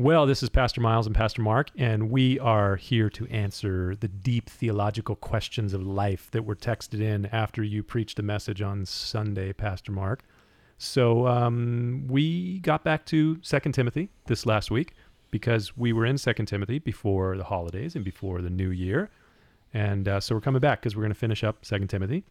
Well, 0.00 0.26
this 0.26 0.44
is 0.44 0.48
Pastor 0.48 0.80
Miles 0.80 1.06
and 1.06 1.16
Pastor 1.16 1.42
Mark, 1.42 1.72
and 1.76 2.08
we 2.08 2.38
are 2.38 2.76
here 2.76 3.10
to 3.10 3.26
answer 3.26 3.96
the 3.96 4.06
deep 4.06 4.48
theological 4.48 5.16
questions 5.16 5.74
of 5.74 5.84
life 5.84 6.30
that 6.30 6.44
were 6.44 6.54
texted 6.54 7.00
in 7.00 7.26
after 7.26 7.64
you 7.64 7.82
preached 7.82 8.16
a 8.20 8.22
message 8.22 8.62
on 8.62 8.86
Sunday, 8.86 9.52
Pastor 9.52 9.90
Mark. 9.90 10.22
So 10.78 11.26
um, 11.26 12.04
we 12.06 12.60
got 12.60 12.84
back 12.84 13.06
to 13.06 13.40
Second 13.42 13.72
Timothy 13.72 14.08
this 14.26 14.46
last 14.46 14.70
week 14.70 14.92
because 15.32 15.76
we 15.76 15.92
were 15.92 16.06
in 16.06 16.16
Second 16.16 16.46
Timothy 16.46 16.78
before 16.78 17.36
the 17.36 17.42
holidays 17.42 17.96
and 17.96 18.04
before 18.04 18.40
the 18.40 18.50
new 18.50 18.70
year, 18.70 19.10
and 19.74 20.06
uh, 20.06 20.20
so 20.20 20.32
we're 20.32 20.40
coming 20.40 20.60
back 20.60 20.80
because 20.80 20.94
we're 20.94 21.02
going 21.02 21.12
to 21.12 21.18
finish 21.18 21.42
up 21.42 21.64
Second 21.64 21.88
Timothy. 21.88 22.22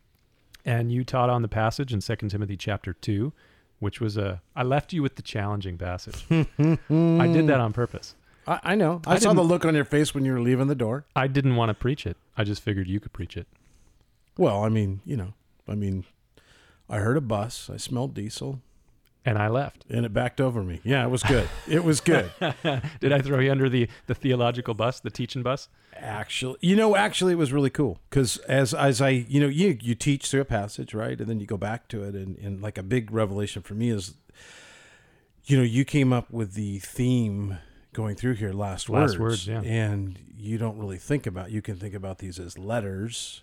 And 0.63 0.89
you 0.89 1.04
taught 1.04 1.29
on 1.29 1.41
the 1.41 1.49
passage 1.49 1.91
in 1.91 1.99
Second 1.99 2.29
Timothy 2.29 2.55
chapter 2.55 2.93
two, 2.93 3.34
which 3.80 4.00
was 4.02 4.18
a 4.18 4.41
I 4.55 4.64
left 4.64 4.94
you 4.94 5.02
with 5.02 5.16
the 5.16 5.21
challenging 5.21 5.77
passage. 5.77 6.26
I 6.30 7.27
did 7.27 7.48
that 7.48 7.59
on 7.59 7.73
purpose. 7.73 8.16
I, 8.48 8.59
I 8.64 8.76
know. 8.76 9.02
I, 9.05 9.16
I 9.16 9.20
saw 9.20 9.34
the 9.34 9.44
look 9.44 9.66
on 9.66 9.76
your 9.76 9.86
face 9.86 10.13
when 10.13 10.26
you 10.26 10.34
were 10.34 10.41
leaving 10.41 10.67
the 10.67 10.76
door. 10.76 11.05
I 11.16 11.27
didn't 11.27 11.55
want 11.55 11.70
to 11.70 11.73
preach 11.73 12.05
it. 12.05 12.17
I 12.38 12.44
just 12.44 12.62
figured 12.62 12.88
you 12.88 13.00
could 13.00 13.13
preach 13.13 13.36
it. 13.38 13.48
Well, 14.38 14.63
I 14.63 14.70
mean, 14.70 15.02
you 15.05 15.17
know, 15.17 15.34
I 15.67 15.76
mean, 15.76 16.05
I 16.90 17.00
heard 17.00 17.17
a 17.17 17.22
bus. 17.22 17.70
I 17.72 17.77
smelled 17.77 18.13
diesel, 18.13 18.62
And 19.27 19.38
I 19.38 19.49
left. 19.49 19.86
and 19.90 20.05
it 20.05 20.13
backed 20.13 20.40
over 20.40 20.63
me. 20.63 20.80
Yeah, 20.84 21.04
it 21.05 21.09
was 21.09 21.22
good. 21.23 21.49
it 21.67 21.84
was 21.84 21.99
good. 21.99 22.31
Did 23.02 23.12
I 23.12 23.22
throw 23.22 23.40
you 23.40 23.52
under 23.52 23.67
the, 23.67 23.90
the 24.05 24.16
theological 24.16 24.73
bus, 24.73 25.02
the 25.02 25.09
teaching 25.09 25.44
bus? 25.44 25.67
Actually, 25.95 26.58
you 26.62 26.76
know, 26.76 26.95
actually, 26.95 27.34
it 27.34 27.38
was 27.38 27.52
really 27.52 27.70
cool 27.70 28.00
because 28.09 28.38
as 28.38 28.73
as 28.73 29.02
I, 29.02 29.09
you 29.09 29.41
know, 29.41 29.48
you 29.48 29.77
you 29.81 29.95
teach 29.95 30.30
through 30.30 30.41
a 30.41 30.45
passage, 30.45 30.94
right, 30.94 31.20
and 31.20 31.27
then 31.27 31.40
you 31.40 31.45
go 31.45 31.58
back 31.58 31.88
to 31.90 32.03
it, 32.03 32.16
and 32.16 32.38
and 32.38 32.62
like 32.62 32.77
a 32.77 32.84
big 32.84 33.12
revelation 33.12 33.62
for 33.62 33.73
me 33.73 33.90
is, 33.90 34.13
you 35.45 35.58
know, 35.58 35.64
you 35.64 35.84
came 35.84 36.14
up 36.14 36.31
with 36.31 36.53
the 36.53 36.80
theme 36.80 37.58
going 37.94 38.16
through 38.16 38.36
here, 38.36 38.53
last, 38.53 38.89
words. 38.89 39.14
Last 39.14 39.20
words, 39.20 39.48
words, 39.48 39.66
yeah. 39.66 39.72
and 39.72 40.20
you 40.38 40.58
don't 40.58 40.78
really 40.78 40.98
think 40.98 41.25
about. 41.25 41.52
You 41.52 41.61
can 41.61 41.75
think 41.75 41.95
about 41.95 42.20
these 42.20 42.39
as 42.39 42.58
letters, 42.58 43.42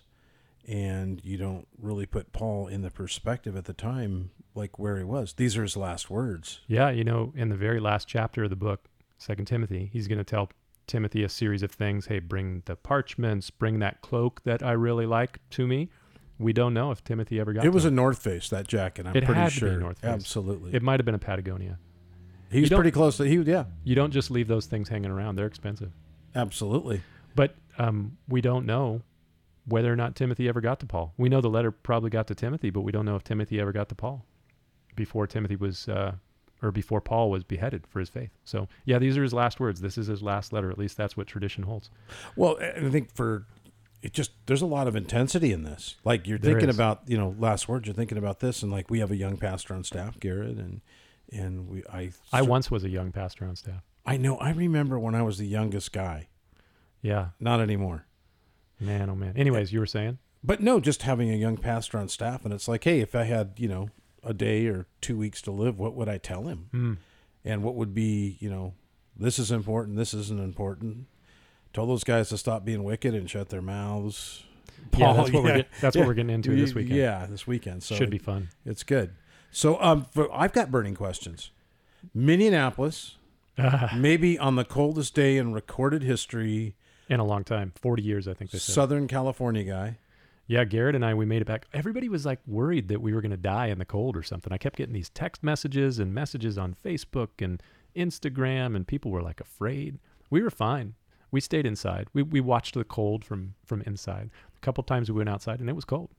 and 0.67 1.21
you 1.23 1.37
don't 1.37 1.67
really 1.79 2.05
put 2.05 2.31
Paul 2.31 2.67
in 2.67 2.81
the 2.81 2.89
perspective 2.89 3.55
at 3.55 3.65
the 3.65 3.73
time, 3.73 4.31
like 4.55 4.79
where 4.79 4.97
he 4.97 5.03
was. 5.03 5.33
These 5.33 5.57
are 5.57 5.63
his 5.63 5.75
last 5.77 6.09
words. 6.09 6.61
Yeah, 6.67 6.89
you 6.89 7.03
know, 7.03 7.33
in 7.35 7.49
the 7.49 7.55
very 7.55 7.79
last 7.79 8.07
chapter 8.07 8.43
of 8.45 8.49
the 8.49 8.55
book, 8.55 8.85
Second 9.17 9.45
Timothy, 9.45 9.89
he's 9.91 10.07
going 10.07 10.17
to 10.17 10.23
tell 10.23 10.49
Timothy 10.87 11.23
a 11.23 11.29
series 11.29 11.63
of 11.63 11.71
things. 11.71 12.07
Hey, 12.07 12.19
bring 12.19 12.61
the 12.65 12.75
parchments, 12.75 13.49
bring 13.49 13.79
that 13.79 14.01
cloak 14.01 14.41
that 14.43 14.63
I 14.63 14.71
really 14.73 15.05
like 15.05 15.39
to 15.51 15.67
me. 15.67 15.89
We 16.37 16.51
don't 16.53 16.73
know 16.73 16.91
if 16.91 17.03
Timothy 17.03 17.39
ever 17.39 17.53
got 17.53 17.63
It 17.65 17.69
was 17.69 17.83
to 17.83 17.87
a 17.89 17.91
North 17.91 18.17
Face 18.21 18.49
that 18.49 18.67
jacket. 18.67 19.05
I'm 19.07 19.15
It 19.15 19.23
pretty 19.25 19.39
had 19.39 19.51
to 19.51 19.55
be 19.55 19.59
sure. 19.71 19.79
North 19.79 19.99
Face. 19.99 20.09
Absolutely, 20.11 20.73
It 20.73 20.81
might 20.83 20.99
have 20.99 21.05
been 21.05 21.15
a 21.15 21.19
Patagonia. 21.19 21.79
he 22.51 22.61
was 22.61 22.69
pretty 22.69 22.91
close. 22.91 23.17
To, 23.17 23.23
he 23.23 23.37
yeah, 23.37 23.65
You 23.83 23.95
don't 23.95 24.11
just 24.11 24.29
leave 24.31 24.47
those 24.47 24.65
things 24.65 24.89
hanging 24.89 25.11
around; 25.11 25.35
they're 25.35 25.47
expensive. 25.47 25.91
absolutely. 26.35 27.01
But 27.35 27.55
um, 27.77 28.17
we 28.29 28.39
don't 28.41 28.65
know 28.65 29.01
whether 29.67 29.91
or 29.91 29.95
not 29.95 30.15
Timothy 30.15 30.47
ever 30.47 30.61
got 30.61 30.79
to 30.81 30.85
Paul. 30.85 31.13
We 31.17 31.27
know 31.27 31.41
the 31.41 31.49
letter 31.49 31.71
probably 31.71 32.09
got 32.09 32.27
to 32.27 32.35
Timothy, 32.35 32.69
but 32.69 32.81
we 32.81 32.91
don't 32.91 33.05
know 33.05 33.15
if 33.15 33.23
Timothy 33.23 33.59
ever 33.59 33.71
got 33.71 33.89
to 33.89 33.95
Paul 33.95 34.25
before 34.95 35.27
Timothy 35.27 35.55
was, 35.55 35.87
uh, 35.87 36.13
or 36.61 36.71
before 36.71 37.01
Paul 37.01 37.29
was 37.29 37.43
beheaded 37.43 37.85
for 37.87 37.99
his 37.99 38.09
faith. 38.09 38.31
So, 38.43 38.67
yeah, 38.85 38.97
these 38.99 39.17
are 39.17 39.23
his 39.23 39.33
last 39.33 39.59
words. 39.59 39.81
This 39.81 39.97
is 39.97 40.07
his 40.07 40.21
last 40.23 40.53
letter. 40.53 40.71
At 40.71 40.77
least 40.77 40.97
that's 40.97 41.15
what 41.17 41.27
tradition 41.27 41.63
holds. 41.63 41.89
Well, 42.35 42.57
I 42.61 42.89
think 42.89 43.13
for 43.13 43.45
it 44.01 44.13
just 44.13 44.31
there's 44.45 44.61
a 44.61 44.65
lot 44.67 44.87
of 44.87 44.95
intensity 44.95 45.51
in 45.51 45.63
this. 45.63 45.95
Like 46.03 46.27
you're 46.27 46.37
There 46.37 46.53
thinking 46.53 46.69
is. 46.69 46.75
about, 46.75 47.01
you 47.07 47.17
know, 47.17 47.35
last 47.39 47.67
words. 47.67 47.87
You're 47.87 47.95
thinking 47.95 48.17
about 48.17 48.39
this, 48.39 48.61
and 48.63 48.71
like 48.71 48.89
we 48.89 48.99
have 48.99 49.11
a 49.11 49.15
young 49.15 49.37
pastor 49.37 49.73
on 49.73 49.83
staff, 49.83 50.19
Garrett, 50.19 50.57
and 50.57 50.81
and 51.31 51.67
we 51.67 51.83
I 51.91 52.11
I 52.31 52.41
once 52.43 52.69
was 52.71 52.83
a 52.83 52.89
young 52.89 53.11
pastor 53.11 53.45
on 53.45 53.55
staff. 53.55 53.81
I 54.05 54.17
know 54.17 54.37
I 54.37 54.51
remember 54.51 54.99
when 54.99 55.15
I 55.15 55.23
was 55.23 55.37
the 55.39 55.47
youngest 55.47 55.91
guy. 55.91 56.27
Yeah, 57.01 57.29
Not 57.39 57.59
anymore. 57.59 58.05
man, 58.79 59.09
oh 59.09 59.15
man. 59.15 59.35
Anyways, 59.37 59.71
you 59.73 59.79
were 59.79 59.85
saying? 59.85 60.17
But 60.43 60.61
no, 60.61 60.79
just 60.79 61.01
having 61.03 61.31
a 61.31 61.35
young 61.35 61.57
pastor 61.57 61.97
on 61.97 62.07
staff, 62.09 62.45
and 62.45 62.53
it's 62.53 62.67
like, 62.67 62.83
hey, 62.83 62.99
if 62.99 63.15
I 63.15 63.23
had 63.23 63.53
you 63.57 63.67
know 63.67 63.89
a 64.25 64.33
day 64.33 64.67
or 64.67 64.87
two 65.01 65.17
weeks 65.17 65.41
to 65.43 65.51
live, 65.51 65.79
what 65.79 65.95
would 65.95 66.09
I 66.09 66.17
tell 66.17 66.47
him? 66.47 66.67
Hmm. 66.71 66.93
And 67.43 67.63
what 67.63 67.75
would 67.75 67.93
be, 67.93 68.37
you 68.39 68.49
know, 68.49 68.73
this 69.15 69.39
is 69.39 69.51
important, 69.51 69.97
this 69.97 70.13
isn't 70.13 70.39
important. 70.39 71.05
Told 71.73 71.89
those 71.89 72.03
guys 72.03 72.29
to 72.29 72.37
stop 72.37 72.65
being 72.65 72.83
wicked 72.83 73.13
and 73.13 73.29
shut 73.29 73.49
their 73.49 73.61
mouths. 73.61 74.43
yeah, 74.97 75.05
Paul, 75.05 75.13
that's 75.13 75.31
what 75.31 75.43
we're 75.43 75.55
get, 75.57 75.67
that's 75.81 75.95
yeah. 75.95 76.01
what 76.01 76.07
we're 76.07 76.13
getting 76.15 76.33
into 76.33 76.55
this 76.55 76.73
weekend. 76.73 76.97
Yeah, 76.97 77.25
this 77.29 77.45
weekend. 77.45 77.83
So 77.83 77.95
should 77.95 78.09
be 78.09 78.17
fun. 78.17 78.49
It's 78.65 78.83
good. 78.83 79.13
So 79.51 79.79
um, 79.81 80.05
for, 80.11 80.33
I've 80.33 80.53
got 80.53 80.71
burning 80.71 80.95
questions. 80.95 81.51
Minneapolis, 82.13 83.17
maybe 83.95 84.39
on 84.39 84.55
the 84.55 84.65
coldest 84.65 85.13
day 85.15 85.37
in 85.37 85.53
recorded 85.53 86.01
history, 86.03 86.75
In 87.09 87.19
a 87.19 87.25
long 87.25 87.43
time, 87.43 87.73
forty 87.75 88.03
years, 88.03 88.27
I 88.27 88.33
think 88.33 88.51
they 88.51 88.57
said. 88.57 88.73
Southern 88.73 89.07
California 89.07 89.63
guy. 89.63 89.97
Yeah, 90.47 90.63
Garrett 90.63 90.95
and 90.95 91.03
I, 91.03 91.13
we 91.15 91.25
made 91.25 91.41
it 91.41 91.45
back. 91.45 91.65
Everybody 91.73 92.07
was 92.07 92.25
like 92.25 92.39
worried 92.45 92.87
that 92.89 93.01
we 93.01 93.13
were 93.13 93.21
going 93.21 93.31
to 93.31 93.37
die 93.37 93.67
in 93.67 93.79
the 93.79 93.85
cold 93.85 94.15
or 94.15 94.21
something. 94.23 94.53
I 94.53 94.57
kept 94.57 94.75
getting 94.77 94.93
these 94.93 95.09
text 95.09 95.43
messages 95.43 95.97
and 95.97 96.13
messages 96.13 96.57
on 96.57 96.75
Facebook 96.75 97.29
and 97.41 97.61
Instagram, 97.95 98.75
and 98.75 98.87
people 98.87 99.09
were 99.11 99.23
like 99.23 99.39
afraid. 99.39 99.97
We 100.29 100.41
were 100.41 100.51
fine. 100.51 100.93
We 101.31 101.41
stayed 101.41 101.65
inside. 101.65 102.07
We, 102.13 102.21
we 102.21 102.41
watched 102.41 102.75
the 102.75 102.83
cold 102.83 103.25
from, 103.25 103.55
from 103.65 103.81
inside. 103.81 104.29
A 104.55 104.59
couple 104.61 104.83
times 104.83 105.09
we 105.09 105.17
went 105.17 105.29
outside 105.29 105.59
and 105.59 105.69
it 105.69 105.75
was 105.75 105.85
cold. 105.85 106.09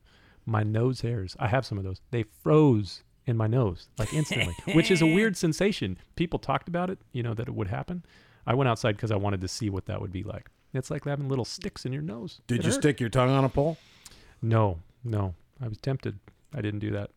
My 0.45 0.63
nose 0.63 1.01
hairs, 1.01 1.37
I 1.39 1.49
have 1.49 1.65
some 1.65 1.79
of 1.79 1.85
those. 1.85 2.01
They 2.11 2.25
froze 2.43 3.03
in 3.27 3.37
my 3.37 3.47
nose 3.47 3.89
like 3.99 4.13
instantly, 4.13 4.55
which 4.75 4.91
is 4.91 5.03
a 5.03 5.07
weird 5.07 5.37
sensation. 5.45 5.99
People 6.17 6.39
talked 6.39 6.69
about 6.69 6.91
it, 6.91 6.99
you 7.13 7.23
know, 7.23 7.35
that 7.35 7.49
it 7.49 7.55
would 7.55 7.69
happen. 7.69 8.05
I 8.47 8.55
went 8.55 8.69
outside 8.69 8.97
because 8.97 9.11
I 9.11 9.17
wanted 9.17 9.41
to 9.41 9.49
see 9.49 9.71
what 9.71 9.87
that 9.87 10.01
would 10.01 10.13
be 10.13 10.23
like. 10.23 10.49
It's 10.73 10.91
like 10.91 11.05
having 11.05 11.29
little 11.29 11.45
sticks 11.45 11.85
in 11.87 11.93
your 11.93 12.03
nose. 12.03 12.41
Did 12.47 12.61
It 12.61 12.65
you 12.65 12.71
hurt. 12.73 12.81
stick 12.81 13.01
your 13.01 13.09
tongue 13.09 13.31
on 13.31 13.45
a 13.45 13.49
pole? 13.49 13.79
No, 14.49 14.79
no. 15.05 15.35
I 15.61 15.69
was 15.69 15.79
tempted. 15.79 16.19
I 16.55 16.61
didn't 16.61 16.81
do 16.81 16.91
that. 16.93 17.11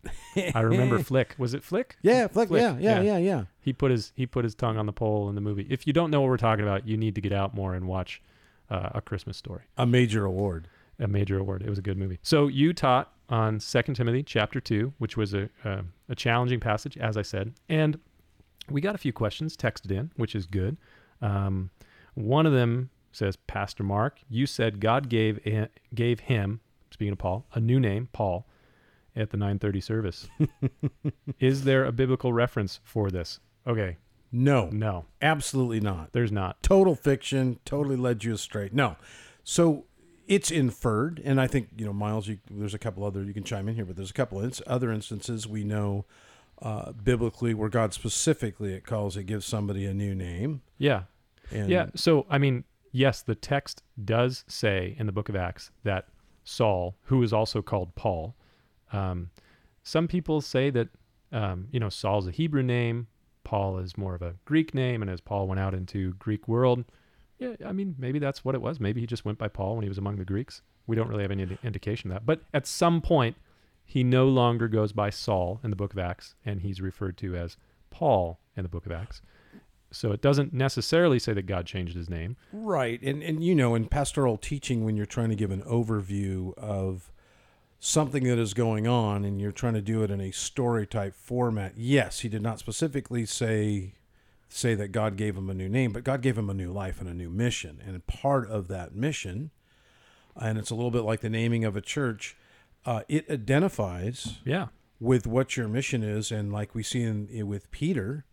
I 0.55 0.61
remember 0.61 0.99
Flick. 1.03 1.35
Was 1.37 1.53
it 1.53 1.63
Flick? 1.63 1.95
Yeah, 2.01 2.27
flick. 2.27 2.49
Flick, 2.49 2.61
Yeah, 2.61 2.77
yeah, 2.79 3.01
yeah. 3.01 3.01
yeah, 3.01 3.17
yeah. 3.17 3.43
He 3.61 3.71
put 3.73 3.91
his 3.91 4.11
he 4.15 4.25
put 4.25 4.43
his 4.43 4.55
tongue 4.55 4.77
on 4.77 4.85
the 4.85 4.91
pole 4.93 5.29
in 5.29 5.35
the 5.35 5.41
movie. 5.41 5.65
If 5.69 5.85
you 5.87 5.93
don't 5.93 6.11
know 6.11 6.21
what 6.21 6.29
we're 6.29 6.37
talking 6.37 6.63
about, 6.63 6.87
you 6.87 6.97
need 6.97 7.15
to 7.15 7.21
get 7.21 7.31
out 7.31 7.53
more 7.53 7.73
and 7.75 7.87
watch 7.87 8.21
uh, 8.69 8.89
a 8.95 9.01
Christmas 9.01 9.37
story. 9.37 9.61
A 9.77 9.85
major 9.85 10.25
award. 10.25 10.67
A 10.99 11.07
major 11.07 11.37
award. 11.39 11.61
It 11.61 11.69
was 11.69 11.77
a 11.79 11.81
good 11.81 11.97
movie. 11.97 12.19
So 12.21 12.47
you 12.47 12.73
taught 12.73 13.13
on 13.29 13.59
Second 13.59 13.93
Timothy 13.93 14.23
chapter 14.23 14.59
two, 14.59 14.93
which 14.97 15.15
was 15.15 15.33
a 15.33 15.49
uh, 15.63 15.83
a 16.09 16.15
challenging 16.15 16.59
passage, 16.59 16.97
as 16.97 17.15
I 17.15 17.21
said, 17.21 17.53
and 17.69 17.99
we 18.69 18.81
got 18.81 18.95
a 18.95 18.97
few 18.99 19.13
questions 19.13 19.55
texted 19.55 19.91
in, 19.91 20.11
which 20.17 20.35
is 20.35 20.45
good. 20.45 20.77
Um, 21.21 21.69
one 22.15 22.45
of 22.45 22.51
them 22.53 22.89
says, 23.11 23.35
Pastor 23.35 23.83
Mark, 23.83 24.19
you 24.29 24.45
said 24.45 24.79
God 24.79 25.09
gave 25.09 25.39
a- 25.45 25.69
gave 25.95 26.19
him, 26.21 26.59
speaking 26.91 27.11
of 27.13 27.17
Paul, 27.19 27.45
a 27.53 27.59
new 27.59 27.79
name, 27.79 28.09
Paul, 28.13 28.45
at 29.15 29.29
the 29.31 29.37
9:30 29.37 29.83
service. 29.83 30.27
is 31.39 31.63
there 31.63 31.85
a 31.85 31.91
biblical 31.91 32.33
reference 32.33 32.79
for 32.83 33.09
this? 33.09 33.39
Okay, 33.67 33.97
No, 34.31 34.69
no, 34.71 35.05
absolutely 35.21 35.79
not. 35.79 36.11
there's 36.13 36.31
not. 36.31 36.61
Total 36.63 36.95
fiction. 36.95 37.59
Totally 37.65 37.95
led 37.95 38.23
you 38.23 38.33
astray. 38.33 38.69
No. 38.71 38.95
So 39.43 39.85
it's 40.27 40.51
inferred, 40.51 41.21
and 41.25 41.41
I 41.41 41.47
think 41.47 41.69
you 41.77 41.85
know, 41.85 41.93
Miles. 41.93 42.27
You, 42.27 42.37
there's 42.49 42.73
a 42.73 42.79
couple 42.79 43.03
other 43.03 43.23
you 43.23 43.33
can 43.33 43.43
chime 43.43 43.67
in 43.67 43.75
here, 43.75 43.85
but 43.85 43.95
there's 43.95 44.11
a 44.11 44.13
couple 44.13 44.39
ins- 44.41 44.61
other 44.67 44.91
instances 44.91 45.47
we 45.47 45.63
know 45.63 46.05
uh, 46.61 46.91
biblically 46.91 47.53
where 47.53 47.69
God 47.69 47.93
specifically 47.93 48.73
it 48.73 48.85
calls 48.85 49.17
it 49.17 49.23
gives 49.23 49.45
somebody 49.45 49.85
a 49.85 49.93
new 49.93 50.13
name. 50.15 50.61
Yeah, 50.77 51.03
And 51.51 51.69
yeah. 51.69 51.87
So 51.95 52.25
I 52.29 52.37
mean, 52.37 52.63
yes, 52.91 53.21
the 53.21 53.35
text 53.35 53.81
does 54.03 54.43
say 54.47 54.95
in 54.99 55.05
the 55.07 55.11
book 55.11 55.29
of 55.29 55.35
Acts 55.35 55.71
that 55.83 56.07
Saul, 56.49 56.97
who 57.03 57.21
is 57.23 57.31
also 57.31 57.61
called 57.61 57.95
Paul, 57.95 58.35
um, 58.91 59.29
some 59.83 60.07
people 60.07 60.41
say 60.41 60.69
that 60.71 60.89
um, 61.31 61.67
you 61.71 61.79
know 61.79 61.89
Saul's 61.89 62.27
a 62.27 62.31
Hebrew 62.31 62.63
name, 62.63 63.07
Paul 63.43 63.77
is 63.77 63.97
more 63.97 64.15
of 64.15 64.21
a 64.21 64.35
Greek 64.45 64.73
name, 64.73 65.01
and 65.01 65.09
as 65.09 65.21
Paul 65.21 65.47
went 65.47 65.59
out 65.59 65.73
into 65.73 66.13
Greek 66.13 66.47
world, 66.47 66.83
yeah, 67.37 67.55
I 67.65 67.71
mean 67.71 67.95
maybe 67.97 68.19
that's 68.19 68.43
what 68.43 68.55
it 68.55 68.61
was. 68.61 68.79
Maybe 68.79 68.99
he 68.99 69.07
just 69.07 69.25
went 69.25 69.37
by 69.37 69.47
Paul 69.47 69.75
when 69.75 69.83
he 69.83 69.89
was 69.89 69.97
among 69.97 70.17
the 70.17 70.25
Greeks. 70.25 70.61
We 70.87 70.95
don't 70.95 71.07
really 71.07 71.23
have 71.23 71.31
any 71.31 71.57
indication 71.63 72.09
of 72.09 72.15
that. 72.15 72.25
But 72.25 72.41
at 72.51 72.65
some 72.65 72.99
point, 72.99 73.35
he 73.85 74.03
no 74.03 74.27
longer 74.27 74.67
goes 74.67 74.91
by 74.91 75.11
Saul 75.11 75.59
in 75.63 75.69
the 75.69 75.75
book 75.75 75.93
of 75.93 75.99
Acts, 75.99 76.35
and 76.43 76.61
he's 76.61 76.81
referred 76.81 77.17
to 77.17 77.35
as 77.35 77.57
Paul 77.91 78.39
in 78.57 78.63
the 78.63 78.69
book 78.69 78.87
of 78.87 78.91
Acts. 78.91 79.21
So 79.91 80.11
it 80.11 80.21
doesn't 80.21 80.53
necessarily 80.53 81.17
say 81.19 81.33
that 81.33 81.47
God 81.47 81.65
changed 81.65 81.95
his 81.95 82.09
name. 82.09 82.37
Right. 82.53 83.01
And 83.01 83.23
and 83.23 83.43
you 83.43 83.55
know, 83.55 83.73
in 83.75 83.85
pastoral 83.87 84.37
teaching 84.37 84.83
when 84.85 84.95
you're 84.95 85.05
trying 85.07 85.29
to 85.29 85.35
give 85.35 85.51
an 85.51 85.63
overview 85.63 86.55
of 86.57 87.11
something 87.79 88.23
that 88.25 88.37
is 88.37 88.53
going 88.53 88.87
on 88.87 89.23
and 89.23 89.39
you're 89.39 89.51
trying 89.53 89.73
to 89.73 89.81
do 89.81 90.03
it 90.03 90.11
in 90.11 90.19
a 90.21 90.31
story 90.31 90.85
type 90.85 91.15
format, 91.15 91.73
yes, 91.77 92.19
he 92.19 92.29
did 92.29 92.41
not 92.41 92.59
specifically 92.59 93.25
say 93.25 93.93
say 94.51 94.73
that 94.75 94.91
God 94.91 95.15
gave 95.15 95.35
him 95.37 95.49
a 95.49 95.53
new 95.53 95.69
name, 95.69 95.91
but 95.93 96.03
God 96.03 96.21
gave 96.21 96.37
him 96.37 96.49
a 96.49 96.53
new 96.55 96.71
life 96.71 96.99
and 96.99 97.07
a 97.09 97.13
new 97.13 97.29
mission. 97.29 97.79
And 97.85 98.05
part 98.07 98.49
of 98.49 98.67
that 98.67 98.95
mission, 98.95 99.51
and 100.35 100.57
it's 100.57 100.71
a 100.71 100.75
little 100.75 100.89
bit 100.91 101.03
like 101.03 101.21
the 101.21 101.29
naming 101.29 101.63
of 101.65 101.75
a 101.75 101.81
church, 101.81 102.35
uh, 102.85 103.01
it 103.07 103.29
identifies 103.29 104.39
Yeah. 104.43 104.67
with 104.99 105.27
what 105.27 105.55
your 105.55 105.67
mission 105.67 106.01
is, 106.03 106.31
and 106.31 106.51
like 106.51 106.73
we 106.73 106.81
see 106.83 107.01
in 107.03 107.47
with 107.47 107.69
Peter, 107.71 108.25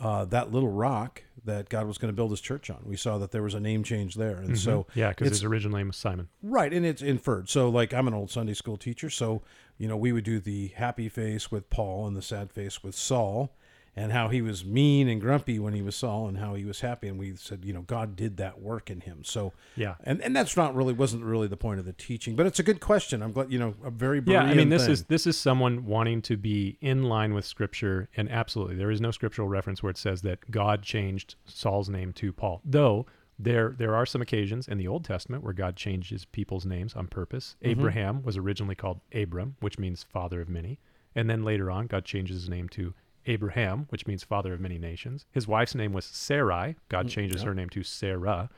uh, 0.00 0.24
that 0.26 0.50
little 0.50 0.70
rock 0.70 1.22
that 1.44 1.68
God 1.68 1.86
was 1.86 1.98
going 1.98 2.12
to 2.12 2.16
build 2.16 2.30
his 2.30 2.40
church 2.40 2.70
on. 2.70 2.78
We 2.84 2.96
saw 2.96 3.18
that 3.18 3.30
there 3.30 3.42
was 3.42 3.54
a 3.54 3.60
name 3.60 3.82
change 3.82 4.14
there. 4.14 4.36
And 4.36 4.58
so, 4.58 4.86
yeah, 4.94 5.10
because 5.10 5.28
his 5.28 5.44
original 5.44 5.76
name 5.78 5.88
was 5.88 5.96
Simon. 5.96 6.28
Right, 6.42 6.72
and 6.72 6.84
it's 6.84 7.02
inferred. 7.02 7.48
So, 7.48 7.68
like, 7.68 7.94
I'm 7.94 8.08
an 8.08 8.14
old 8.14 8.30
Sunday 8.30 8.54
school 8.54 8.76
teacher, 8.76 9.08
so 9.10 9.42
you 9.78 9.88
know, 9.88 9.96
we 9.96 10.12
would 10.12 10.24
do 10.24 10.40
the 10.40 10.68
happy 10.68 11.08
face 11.08 11.50
with 11.50 11.70
Paul 11.70 12.06
and 12.06 12.14
the 12.14 12.20
sad 12.20 12.52
face 12.52 12.82
with 12.82 12.94
Saul, 12.94 13.56
and 14.00 14.12
how 14.12 14.28
he 14.28 14.40
was 14.40 14.64
mean 14.64 15.08
and 15.08 15.20
grumpy 15.20 15.58
when 15.58 15.74
he 15.74 15.82
was 15.82 15.94
Saul, 15.94 16.26
and 16.28 16.38
how 16.38 16.54
he 16.54 16.64
was 16.64 16.80
happy. 16.80 17.06
And 17.08 17.18
we 17.18 17.36
said, 17.36 17.64
you 17.64 17.72
know, 17.72 17.82
God 17.82 18.16
did 18.16 18.38
that 18.38 18.60
work 18.60 18.90
in 18.90 19.00
him. 19.02 19.22
So, 19.24 19.52
Yeah. 19.76 19.96
and 20.04 20.20
and 20.22 20.34
that's 20.34 20.56
not 20.56 20.74
really 20.74 20.92
wasn't 20.94 21.24
really 21.24 21.48
the 21.48 21.56
point 21.56 21.80
of 21.80 21.86
the 21.86 21.92
teaching, 21.92 22.34
but 22.36 22.46
it's 22.46 22.58
a 22.58 22.62
good 22.62 22.80
question. 22.80 23.22
I'm 23.22 23.32
glad, 23.32 23.52
you 23.52 23.58
know, 23.58 23.74
a 23.84 23.90
very 23.90 24.22
Yeah, 24.26 24.42
I 24.42 24.54
mean 24.54 24.70
this 24.70 24.84
thing. 24.84 24.92
is 24.92 25.04
this 25.04 25.26
is 25.26 25.36
someone 25.38 25.84
wanting 25.84 26.22
to 26.22 26.36
be 26.36 26.78
in 26.80 27.02
line 27.04 27.34
with 27.34 27.44
scripture 27.44 28.08
and 28.16 28.30
absolutely 28.30 28.76
there 28.76 28.90
is 28.90 29.00
no 29.00 29.10
scriptural 29.10 29.48
reference 29.48 29.82
where 29.82 29.90
it 29.90 29.98
says 29.98 30.22
that 30.22 30.50
God 30.50 30.82
changed 30.82 31.34
Saul's 31.44 31.88
name 31.88 32.12
to 32.14 32.32
Paul. 32.32 32.62
Though 32.64 33.06
there 33.38 33.74
there 33.76 33.94
are 33.94 34.06
some 34.06 34.22
occasions 34.22 34.68
in 34.68 34.78
the 34.78 34.88
Old 34.88 35.04
Testament 35.04 35.42
where 35.42 35.52
God 35.54 35.76
changes 35.76 36.24
people's 36.24 36.64
names 36.66 36.94
on 36.94 37.06
purpose. 37.06 37.56
Mm-hmm. 37.62 37.70
Abraham 37.70 38.22
was 38.22 38.36
originally 38.36 38.74
called 38.74 39.00
Abram, 39.14 39.56
which 39.60 39.78
means 39.78 40.02
father 40.02 40.40
of 40.40 40.48
many, 40.48 40.78
and 41.14 41.28
then 41.28 41.42
later 41.42 41.70
on 41.70 41.86
God 41.86 42.04
changes 42.04 42.40
his 42.42 42.48
name 42.50 42.68
to 42.70 42.94
Abraham, 43.26 43.86
which 43.90 44.06
means 44.06 44.22
father 44.24 44.52
of 44.54 44.60
many 44.60 44.78
nations. 44.78 45.26
His 45.30 45.46
wife's 45.46 45.74
name 45.74 45.92
was 45.92 46.04
Sarai. 46.04 46.76
God 46.88 47.08
changes 47.08 47.42
her 47.42 47.54
name 47.54 47.68
to 47.70 47.82
Sarah. 47.82 48.48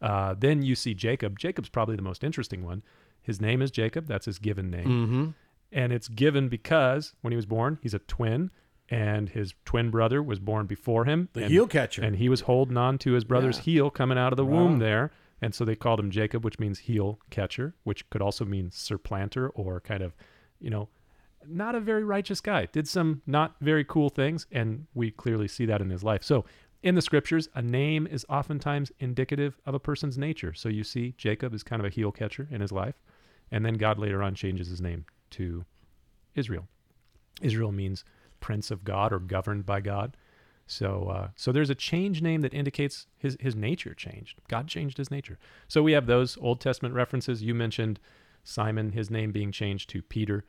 Uh, 0.00 0.34
then 0.38 0.62
you 0.62 0.74
see 0.74 0.94
Jacob. 0.94 1.38
Jacob's 1.38 1.68
probably 1.68 1.96
the 1.96 2.02
most 2.02 2.24
interesting 2.24 2.64
one. 2.64 2.82
His 3.20 3.40
name 3.40 3.62
is 3.62 3.70
Jacob. 3.70 4.06
That's 4.06 4.26
his 4.26 4.38
given 4.38 4.70
name 4.70 4.84
Mm-hmm. 4.86 5.30
and 5.70 5.92
it's 5.92 6.08
given 6.08 6.48
because 6.48 7.14
when 7.22 7.32
he 7.32 7.36
was 7.36 7.46
born, 7.46 7.78
he's 7.82 7.94
a 7.94 7.98
twin, 8.00 8.50
and 8.88 9.28
his 9.30 9.54
twin 9.64 9.90
brother 9.90 10.22
was 10.22 10.38
born 10.38 10.66
before 10.66 11.04
him. 11.04 11.28
the 11.32 11.42
and, 11.44 11.50
heel 11.52 11.66
catcher. 11.66 12.02
and 12.02 12.16
he 12.16 12.28
was 12.28 12.42
holding 12.42 12.76
on 12.76 12.98
to 12.98 13.12
his 13.12 13.24
brother's 13.24 13.58
Yeah. 13.58 13.62
heel 13.64 13.90
coming 13.90 14.18
out 14.18 14.32
of 14.32 14.36
the 14.36 14.44
Wow. 14.44 14.64
womb 14.64 14.78
there, 14.80 15.12
and 15.40 15.54
so 15.54 15.64
they 15.64 15.76
called 15.76 15.98
him 16.00 16.10
Jacob, 16.10 16.44
which 16.44 16.58
means 16.58 16.80
heel 16.80 17.18
catcher, 17.30 17.74
which 17.84 18.08
could 18.10 18.20
also 18.20 18.44
mean 18.44 18.70
surplanter 18.70 19.48
or 19.50 19.80
kind 19.80 20.02
of, 20.02 20.14
you 20.60 20.68
know, 20.70 20.88
not 21.48 21.74
a 21.74 21.80
very 21.80 22.04
righteous 22.04 22.40
guy. 22.40 22.66
Did 22.66 22.88
some 22.88 23.22
not 23.26 23.56
very 23.60 23.84
cool 23.84 24.08
things, 24.08 24.46
and 24.52 24.86
we 24.94 25.10
clearly 25.10 25.48
see 25.48 25.66
that 25.66 25.80
in 25.80 25.90
his 25.90 26.02
life. 26.02 26.22
So. 26.22 26.44
In 26.82 26.96
the 26.96 27.02
scriptures, 27.02 27.48
a 27.54 27.62
name 27.62 28.08
is 28.08 28.26
oftentimes 28.28 28.90
indicative 28.98 29.56
of 29.64 29.72
a 29.72 29.78
person's 29.78 30.18
nature. 30.18 30.52
So 30.52 30.68
you 30.68 30.82
see, 30.82 31.14
Jacob 31.16 31.54
is 31.54 31.62
kind 31.62 31.78
of 31.78 31.86
a 31.86 31.94
heel 31.94 32.10
catcher 32.10 32.48
in 32.50 32.60
his 32.60 32.72
life. 32.72 32.96
And 33.52 33.64
then 33.64 33.74
God 33.74 34.00
later 34.00 34.20
on 34.20 34.34
changes 34.34 34.66
his 34.66 34.80
name 34.80 35.04
to 35.30 35.64
Israel. 36.34 36.66
Israel 37.40 37.70
means 37.70 38.04
prince 38.40 38.70
of 38.70 38.84
God 38.84 39.12
or 39.12 39.20
governed 39.20 39.64
by 39.64 39.80
God. 39.80 40.16
So, 40.66 41.08
uh, 41.08 41.28
so 41.36 41.52
there's 41.52 41.70
a 41.70 41.74
change 41.74 42.22
name 42.22 42.40
that 42.40 42.54
indicates 42.54 43.06
his 43.18 43.36
his 43.40 43.54
nature 43.54 43.94
changed. 43.94 44.40
God 44.48 44.68
changed 44.68 44.96
his 44.96 45.10
nature. 45.10 45.38
So 45.68 45.82
we 45.82 45.92
have 45.92 46.06
those 46.06 46.38
Old 46.40 46.60
Testament 46.60 46.94
references. 46.94 47.42
You 47.42 47.54
mentioned 47.54 48.00
Simon, 48.44 48.92
his 48.92 49.10
name 49.10 49.32
being 49.32 49.52
changed 49.52 49.90
to 49.90 50.02
Peter. 50.02 50.44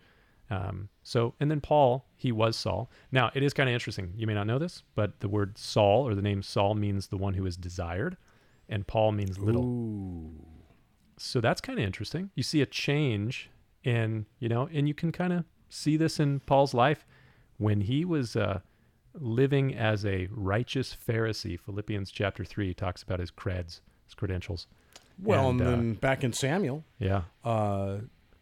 Um, 0.49 0.89
so, 1.03 1.33
and 1.39 1.49
then 1.49 1.61
Paul, 1.61 2.05
he 2.15 2.31
was 2.31 2.55
Saul. 2.55 2.89
Now, 3.11 3.31
it 3.33 3.43
is 3.43 3.53
kind 3.53 3.69
of 3.69 3.73
interesting. 3.73 4.13
You 4.15 4.27
may 4.27 4.33
not 4.33 4.47
know 4.47 4.59
this, 4.59 4.83
but 4.95 5.19
the 5.19 5.27
word 5.27 5.57
Saul 5.57 6.07
or 6.07 6.15
the 6.15 6.21
name 6.21 6.43
Saul 6.43 6.75
means 6.75 7.07
the 7.07 7.17
one 7.17 7.33
who 7.33 7.45
is 7.45 7.57
desired, 7.57 8.17
and 8.69 8.85
Paul 8.85 9.13
means 9.13 9.39
little. 9.39 9.63
Ooh. 9.65 10.45
So 11.17 11.41
that's 11.41 11.61
kind 11.61 11.79
of 11.79 11.85
interesting. 11.85 12.31
You 12.35 12.43
see 12.43 12.61
a 12.61 12.65
change 12.65 13.49
in, 13.83 14.25
you 14.39 14.49
know, 14.49 14.69
and 14.73 14.87
you 14.87 14.93
can 14.93 15.11
kind 15.11 15.33
of 15.33 15.45
see 15.69 15.97
this 15.97 16.19
in 16.19 16.39
Paul's 16.41 16.73
life 16.73 17.05
when 17.57 17.81
he 17.81 18.03
was 18.05 18.35
uh, 18.35 18.59
living 19.13 19.75
as 19.75 20.05
a 20.05 20.27
righteous 20.31 20.95
Pharisee. 21.07 21.59
Philippians 21.59 22.11
chapter 22.11 22.43
3 22.43 22.73
talks 22.73 23.03
about 23.03 23.19
his 23.19 23.31
creds, 23.31 23.81
his 24.05 24.15
credentials. 24.15 24.67
Well, 25.21 25.49
and, 25.49 25.61
And, 25.61 25.67
uh, 25.67 25.71
then 25.71 25.93
back 25.93 26.23
in 26.23 26.33
Samuel, 26.33 26.83
Yeah, 26.99 27.23
uh, 27.43 27.97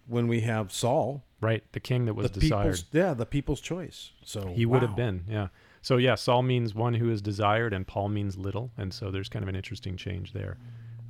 when 0.07 0.27
we 0.27 0.41
have 0.41 0.71
Saul, 0.71 1.23
right. 1.41 1.63
The 1.73 1.79
king 1.79 2.05
that 2.05 2.13
was 2.13 2.31
the 2.31 2.39
desired. 2.39 2.83
yeah, 2.91 3.13
the 3.13 3.25
people's 3.25 3.61
choice. 3.61 4.11
So 4.23 4.53
He 4.53 4.65
would 4.65 4.81
have 4.81 4.95
been, 4.95 5.25
yeah. 5.27 5.47
So 5.81 5.97
yeah, 5.97 6.15
Saul 6.15 6.43
means 6.43 6.75
one 6.75 6.93
who 6.93 7.09
is 7.09 7.21
desired, 7.21 7.73
and 7.73 7.85
Paul 7.87 8.09
means 8.09 8.37
little, 8.37 8.71
and 8.77 8.93
so 8.93 9.09
there's 9.11 9.29
kind 9.29 9.43
of 9.43 9.49
an 9.49 9.55
interesting 9.55 9.97
change 9.97 10.33
there. 10.33 10.57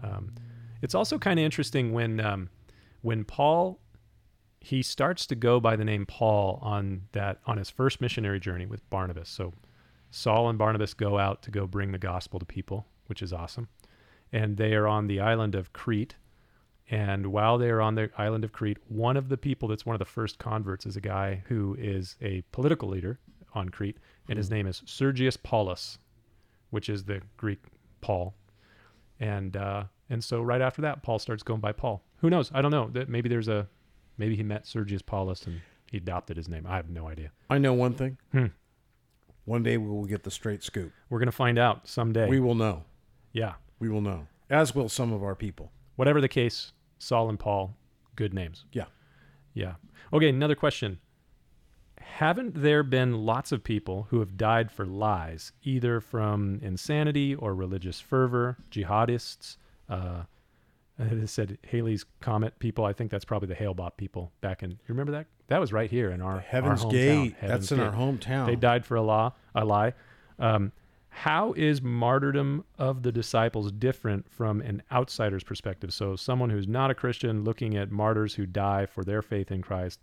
Um, 0.01 0.33
it's 0.81 0.95
also 0.95 1.17
kind 1.19 1.39
of 1.39 1.45
interesting 1.45 1.91
when 1.91 2.19
um, 2.19 2.49
when 3.01 3.23
Paul 3.25 3.79
he 4.61 4.83
starts 4.83 5.25
to 5.25 5.35
go 5.35 5.59
by 5.59 5.75
the 5.75 5.83
name 5.83 6.05
Paul 6.05 6.59
on 6.61 7.03
that 7.11 7.39
on 7.45 7.57
his 7.57 7.69
first 7.69 7.99
missionary 7.99 8.39
journey 8.39 8.65
with 8.65 8.87
Barnabas. 8.89 9.27
So 9.29 9.53
Saul 10.11 10.49
and 10.49 10.57
Barnabas 10.57 10.93
go 10.93 11.17
out 11.17 11.41
to 11.43 11.51
go 11.51 11.65
bring 11.67 11.91
the 11.91 11.97
gospel 11.97 12.39
to 12.39 12.45
people, 12.45 12.85
which 13.07 13.21
is 13.21 13.33
awesome, 13.33 13.67
and 14.31 14.57
they 14.57 14.73
are 14.73 14.87
on 14.87 15.07
the 15.07 15.19
island 15.19 15.55
of 15.55 15.73
Crete. 15.73 16.15
And 16.89 17.27
while 17.27 17.57
they 17.57 17.69
are 17.69 17.81
on 17.81 17.95
the 17.95 18.09
island 18.17 18.43
of 18.43 18.51
Crete, 18.51 18.77
one 18.89 19.15
of 19.15 19.29
the 19.29 19.37
people 19.37 19.67
that's 19.69 19.85
one 19.85 19.95
of 19.95 19.99
the 19.99 20.05
first 20.05 20.39
converts 20.39 20.85
is 20.85 20.97
a 20.97 21.01
guy 21.01 21.43
who 21.47 21.75
is 21.79 22.15
a 22.21 22.43
political 22.51 22.89
leader 22.89 23.19
on 23.53 23.69
Crete, 23.69 23.97
and 24.27 24.37
his 24.37 24.49
name 24.49 24.67
is 24.67 24.81
Sergius 24.85 25.37
Paulus, 25.37 25.97
which 26.69 26.89
is 26.89 27.05
the 27.05 27.21
Greek 27.37 27.59
Paul. 28.01 28.33
And 29.19 29.55
uh, 29.55 29.85
and 30.09 30.21
so 30.23 30.41
right 30.41 30.61
after 30.61 30.81
that, 30.81 31.03
Paul 31.03 31.19
starts 31.19 31.43
going 31.43 31.61
by 31.61 31.71
Paul. 31.71 32.03
Who 32.17 32.29
knows? 32.29 32.51
I 32.53 32.61
don't 32.61 32.71
know. 32.71 32.89
That 32.91 33.07
maybe 33.07 33.29
there's 33.29 33.47
a 33.47 33.67
maybe 34.17 34.35
he 34.35 34.43
met 34.43 34.67
Sergius 34.67 35.01
Paulus 35.01 35.43
and 35.43 35.61
he 35.89 35.97
adopted 35.97 36.35
his 36.37 36.49
name. 36.49 36.65
I 36.67 36.75
have 36.75 36.89
no 36.89 37.07
idea. 37.07 37.31
I 37.49 37.57
know 37.57 37.73
one 37.73 37.93
thing. 37.93 38.17
Hmm. 38.31 38.47
One 39.45 39.63
day 39.63 39.77
we 39.77 39.87
will 39.89 40.05
get 40.05 40.23
the 40.23 40.31
straight 40.31 40.63
scoop. 40.63 40.91
We're 41.09 41.19
gonna 41.19 41.31
find 41.31 41.57
out 41.57 41.87
someday. 41.87 42.27
We 42.27 42.39
will 42.39 42.55
know. 42.55 42.83
yeah. 43.31 43.53
We 43.79 43.89
will 43.89 44.01
know. 44.01 44.27
As 44.49 44.75
will 44.75 44.89
some 44.89 45.11
of 45.11 45.23
our 45.23 45.33
people. 45.33 45.71
Whatever 46.01 46.19
the 46.19 46.27
case, 46.27 46.73
Saul 46.97 47.29
and 47.29 47.37
Paul, 47.37 47.75
good 48.15 48.33
names. 48.33 48.65
Yeah. 48.73 48.85
Yeah. 49.53 49.75
Okay, 50.11 50.29
another 50.29 50.55
question. 50.55 50.97
Haven't 51.99 52.59
there 52.59 52.81
been 52.81 53.23
lots 53.23 53.51
of 53.51 53.63
people 53.63 54.07
who 54.09 54.19
have 54.19 54.35
died 54.35 54.71
for 54.71 54.83
lies, 54.83 55.51
either 55.61 56.01
from 56.01 56.59
insanity 56.63 57.35
or 57.35 57.53
religious 57.53 57.99
fervor, 57.99 58.57
jihadists? 58.71 59.57
Uh, 59.87 60.23
it 60.97 61.29
said 61.29 61.59
Halley's 61.67 62.03
Comet 62.19 62.57
people. 62.57 62.83
I 62.83 62.93
think 62.93 63.11
that's 63.11 63.23
probably 63.23 63.49
the 63.49 63.53
Hale-Bopp 63.53 63.95
people 63.95 64.31
back 64.41 64.63
in. 64.63 64.71
You 64.71 64.77
remember 64.87 65.11
that? 65.11 65.27
That 65.49 65.59
was 65.59 65.71
right 65.71 65.91
here 65.91 66.09
in 66.09 66.19
our 66.19 66.31
our 66.31 66.39
Heaven's 66.39 66.83
hometown, 66.83 66.89
Gate. 66.89 67.35
Heaven's 67.39 67.69
That's 67.69 67.71
in 67.73 67.77
Gate. 67.77 67.85
our 67.85 67.93
hometown. 67.93 68.47
They 68.47 68.55
died 68.55 68.87
for 68.87 68.95
a 68.95 69.03
law, 69.03 69.33
a 69.53 69.63
lie. 69.63 69.93
Um, 70.39 70.71
how 71.13 71.51
is 71.53 71.81
martyrdom 71.81 72.63
of 72.79 73.03
the 73.03 73.11
disciples 73.11 73.71
different 73.71 74.31
from 74.31 74.61
an 74.61 74.81
outsider's 74.91 75.43
perspective? 75.43 75.93
So, 75.93 76.15
someone 76.15 76.49
who's 76.49 76.69
not 76.69 76.89
a 76.89 76.95
Christian 76.95 77.43
looking 77.43 77.75
at 77.75 77.91
martyrs 77.91 78.33
who 78.33 78.45
die 78.45 78.85
for 78.85 79.03
their 79.03 79.21
faith 79.21 79.51
in 79.51 79.61
Christ, 79.61 79.99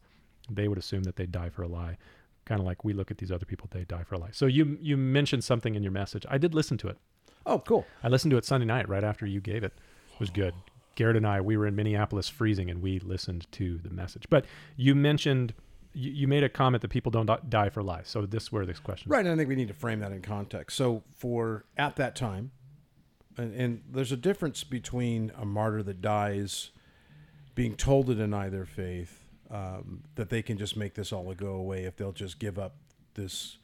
they 0.50 0.68
would 0.68 0.78
assume 0.78 1.04
that 1.04 1.16
they 1.16 1.26
die 1.26 1.48
for 1.48 1.62
a 1.62 1.68
lie. 1.68 1.96
Kind 2.44 2.60
of 2.60 2.66
like 2.66 2.84
we 2.84 2.92
look 2.92 3.10
at 3.10 3.18
these 3.18 3.32
other 3.32 3.46
people, 3.46 3.68
they 3.70 3.84
die 3.84 4.04
for 4.04 4.16
a 4.16 4.18
lie. 4.18 4.30
So, 4.32 4.46
you 4.46 4.78
you 4.82 4.98
mentioned 4.98 5.44
something 5.44 5.74
in 5.74 5.82
your 5.82 5.92
message. 5.92 6.26
I 6.28 6.36
did 6.36 6.54
listen 6.54 6.76
to 6.78 6.88
it. 6.88 6.98
Oh, 7.46 7.60
cool. 7.60 7.86
I 8.02 8.08
listened 8.08 8.30
to 8.32 8.36
it 8.36 8.44
Sunday 8.44 8.66
night 8.66 8.88
right 8.88 9.02
after 9.02 9.24
you 9.24 9.40
gave 9.40 9.64
it. 9.64 9.72
It 10.12 10.20
was 10.20 10.30
good. 10.30 10.52
Garrett 10.94 11.16
and 11.16 11.26
I, 11.26 11.40
we 11.40 11.56
were 11.56 11.66
in 11.66 11.74
Minneapolis 11.74 12.28
freezing 12.28 12.68
and 12.70 12.82
we 12.82 12.98
listened 12.98 13.46
to 13.52 13.78
the 13.78 13.90
message. 13.90 14.24
But 14.28 14.44
you 14.76 14.94
mentioned, 14.94 15.54
you, 15.92 16.10
you 16.10 16.28
made 16.28 16.44
a 16.44 16.48
comment 16.48 16.82
that 16.82 16.88
people 16.88 17.10
don't 17.10 17.28
die 17.50 17.70
for 17.70 17.82
lies. 17.82 18.08
So 18.08 18.26
this 18.26 18.44
is 18.44 18.52
where 18.52 18.66
this 18.66 18.78
question. 18.78 19.10
Right, 19.10 19.24
and 19.24 19.32
I 19.34 19.36
think 19.36 19.48
we 19.48 19.56
need 19.56 19.68
to 19.68 19.74
frame 19.74 20.00
that 20.00 20.12
in 20.12 20.22
context. 20.22 20.76
So, 20.76 21.02
for 21.16 21.64
at 21.76 21.96
that 21.96 22.14
time, 22.16 22.50
and, 23.36 23.54
and 23.54 23.82
there's 23.90 24.12
a 24.12 24.16
difference 24.16 24.64
between 24.64 25.32
a 25.36 25.44
martyr 25.44 25.82
that 25.84 26.00
dies 26.00 26.70
being 27.54 27.74
told 27.76 28.06
to 28.06 28.14
deny 28.14 28.48
their 28.48 28.66
faith, 28.66 29.24
um, 29.50 30.02
that 30.14 30.28
they 30.30 30.42
can 30.42 30.58
just 30.58 30.76
make 30.76 30.94
this 30.94 31.12
all 31.12 31.32
go 31.34 31.54
away 31.54 31.84
if 31.84 31.96
they'll 31.96 32.12
just 32.12 32.38
give 32.38 32.58
up 32.58 32.76
this 33.14 33.58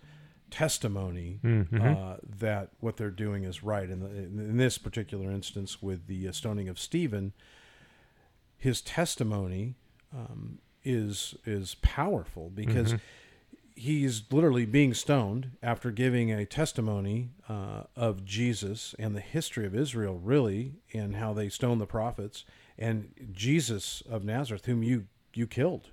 testimony 0.50 1.40
Mhm. 1.42 1.80
uh, 1.96 2.16
that 2.38 2.70
what 2.80 2.96
they're 2.96 3.10
doing 3.10 3.44
is 3.44 3.62
right. 3.62 3.88
And 3.88 4.02
in, 4.04 4.38
in 4.38 4.56
this 4.56 4.78
particular 4.78 5.30
instance, 5.30 5.82
with 5.82 6.06
the 6.06 6.28
uh, 6.28 6.32
stoning 6.32 6.68
of 6.68 6.78
Stephen, 6.78 7.32
his 8.56 8.80
testimony 8.80 9.74
um, 10.12 10.58
is 10.84 11.34
is 11.44 11.76
powerful 11.76 12.50
because 12.50 12.94
he's 13.76 14.22
literally 14.30 14.66
being 14.66 14.94
stoned 14.94 15.52
after 15.62 15.90
giving 15.90 16.30
a 16.30 16.46
testimony 16.46 17.30
uh, 17.48 17.84
of 17.96 18.24
Jesus 18.24 18.94
and 18.98 19.16
the 19.16 19.20
history 19.20 19.66
of 19.66 19.74
Israel, 19.74 20.20
really, 20.22 20.74
and 20.92 21.16
how 21.16 21.32
they 21.32 21.48
stoned 21.48 21.80
the 21.80 21.86
prophets 21.86 22.44
and 22.78 23.12
Jesus 23.32 24.02
of 24.08 24.24
Nazareth, 24.24 24.66
whom 24.66 24.82
you 24.82 25.06
you 25.32 25.46
killed. 25.46 25.90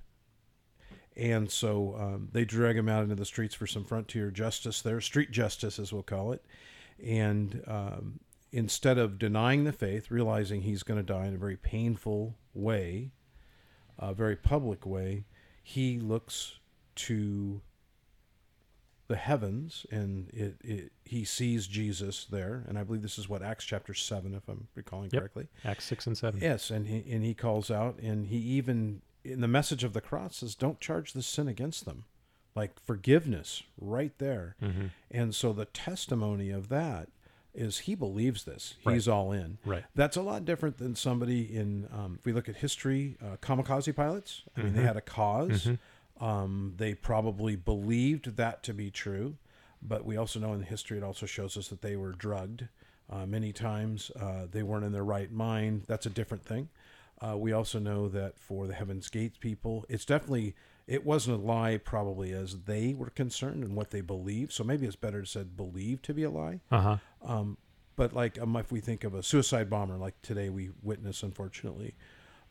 And 1.17 1.51
so 1.51 1.95
um, 1.99 2.29
they 2.31 2.45
drag 2.45 2.77
him 2.77 2.87
out 2.87 3.03
into 3.03 3.15
the 3.15 3.25
streets 3.25 3.53
for 3.53 3.67
some 3.67 3.83
frontier 3.83 4.31
justice 4.31 4.81
there, 4.81 5.01
street 5.01 5.31
justice, 5.31 5.77
as 5.77 5.91
we'll 5.91 6.03
call 6.03 6.31
it. 6.31 6.45
And 7.03 7.63
um, 7.67 8.19
instead 8.51 8.97
of 8.97 9.19
denying 9.19 9.65
the 9.65 9.73
faith, 9.73 10.09
realizing 10.09 10.61
he's 10.61 10.83
going 10.83 10.99
to 10.99 11.13
die 11.13 11.25
in 11.25 11.35
a 11.35 11.37
very 11.37 11.57
painful 11.57 12.37
way, 12.53 13.11
a 14.01 14.13
very 14.13 14.35
public 14.35 14.85
way, 14.85 15.25
he 15.63 15.99
looks 15.99 16.59
to 16.95 17.61
the 19.07 19.15
heavens, 19.17 19.85
and 19.91 20.29
it, 20.29 20.55
it 20.63 20.91
he 21.03 21.25
sees 21.25 21.67
Jesus 21.67 22.25
there, 22.31 22.63
and 22.67 22.77
I 22.79 22.83
believe 22.83 23.01
this 23.01 23.17
is 23.19 23.27
what 23.27 23.41
Acts 23.41 23.65
chapter 23.65 23.93
seven, 23.93 24.33
if 24.33 24.47
I'm 24.47 24.67
recalling 24.73 25.09
Yep. 25.11 25.19
correctly. 25.21 25.47
Acts 25.65 25.85
six 25.85 26.07
and 26.07 26.17
seven. 26.17 26.39
Yes, 26.41 26.69
and 26.71 26.87
he 26.87 27.03
and 27.11 27.23
he 27.23 27.33
calls 27.33 27.69
out, 27.69 27.99
and 27.99 28.27
he 28.27 28.37
even 28.37 29.01
in 29.23 29.41
the 29.41 29.47
message 29.47 29.83
of 29.83 29.93
the 29.93 30.01
cross 30.01 30.37
says, 30.37 30.55
"Don't 30.55 30.79
charge 30.79 31.11
the 31.13 31.21
sin 31.21 31.47
against 31.49 31.83
them," 31.85 32.05
like 32.55 32.79
forgiveness 32.79 33.63
right 33.77 34.17
there. 34.17 34.55
Mm-hmm. 34.61 34.87
And 35.11 35.35
so 35.35 35.51
the 35.51 35.65
testimony 35.65 36.49
of 36.49 36.69
that 36.69 37.09
is 37.53 37.79
he 37.79 37.95
believes 37.95 38.43
this. 38.45 38.75
Right. 38.85 38.93
He's 38.93 39.07
all 39.07 39.31
in. 39.31 39.57
Right. 39.65 39.83
That's 39.95 40.17
a 40.17 40.21
lot 40.21 40.45
different 40.45 40.77
than 40.77 40.95
somebody 40.95 41.55
in. 41.55 41.87
Um, 41.91 42.17
if 42.19 42.25
we 42.25 42.33
look 42.33 42.47
at 42.49 42.55
history, 42.57 43.17
uh, 43.21 43.37
kamikaze 43.37 43.95
pilots. 43.95 44.43
I 44.55 44.61
mean, 44.61 44.73
they 44.73 44.83
had 44.83 44.97
a 44.97 45.01
because 45.01 45.69
Um, 46.19 46.75
they 46.77 46.93
probably 46.93 47.55
believed 47.55 48.37
that 48.37 48.61
to 48.63 48.73
be 48.75 48.91
true, 48.91 49.37
but 49.81 50.05
we 50.05 50.17
also 50.17 50.39
know 50.39 50.53
in 50.53 50.61
history 50.61 50.97
it 50.97 51.03
also 51.03 51.25
shows 51.25 51.57
us 51.57 51.67
that 51.69 51.81
they 51.81 51.95
were 51.95 52.11
drugged. 52.11 52.67
Uh, 53.09 53.25
many 53.25 53.51
times 53.51 54.11
uh, 54.11 54.45
they 54.49 54.61
weren't 54.61 54.85
in 54.85 54.91
their 54.91 55.03
right 55.03 55.31
mind. 55.31 55.83
That's 55.87 56.05
a 56.05 56.11
different 56.11 56.45
thing. 56.45 56.69
Uh, 57.19 57.37
we 57.37 57.51
also 57.51 57.79
know 57.79 58.07
that 58.09 58.37
for 58.37 58.67
the 58.67 58.73
Heaven's 58.73 59.09
Gates 59.09 59.37
people, 59.39 59.83
it's 59.89 60.05
definitely 60.05 60.55
it 60.91 61.05
wasn't 61.05 61.41
a 61.41 61.41
lie 61.41 61.77
probably 61.77 62.33
as 62.33 62.63
they 62.65 62.93
were 62.93 63.09
concerned 63.09 63.63
and 63.63 63.77
what 63.77 63.91
they 63.91 64.01
believed. 64.01 64.51
So 64.51 64.65
maybe 64.65 64.85
it's 64.85 64.97
better 64.97 65.21
to 65.21 65.27
said 65.27 65.55
believe 65.55 66.01
to 66.01 66.13
be 66.13 66.23
a 66.23 66.29
lie. 66.29 66.59
Uh 66.69 66.81
huh. 66.81 66.97
Um, 67.23 67.57
but 67.95 68.13
like 68.13 68.37
um, 68.39 68.55
if 68.57 68.73
we 68.73 68.81
think 68.81 69.05
of 69.05 69.13
a 69.13 69.23
suicide 69.23 69.69
bomber 69.69 69.97
like 69.97 70.21
today 70.21 70.49
we 70.49 70.71
witness 70.81 71.23
unfortunately, 71.23 71.95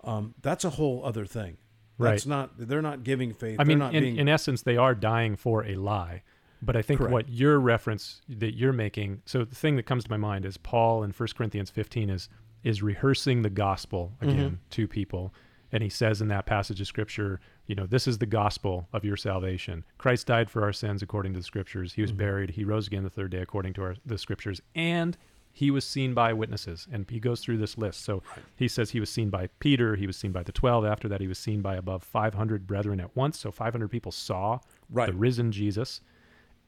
um, 0.05 0.35
that's 0.41 0.65
a 0.65 0.71
whole 0.71 1.05
other 1.05 1.27
thing. 1.27 1.59
That's 1.99 2.25
not 2.25 2.53
they're 2.57 2.81
not 2.81 3.05
giving 3.05 3.35
faith. 3.35 3.61
I 3.61 3.65
they're 3.65 3.67
mean, 3.67 3.79
not 3.79 3.95
in, 3.95 4.03
being 4.03 4.17
in 4.17 4.27
essence, 4.27 4.63
they 4.63 4.79
are 4.79 4.95
dying 4.95 5.37
for 5.37 5.67
a 5.67 5.75
lie. 5.75 6.23
But 6.63 6.77
I 6.77 6.83
think 6.83 6.99
Correct. 6.99 7.13
what 7.13 7.29
your 7.29 7.59
reference 7.59 8.23
that 8.29 8.55
you're 8.55 8.73
making, 8.73 9.23
so 9.25 9.45
the 9.45 9.55
thing 9.55 9.77
that 9.77 9.85
comes 9.85 10.05
to 10.05 10.11
my 10.11 10.19
mind 10.19 10.45
is 10.45 10.57
Paul 10.57 11.03
in 11.03 11.11
1 11.11 11.29
Corinthians 11.37 11.69
15 11.71 12.09
is 12.09 12.31
is 12.63 12.83
rehearsing 12.83 13.43
the 13.43 13.51
gospel 13.51 14.13
again 14.21 14.61
to 14.71 14.89
people. 14.89 15.35
And 15.73 15.83
he 15.83 15.89
says 15.89 16.21
in 16.21 16.29
that 16.29 16.47
passage 16.47 16.81
of 16.81 16.87
scripture, 16.87 17.41
you 17.67 17.75
know, 17.75 17.87
this 17.87 18.07
is 18.07 18.19
the 18.19 18.27
gospel 18.27 18.89
of 18.93 19.05
your 19.05 19.17
salvation. 19.17 19.85
Christ 19.99 20.27
died 20.27 20.51
for 20.51 20.63
our 20.63 20.73
sins 20.73 21.03
according 21.03 21.33
to 21.35 21.39
the 21.39 21.45
scriptures. 21.45 21.93
He 21.93 22.03
was 22.03 22.11
mm-hmm. 22.11 22.19
buried. 22.19 22.51
He 22.51 22.65
rose 22.65 22.87
again 22.87 23.05
the 23.05 23.11
third 23.11 23.31
day 23.31 23.39
according 23.41 23.75
to 23.75 23.83
our, 23.83 23.97
the 24.05 24.19
scriptures. 24.19 24.61
And 24.75 25.17
he 25.53 25.71
was 25.71 25.85
seen 25.85 26.15
by 26.15 26.33
witnesses. 26.33 26.87
And 26.93 27.09
he 27.11 27.21
goes 27.21 27.41
through 27.41 27.59
this 27.59 27.77
list. 27.79 28.05
So 28.05 28.23
he 28.57 28.69
says 28.69 28.91
he 28.91 29.01
was 29.01 29.11
seen 29.11 29.31
by 29.31 29.49
Peter. 29.59 29.97
He 29.97 30.07
was 30.07 30.17
seen 30.17 30.33
by 30.33 30.43
the 30.43 30.53
12. 30.53 30.85
After 30.85 31.09
that, 31.09 31.21
he 31.21 31.27
was 31.27 31.39
seen 31.39 31.61
by 31.61 31.77
above 31.77 32.03
500 32.03 32.67
brethren 32.67 33.01
at 33.01 33.15
once. 33.17 33.39
So 33.39 33.51
500 33.51 33.89
people 33.89 34.13
saw 34.13 34.61
Right. 34.91 35.07
the 35.07 35.17
risen 35.17 35.53
Jesus. 35.53 36.01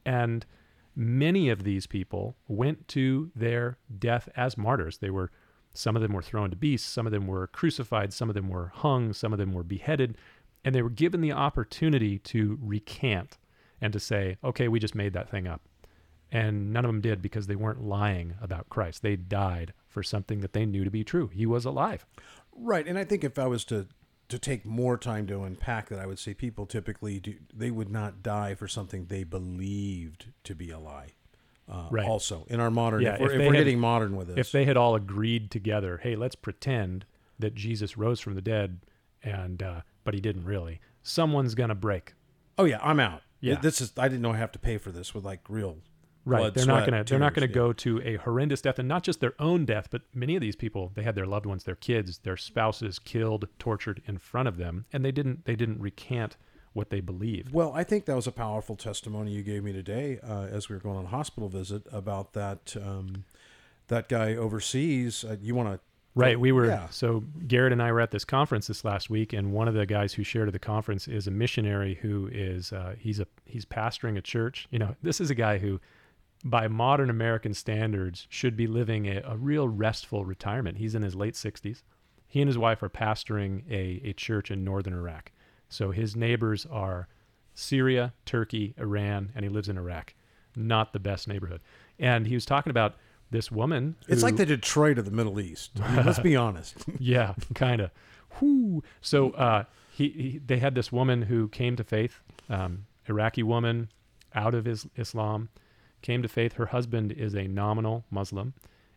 And 0.05 0.45
many 0.95 1.49
of 1.49 1.63
these 1.63 1.87
people 1.87 2.35
went 2.47 2.87
to 2.89 3.31
their 3.35 3.77
death 3.99 4.29
as 4.35 4.57
martyrs. 4.57 4.97
They 4.97 5.09
were, 5.09 5.31
some 5.73 5.95
of 5.95 6.01
them 6.01 6.13
were 6.13 6.21
thrown 6.21 6.49
to 6.49 6.55
beasts, 6.55 6.87
some 6.87 7.05
of 7.05 7.11
them 7.11 7.27
were 7.27 7.47
crucified, 7.47 8.13
some 8.13 8.29
of 8.29 8.35
them 8.35 8.49
were 8.49 8.71
hung, 8.75 9.13
some 9.13 9.33
of 9.33 9.39
them 9.39 9.53
were 9.53 9.63
beheaded, 9.63 10.17
and 10.63 10.73
they 10.73 10.81
were 10.81 10.89
given 10.89 11.21
the 11.21 11.31
opportunity 11.31 12.19
to 12.19 12.57
recant 12.61 13.37
and 13.81 13.91
to 13.91 13.99
say, 13.99 14.37
okay, 14.43 14.67
we 14.67 14.79
just 14.79 14.95
made 14.95 15.13
that 15.13 15.29
thing 15.29 15.47
up. 15.47 15.61
And 16.31 16.71
none 16.71 16.85
of 16.85 16.89
them 16.89 17.01
did 17.01 17.21
because 17.21 17.47
they 17.47 17.55
weren't 17.55 17.83
lying 17.83 18.35
about 18.41 18.69
Christ. 18.69 19.03
They 19.03 19.15
died 19.15 19.73
for 19.87 20.01
something 20.01 20.39
that 20.39 20.53
they 20.53 20.65
knew 20.65 20.83
to 20.83 20.89
be 20.89 21.03
true. 21.03 21.27
He 21.27 21.45
was 21.45 21.65
alive. 21.65 22.05
right. 22.55 22.87
And 22.87 22.97
I 22.97 23.03
think 23.03 23.23
if 23.23 23.37
I 23.37 23.47
was 23.47 23.65
to 23.65 23.87
to 24.29 24.39
take 24.39 24.65
more 24.65 24.97
time 24.97 25.27
to 25.27 25.43
unpack 25.43 25.89
that, 25.89 25.99
I 25.99 26.07
would 26.07 26.17
say 26.17 26.33
people 26.33 26.65
typically 26.65 27.19
do 27.19 27.35
they 27.53 27.69
would 27.69 27.89
not 27.89 28.23
die 28.23 28.55
for 28.55 28.67
something 28.67 29.05
they 29.05 29.23
believed 29.23 30.31
to 30.45 30.55
be 30.55 30.71
a 30.71 30.79
lie. 30.79 31.09
Uh, 31.69 31.87
Right. 31.91 32.05
Also, 32.05 32.45
in 32.49 32.59
our 32.59 32.69
modern, 32.69 33.01
Yeah, 33.01 33.13
if 33.15 33.19
we're, 33.21 33.25
if 33.27 33.31
if 33.33 33.39
we're 33.39 33.53
had- 33.53 33.59
getting 33.59 33.79
modern 33.79 34.15
with 34.15 34.27
this, 34.27 34.37
if 34.37 34.51
they 34.51 34.65
had 34.65 34.75
all 34.77 34.95
agreed 34.95 35.49
together, 35.49 35.99
hey, 36.03 36.15
let's 36.15 36.35
pretend 36.35 37.05
that 37.39 37.55
Jesus 37.55 37.97
rose 37.97 38.19
from 38.19 38.35
the 38.35 38.41
dead, 38.41 38.81
and 39.23 39.63
uh, 39.63 39.81
but 40.03 40.13
he 40.13 40.19
didn't 40.19 40.45
really. 40.45 40.79
Someone's 41.01 41.55
gonna 41.55 41.75
break. 41.75 42.13
oh 42.57 42.65
yeah, 42.65 42.79
I'm 42.81 42.99
out. 42.99 43.21
Yeah. 43.39 43.55
this 43.59 43.81
is 43.81 43.91
I 43.97 44.07
didn't 44.07 44.21
know 44.21 44.31
I 44.31 44.37
have 44.37 44.51
to 44.53 44.59
pay 44.59 44.77
for 44.77 44.91
this 44.91 45.13
with 45.13 45.23
like 45.25 45.41
real. 45.49 45.77
Right. 46.25 46.39
blood, 46.39 46.53
they're 46.53 46.65
not 46.65 46.85
gonna 46.85 47.03
they're 47.03 47.19
not 47.19 47.33
gonna 47.33 47.47
tears, 47.47 47.55
yeah. 47.55 47.61
go 47.61 47.73
to 47.73 48.01
a 48.03 48.15
horrendous 48.15 48.61
death, 48.61 48.79
and 48.79 48.87
not 48.87 49.03
just 49.03 49.19
their 49.19 49.33
own 49.39 49.65
death, 49.65 49.87
but 49.91 50.03
many 50.13 50.35
of 50.35 50.41
these 50.41 50.55
people 50.55 50.91
they 50.95 51.03
had 51.03 51.15
their 51.15 51.25
loved 51.25 51.45
ones, 51.45 51.65
their 51.65 51.75
kids, 51.75 52.19
their 52.19 52.37
spouses 52.37 52.97
killed, 52.99 53.47
tortured 53.59 54.01
in 54.05 54.17
front 54.17 54.47
of 54.47 54.55
them, 54.57 54.85
and 54.93 55.03
they 55.03 55.11
didn't 55.11 55.43
they 55.43 55.55
didn't 55.57 55.79
recant 55.81 56.37
what 56.73 56.89
they 56.89 56.99
believed. 57.01 57.53
Well, 57.53 57.71
I 57.73 57.83
think 57.83 58.05
that 58.05 58.15
was 58.15 58.27
a 58.27 58.31
powerful 58.31 58.75
testimony 58.75 59.31
you 59.31 59.43
gave 59.43 59.63
me 59.63 59.71
today 59.73 60.19
uh, 60.23 60.43
as 60.43 60.69
we 60.69 60.75
were 60.75 60.81
going 60.81 60.97
on 60.97 61.05
a 61.05 61.09
hospital 61.09 61.49
visit 61.49 61.83
about 61.91 62.33
that 62.33 62.75
um, 62.83 63.25
that 63.87 64.09
guy 64.09 64.35
overseas. 64.35 65.23
Uh, 65.23 65.37
you 65.41 65.55
want 65.55 65.69
to 65.73 65.79
Right. 66.15 66.39
We 66.39 66.51
were 66.51 66.67
Yeah. 66.67 66.89
so 66.89 67.23
Garrett 67.47 67.71
and 67.73 67.81
I 67.81 67.91
were 67.91 67.99
at 67.99 68.11
this 68.11 68.23
conference 68.23 68.67
this 68.67 68.85
last 68.85 69.09
week, 69.09 69.33
and 69.33 69.51
one 69.51 69.67
of 69.67 69.73
the 69.73 69.87
guys 69.87 70.13
who 70.13 70.23
shared 70.23 70.47
at 70.47 70.53
the 70.53 70.59
conference 70.59 71.07
is 71.07 71.25
a 71.25 71.31
missionary 71.31 71.95
who 71.95 72.29
is 72.31 72.71
uh, 72.71 72.93
he's 72.99 73.19
a 73.19 73.25
he's 73.45 73.65
pastoring 73.65 74.15
a 74.15 74.21
church. 74.21 74.67
You 74.69 74.77
know, 74.77 74.95
this 75.01 75.19
is 75.19 75.31
a 75.31 75.35
guy 75.35 75.57
who, 75.57 75.79
by 76.45 76.67
modern 76.67 77.09
American 77.09 77.55
standards, 77.55 78.27
should 78.29 78.55
be 78.55 78.67
living 78.67 79.07
a, 79.07 79.23
a 79.25 79.37
real 79.37 79.67
restful 79.67 80.23
retirement. 80.23 80.77
He's 80.77 80.93
in 80.93 81.01
his 81.01 81.15
late 81.15 81.35
sixties. 81.35 81.81
He 82.27 82.41
and 82.41 82.47
his 82.47 82.59
wife 82.59 82.83
are 82.83 82.89
pastoring 82.89 83.63
a, 83.71 84.07
a 84.09 84.13
church 84.13 84.51
in 84.51 84.63
northern 84.63 84.93
Iraq. 84.93 85.31
So 85.73 85.89
his 85.89 86.15
neighbors 86.15 86.67
are 86.69 87.07
Syria, 87.55 88.13
Turkey, 88.25 88.75
Iran, 88.77 89.31
and 89.35 89.43
he 89.43 89.49
lives 89.49 89.69
in 89.69 89.77
Iraq. 89.77 90.13
Not 90.55 90.93
the 90.93 90.99
best 90.99 91.27
neighborhood. 91.27 91.61
And 91.97 92.27
he 92.27 92.35
was 92.35 92.45
talking 92.45 92.69
about 92.69 92.95
this 93.31 93.51
woman. 93.51 93.95
It's 94.07 94.21
who- 94.21 94.27
like 94.27 94.35
the 94.35 94.45
Detroit 94.45 94.99
of 94.99 95.05
the 95.05 95.11
Middle 95.11 95.39
East. 95.39 95.71
I 95.81 95.95
mean, 95.95 96.05
let's 96.05 96.19
be 96.19 96.35
honest. 96.47 96.75
yeah, 96.99 97.33
kind 97.55 97.81
of. 97.81 97.89
Whoo. 98.39 98.83
So 99.01 99.31
uh, 99.31 99.63
he, 99.91 100.09
he 100.09 100.41
they 100.45 100.59
had 100.59 100.75
this 100.75 100.91
woman 100.91 101.23
who 101.23 101.47
came 101.47 101.75
to 101.75 101.83
faith, 101.83 102.21
um, 102.49 102.85
Iraqi 103.07 103.41
woman, 103.41 103.89
out 104.35 104.53
of 104.53 104.65
his 104.65 104.87
Islam, 104.95 105.49
came 106.03 106.21
to 106.21 106.27
faith. 106.27 106.53
Her 106.53 106.67
husband 106.67 107.11
is 107.11 107.33
a 107.35 107.47
nominal 107.47 108.05
Muslim, 108.11 108.53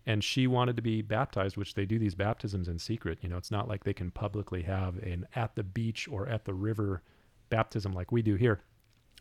and 0.06 0.22
she 0.22 0.46
wanted 0.46 0.76
to 0.76 0.82
be 0.82 1.02
baptized, 1.02 1.56
which 1.56 1.74
they 1.74 1.84
do 1.84 1.98
these 1.98 2.14
baptisms 2.14 2.68
in 2.68 2.78
secret. 2.78 3.18
You 3.22 3.28
know, 3.28 3.36
it's 3.36 3.50
not 3.50 3.68
like 3.68 3.82
they 3.82 3.92
can 3.92 4.12
publicly 4.12 4.62
have 4.62 4.98
an 4.98 5.26
at 5.34 5.56
the 5.56 5.64
beach 5.64 6.08
or 6.08 6.28
at 6.28 6.44
the 6.44 6.54
river 6.54 7.02
baptism 7.50 7.92
like 7.92 8.12
we 8.12 8.22
do 8.22 8.36
here. 8.36 8.60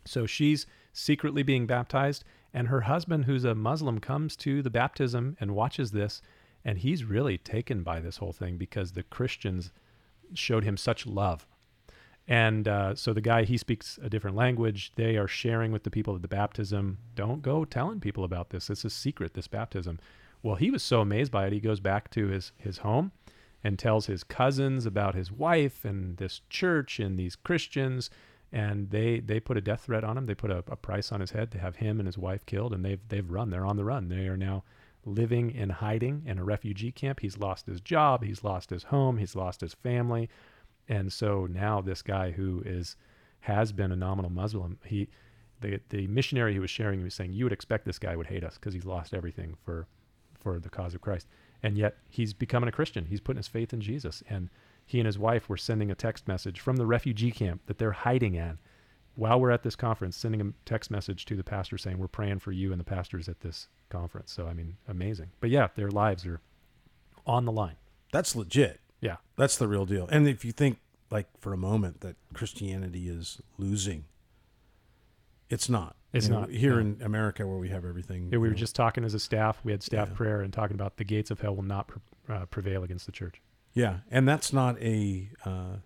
So 0.04 0.26
she's 0.26 0.66
secretly 0.92 1.42
being 1.42 1.66
baptized, 1.66 2.24
and 2.54 2.68
her 2.68 2.82
husband, 2.82 3.24
who's 3.24 3.44
a 3.44 3.54
Muslim, 3.54 3.98
comes 3.98 4.36
to 4.36 4.62
the 4.62 4.70
baptism 4.70 5.36
and 5.40 5.54
watches 5.54 5.90
this, 5.90 6.22
and 6.64 6.78
he's 6.78 7.04
really 7.04 7.36
taken 7.36 7.82
by 7.82 8.00
this 8.00 8.18
whole 8.18 8.32
thing 8.32 8.56
because 8.56 8.92
the 8.92 9.02
Christians 9.02 9.72
showed 10.34 10.64
him 10.64 10.76
such 10.76 11.06
love. 11.06 11.46
And 12.28 12.66
uh, 12.66 12.94
so 12.94 13.12
the 13.12 13.20
guy, 13.20 13.44
he 13.44 13.56
speaks 13.56 13.98
a 14.02 14.10
different 14.10 14.36
language. 14.36 14.92
They 14.96 15.16
are 15.16 15.28
sharing 15.28 15.70
with 15.70 15.84
the 15.84 15.90
people 15.90 16.16
at 16.16 16.22
the 16.22 16.28
baptism. 16.28 16.98
Don't 17.14 17.42
go 17.42 17.64
telling 17.64 18.00
people 18.00 18.24
about 18.24 18.50
this. 18.50 18.66
This 18.66 18.84
is 18.84 18.92
secret, 18.92 19.34
this 19.34 19.46
baptism. 19.46 20.00
Well, 20.42 20.56
he 20.56 20.70
was 20.70 20.82
so 20.82 21.00
amazed 21.00 21.32
by 21.32 21.46
it, 21.46 21.52
he 21.52 21.60
goes 21.60 21.80
back 21.80 22.10
to 22.12 22.28
his, 22.28 22.52
his 22.56 22.78
home 22.78 23.12
and 23.64 23.78
tells 23.78 24.06
his 24.06 24.22
cousins 24.22 24.86
about 24.86 25.14
his 25.14 25.32
wife 25.32 25.84
and 25.84 26.16
this 26.18 26.40
church 26.48 27.00
and 27.00 27.18
these 27.18 27.36
Christians. 27.36 28.10
And 28.52 28.90
they, 28.90 29.18
they 29.18 29.40
put 29.40 29.56
a 29.56 29.60
death 29.60 29.82
threat 29.82 30.04
on 30.04 30.16
him. 30.16 30.26
They 30.26 30.34
put 30.34 30.50
a, 30.52 30.58
a 30.68 30.76
price 30.76 31.10
on 31.10 31.20
his 31.20 31.32
head 31.32 31.50
to 31.52 31.58
have 31.58 31.76
him 31.76 31.98
and 31.98 32.06
his 32.06 32.16
wife 32.16 32.46
killed. 32.46 32.72
And 32.72 32.84
they've, 32.84 33.00
they've 33.08 33.28
run. 33.28 33.50
They're 33.50 33.66
on 33.66 33.76
the 33.76 33.84
run. 33.84 34.08
They 34.08 34.28
are 34.28 34.36
now 34.36 34.62
living 35.04 35.50
in 35.52 35.70
hiding 35.70 36.22
in 36.26 36.38
a 36.38 36.44
refugee 36.44 36.92
camp. 36.92 37.20
He's 37.20 37.38
lost 37.38 37.66
his 37.66 37.80
job. 37.80 38.22
He's 38.22 38.44
lost 38.44 38.70
his 38.70 38.84
home. 38.84 39.18
He's 39.18 39.34
lost 39.36 39.60
his 39.60 39.74
family. 39.74 40.28
And 40.88 41.12
so 41.12 41.46
now 41.46 41.80
this 41.80 42.02
guy 42.02 42.32
who 42.32 42.62
is 42.64 42.96
has 43.40 43.70
been 43.72 43.92
a 43.92 43.96
nominal 43.96 44.30
Muslim, 44.30 44.78
he 44.84 45.08
the 45.60 45.80
the 45.88 46.06
missionary 46.08 46.54
who 46.54 46.60
was 46.60 46.70
sharing 46.70 46.98
he 46.98 47.04
was 47.04 47.14
saying 47.14 47.32
you 47.32 47.44
would 47.44 47.52
expect 47.52 47.84
this 47.84 47.98
guy 47.98 48.16
would 48.16 48.26
hate 48.26 48.44
us 48.44 48.54
because 48.54 48.74
he's 48.74 48.84
lost 48.84 49.14
everything 49.14 49.56
for 49.64 49.86
for 50.46 50.60
the 50.60 50.68
cause 50.68 50.94
of 50.94 51.00
Christ. 51.00 51.26
And 51.60 51.76
yet 51.76 51.96
he's 52.08 52.32
becoming 52.32 52.68
a 52.68 52.72
Christian. 52.72 53.06
He's 53.06 53.20
putting 53.20 53.38
his 53.38 53.48
faith 53.48 53.72
in 53.72 53.80
Jesus. 53.80 54.22
And 54.30 54.48
he 54.84 55.00
and 55.00 55.06
his 55.06 55.18
wife 55.18 55.48
were 55.48 55.56
sending 55.56 55.90
a 55.90 55.96
text 55.96 56.28
message 56.28 56.60
from 56.60 56.76
the 56.76 56.86
refugee 56.86 57.32
camp 57.32 57.62
that 57.66 57.78
they're 57.78 57.90
hiding 57.90 58.38
at 58.38 58.58
while 59.16 59.40
we're 59.40 59.50
at 59.50 59.64
this 59.64 59.74
conference, 59.74 60.16
sending 60.16 60.40
a 60.40 60.52
text 60.64 60.88
message 60.88 61.24
to 61.24 61.34
the 61.34 61.42
pastor 61.42 61.76
saying, 61.76 61.98
We're 61.98 62.06
praying 62.06 62.38
for 62.38 62.52
you 62.52 62.70
and 62.70 62.78
the 62.78 62.84
pastors 62.84 63.28
at 63.28 63.40
this 63.40 63.66
conference. 63.88 64.30
So, 64.30 64.46
I 64.46 64.52
mean, 64.52 64.76
amazing. 64.86 65.30
But 65.40 65.50
yeah, 65.50 65.66
their 65.74 65.90
lives 65.90 66.24
are 66.24 66.40
on 67.26 67.44
the 67.44 67.50
line. 67.50 67.76
That's 68.12 68.36
legit. 68.36 68.78
Yeah. 69.00 69.16
That's 69.34 69.56
the 69.56 69.66
real 69.66 69.84
deal. 69.84 70.06
And 70.12 70.28
if 70.28 70.44
you 70.44 70.52
think, 70.52 70.78
like, 71.10 71.26
for 71.40 71.52
a 71.52 71.56
moment 71.56 72.02
that 72.02 72.14
Christianity 72.34 73.08
is 73.08 73.42
losing, 73.58 74.04
it's 75.50 75.68
not. 75.68 75.96
It's 76.16 76.28
not, 76.28 76.50
Here 76.50 76.80
in 76.80 77.00
America, 77.02 77.46
where 77.46 77.58
we 77.58 77.68
have 77.70 77.84
everything. 77.84 78.24
Yeah, 78.30 78.38
we 78.38 78.48
were 78.48 78.54
know, 78.54 78.54
just 78.54 78.74
talking 78.76 79.04
as 79.04 79.14
a 79.14 79.18
staff. 79.20 79.60
We 79.64 79.72
had 79.72 79.82
staff 79.82 80.08
Yeah. 80.10 80.14
prayer 80.16 80.40
and 80.42 80.52
talking 80.52 80.74
about 80.74 80.96
the 80.96 81.04
gates 81.04 81.30
of 81.30 81.40
hell 81.40 81.54
will 81.56 81.62
not 81.62 81.88
pre- 81.88 82.00
uh, 82.28 82.46
prevail 82.46 82.82
against 82.82 83.06
the 83.06 83.12
church. 83.12 83.40
Yeah, 83.74 83.98
and 84.10 84.26
that's 84.28 84.52
not 84.52 84.80
a, 84.80 85.30
uh, 85.44 85.76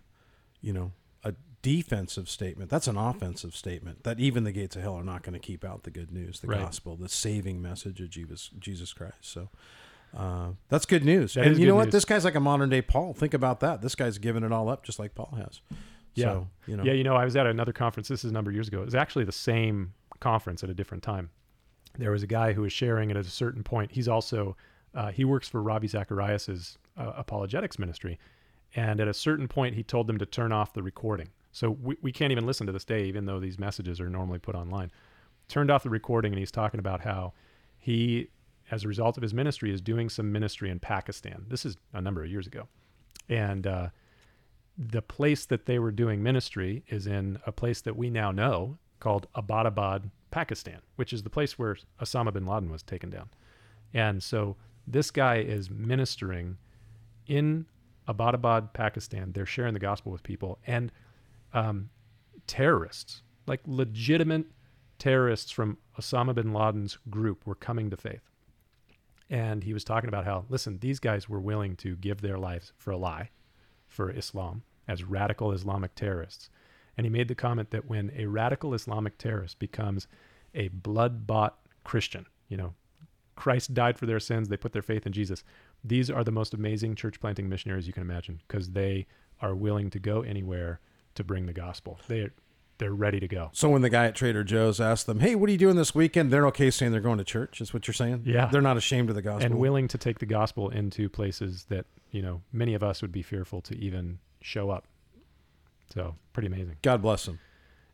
you 0.61 0.71
know, 0.73 0.91
a 1.23 1.33
defensive 1.61 2.29
statement. 2.29 2.69
That's 2.69 2.87
an 2.87 2.97
offensive 2.97 3.53
statement 3.55 4.03
that 4.03 4.19
even 4.19 4.43
the 4.45 4.51
gates 4.51 4.75
of 4.75 4.81
hell 4.81 4.95
are 4.95 5.03
not 5.03 5.23
going 5.23 5.33
to 5.33 5.39
keep 5.39 5.63
out 5.65 5.83
the 5.83 5.91
good 5.91 6.11
news, 6.11 6.39
the 6.39 6.47
Right. 6.47 6.59
gospel, 6.61 6.95
the 6.95 7.09
saving 7.09 7.61
message 7.61 7.99
of 8.01 8.09
Jesus, 8.09 8.49
Jesus 8.59 8.93
Christ. 8.93 9.17
So 9.21 9.49
uh, 10.15 10.51
that's 10.69 10.85
good 10.85 11.03
news. 11.05 11.33
That 11.35 11.45
and 11.47 11.57
you 11.59 11.67
know 11.67 11.75
what? 11.75 11.85
news. 11.85 11.91
This 11.93 12.05
guy's 12.05 12.25
like 12.25 12.35
a 12.35 12.39
modern 12.39 12.69
day 12.69 12.81
Paul. 12.81 13.13
Think 13.13 13.33
about 13.33 13.59
that. 13.61 13.81
This 13.81 13.95
guy's 13.95 14.17
giving 14.17 14.43
it 14.43 14.51
all 14.51 14.69
up 14.69 14.83
just 14.83 14.97
like 14.99 15.13
Paul 15.15 15.33
has. 15.37 15.61
Yeah. 16.15 16.25
So, 16.25 16.47
you 16.67 16.75
know, 16.77 16.83
Yeah, 16.83 16.93
you 16.93 17.03
know, 17.05 17.15
I 17.15 17.23
was 17.25 17.35
at 17.37 17.45
another 17.47 17.71
conference. 17.73 18.07
This 18.09 18.23
is 18.25 18.31
a 18.31 18.33
number 18.33 18.51
of 18.51 18.55
years 18.55 18.67
ago. 18.67 18.81
It 18.81 18.85
was 18.85 18.95
actually 18.95 19.23
the 19.25 19.31
same 19.31 19.93
conference 20.21 20.63
at 20.63 20.69
a 20.69 20.73
different 20.73 21.03
time. 21.03 21.29
There 21.97 22.11
was 22.11 22.23
a 22.23 22.27
guy 22.27 22.53
who 22.53 22.61
was 22.61 22.71
sharing, 22.71 23.11
at 23.11 23.17
a 23.17 23.23
certain 23.23 23.63
point, 23.63 23.91
he's 23.91 24.07
also 24.07 24.55
uh, 24.93 25.11
he 25.11 25.25
works 25.25 25.47
for 25.47 25.61
Ravi 25.61 25.87
Zacharias's 25.87 26.77
uh, 26.97 27.13
apologetics 27.15 27.79
ministry, 27.79 28.19
and 28.75 28.99
at 28.99 29.07
a 29.07 29.13
certain 29.13 29.47
point, 29.47 29.75
he 29.75 29.83
told 29.83 30.07
them 30.07 30.17
to 30.17 30.25
turn 30.25 30.51
off 30.51 30.73
the 30.73 30.83
recording. 30.83 31.29
So 31.51 31.71
we, 31.71 31.97
we 32.01 32.11
can't 32.11 32.31
even 32.31 32.45
listen 32.45 32.67
to 32.67 32.73
this 32.73 32.85
day, 32.85 33.05
even 33.05 33.25
though 33.25 33.39
these 33.39 33.59
messages 33.59 33.99
are 33.99 34.09
normally 34.09 34.39
put 34.39 34.55
online. 34.55 34.91
Turned 35.47 35.71
off 35.71 35.83
the 35.83 35.89
recording, 35.89 36.31
and 36.31 36.39
he's 36.39 36.51
talking 36.51 36.79
about 36.79 37.01
how 37.01 37.33
he, 37.77 38.29
as 38.69 38.83
a 38.83 38.87
result 38.87 39.17
of 39.17 39.23
his 39.23 39.33
ministry, 39.33 39.73
is 39.73 39.81
doing 39.81 40.09
some 40.09 40.31
ministry 40.31 40.69
in 40.69 40.79
Pakistan. 40.79 41.45
This 41.49 41.65
is 41.65 41.77
a 41.93 42.01
number 42.01 42.23
of 42.23 42.29
years 42.29 42.47
ago, 42.47 42.67
and 43.29 43.67
uh, 43.67 43.89
the 44.77 45.01
place 45.01 45.45
that 45.45 45.65
they 45.65 45.79
were 45.79 45.91
doing 45.91 46.23
ministry 46.23 46.83
is 46.87 47.07
in 47.07 47.39
a 47.45 47.51
place 47.51 47.81
that 47.81 47.95
we 47.95 48.09
now 48.09 48.31
know 48.31 48.77
called 49.01 49.27
Abbottabad, 49.35 50.09
Pakistan, 50.31 50.79
which 50.95 51.11
is 51.11 51.23
the 51.23 51.29
place 51.29 51.59
where 51.59 51.75
Osama 52.01 52.31
bin 52.31 52.45
Laden 52.45 52.71
was 52.71 52.83
taken 52.83 53.09
down. 53.09 53.29
And 53.93 54.23
so 54.23 54.55
this 54.87 55.11
guy 55.11 55.39
is 55.39 55.69
ministering 55.69 56.57
in 57.27 57.65
Abbottabad, 58.07 58.71
Pakistan. 58.73 59.33
They're 59.33 59.45
sharing 59.45 59.73
the 59.73 59.79
gospel 59.79 60.11
with 60.13 60.23
people 60.23 60.59
and 60.65 60.91
um, 61.53 61.89
terrorists, 62.47 63.23
like 63.47 63.59
legitimate 63.65 64.45
terrorists 64.97 65.51
from 65.51 65.77
Osama 65.99 66.33
bin 66.33 66.53
Laden's 66.53 66.97
group, 67.09 67.45
were 67.45 67.55
coming 67.55 67.89
to 67.89 67.97
faith. 67.97 68.29
And 69.29 69.63
he 69.63 69.73
was 69.73 69.83
talking 69.83 70.09
about 70.09 70.25
how, 70.25 70.45
listen, 70.49 70.79
these 70.79 70.99
guys 70.99 71.27
were 71.29 71.39
willing 71.39 71.75
to 71.77 71.95
give 71.95 72.21
their 72.21 72.37
lives 72.37 72.73
for 72.77 72.91
a 72.91 72.97
lie, 72.97 73.29
for 73.87 74.09
Islam, 74.11 74.63
as 74.87 75.03
radical 75.03 75.51
Islamic 75.51 75.95
terrorists. 75.95 76.49
And 76.97 77.05
he 77.05 77.09
made 77.09 77.27
the 77.27 77.35
comment 77.35 77.71
that 77.71 77.89
when 77.89 78.11
a 78.15 78.25
radical 78.25 78.73
Islamic 78.73 79.17
terrorist 79.17 79.59
becomes 79.59 80.07
a 80.53 80.67
blood 80.69 81.25
bought 81.25 81.57
Christian, 81.83 82.25
you 82.47 82.57
know, 82.57 82.73
Christ 83.35 83.73
died 83.73 83.97
for 83.97 84.05
their 84.05 84.19
sins, 84.19 84.49
they 84.49 84.57
put 84.57 84.73
their 84.73 84.81
faith 84.81 85.05
in 85.05 85.13
Jesus. 85.13 85.43
These 85.83 86.09
are 86.11 86.23
the 86.23 86.31
most 86.31 86.53
amazing 86.53 86.95
church 86.95 87.19
planting 87.19 87.49
missionaries 87.49 87.87
you 87.87 87.93
can 87.93 88.03
imagine 88.03 88.41
because 88.47 88.71
they 88.71 89.07
are 89.41 89.55
willing 89.55 89.89
to 89.89 89.99
go 89.99 90.21
anywhere 90.21 90.79
to 91.15 91.23
bring 91.23 91.45
the 91.45 91.53
gospel. 91.53 91.99
They 92.07 92.29
they're 92.77 92.93
ready 92.93 93.19
to 93.19 93.27
go. 93.27 93.49
So 93.53 93.69
when 93.69 93.83
the 93.83 93.91
guy 93.91 94.07
at 94.07 94.15
Trader 94.15 94.43
Joe's 94.43 94.81
asked 94.81 95.05
them, 95.05 95.19
"Hey, 95.19 95.35
what 95.35 95.47
are 95.49 95.51
you 95.51 95.57
doing 95.57 95.75
this 95.75 95.93
weekend?" 95.93 96.31
They're 96.31 96.47
okay 96.47 96.71
saying 96.71 96.91
they're 96.91 96.99
going 96.99 97.19
to 97.19 97.23
church. 97.23 97.61
Is 97.61 97.75
what 97.75 97.87
you're 97.87 97.93
saying? 97.93 98.23
Yeah. 98.25 98.47
They're 98.47 98.59
not 98.59 98.75
ashamed 98.75 99.09
of 99.09 99.15
the 99.15 99.21
gospel. 99.21 99.45
and 99.45 99.59
willing 99.59 99.87
to 99.89 99.99
take 99.99 100.17
the 100.17 100.25
gospel 100.25 100.69
into 100.69 101.07
places 101.07 101.65
that 101.69 101.85
you 102.09 102.23
know 102.23 102.41
many 102.51 102.73
of 102.73 102.81
us 102.81 103.03
would 103.03 103.11
be 103.11 103.21
fearful 103.21 103.61
to 103.61 103.77
even 103.77 104.17
show 104.41 104.71
up. 104.71 104.87
So 105.93 106.15
pretty 106.33 106.47
amazing. 106.47 106.77
God 106.81 107.01
bless 107.01 107.25
them. 107.25 107.39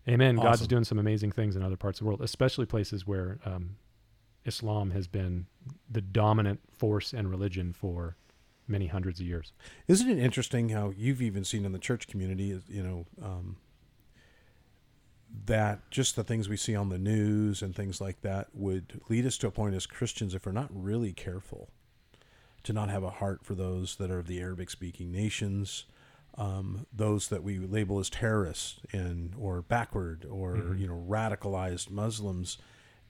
Amen. 0.07 0.37
God's 0.37 0.65
doing 0.67 0.85
some 0.85 0.99
amazing 0.99 1.31
things 1.31 1.55
in 1.55 1.63
other 1.63 1.75
parts 1.75 1.99
of 1.99 2.05
the 2.05 2.07
world, 2.07 2.21
especially 2.21 2.65
places 2.65 3.05
where 3.05 3.39
um, 3.45 3.75
Islam 4.45 4.91
has 4.91 5.07
been 5.07 5.47
the 5.89 6.01
dominant 6.01 6.61
force 6.71 7.11
and 7.11 7.29
religion 7.29 7.73
for 7.73 8.15
many 8.67 8.87
hundreds 8.87 9.19
of 9.19 9.25
years. 9.25 9.51
Isn't 9.87 10.09
it 10.09 10.17
interesting 10.17 10.69
how 10.69 10.93
you've 10.95 11.21
even 11.21 11.43
seen 11.43 11.65
in 11.65 11.73
the 11.73 11.79
church 11.79 12.07
community, 12.07 12.59
you 12.69 12.83
know, 12.83 13.05
um, 13.21 13.57
that 15.45 15.89
just 15.91 16.15
the 16.15 16.23
things 16.23 16.47
we 16.47 16.57
see 16.57 16.75
on 16.75 16.89
the 16.89 16.97
news 16.97 17.61
and 17.61 17.75
things 17.75 17.99
like 17.99 18.21
that 18.21 18.47
would 18.53 19.01
lead 19.09 19.25
us 19.25 19.37
to 19.39 19.47
a 19.47 19.51
point 19.51 19.75
as 19.75 19.85
Christians, 19.85 20.33
if 20.33 20.45
we're 20.45 20.51
not 20.53 20.69
really 20.71 21.11
careful, 21.11 21.69
to 22.63 22.73
not 22.73 22.89
have 22.89 23.03
a 23.03 23.09
heart 23.09 23.43
for 23.43 23.55
those 23.55 23.97
that 23.97 24.09
are 24.09 24.19
of 24.19 24.27
the 24.27 24.39
Arabic 24.39 24.69
speaking 24.69 25.11
nations, 25.11 25.85
um, 26.37 26.85
those 26.93 27.29
that 27.29 27.43
we 27.43 27.57
label 27.59 27.99
as 27.99 28.09
terrorists 28.09 28.79
and 28.91 29.33
or 29.39 29.61
backward 29.61 30.25
or 30.29 30.55
Mhm. 30.55 30.79
you 30.79 30.87
know 30.87 31.03
radicalized 31.07 31.89
Muslims, 31.89 32.57